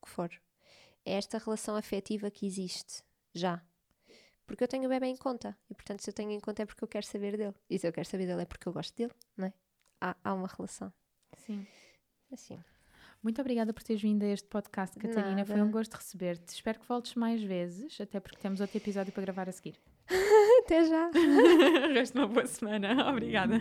o 0.00 0.06
que 0.06 0.10
for. 0.10 0.30
É 1.04 1.14
esta 1.14 1.38
relação 1.38 1.76
afetiva 1.76 2.30
que 2.30 2.46
existe, 2.46 3.02
já. 3.34 3.62
Porque 4.50 4.64
eu 4.64 4.68
tenho 4.68 4.86
o 4.86 4.88
bebê 4.88 5.06
em 5.06 5.16
conta. 5.16 5.56
E 5.70 5.74
portanto, 5.76 6.00
se 6.00 6.10
eu 6.10 6.12
tenho 6.12 6.32
em 6.32 6.40
conta 6.40 6.64
é 6.64 6.66
porque 6.66 6.82
eu 6.82 6.88
quero 6.88 7.06
saber 7.06 7.36
dele. 7.36 7.54
E 7.70 7.78
se 7.78 7.86
eu 7.86 7.92
quero 7.92 8.08
saber 8.08 8.26
dele 8.26 8.42
é 8.42 8.44
porque 8.44 8.66
eu 8.66 8.72
gosto 8.72 8.96
dele, 8.96 9.12
não 9.36 9.46
é? 9.46 9.52
Há, 10.00 10.16
há 10.24 10.34
uma 10.34 10.48
relação. 10.48 10.92
Sim. 11.36 11.64
Assim. 12.32 12.58
Muito 13.22 13.40
obrigada 13.40 13.72
por 13.72 13.84
teres 13.84 14.02
vindo 14.02 14.24
a 14.24 14.26
este 14.26 14.48
podcast, 14.48 14.98
Catarina. 14.98 15.36
Nada. 15.36 15.46
Foi 15.46 15.62
um 15.62 15.70
gosto 15.70 15.94
receber-te. 15.94 16.48
Espero 16.48 16.80
que 16.80 16.88
voltes 16.88 17.14
mais 17.14 17.40
vezes, 17.40 18.00
até 18.00 18.18
porque 18.18 18.38
temos 18.38 18.60
outro 18.60 18.76
episódio 18.76 19.12
para 19.12 19.22
gravar 19.22 19.48
a 19.48 19.52
seguir. 19.52 19.80
Até 20.64 20.84
já. 20.84 21.12
Resta 21.94 22.18
uma 22.18 22.26
boa 22.26 22.46
semana. 22.48 23.06
Obrigada. 23.08 23.54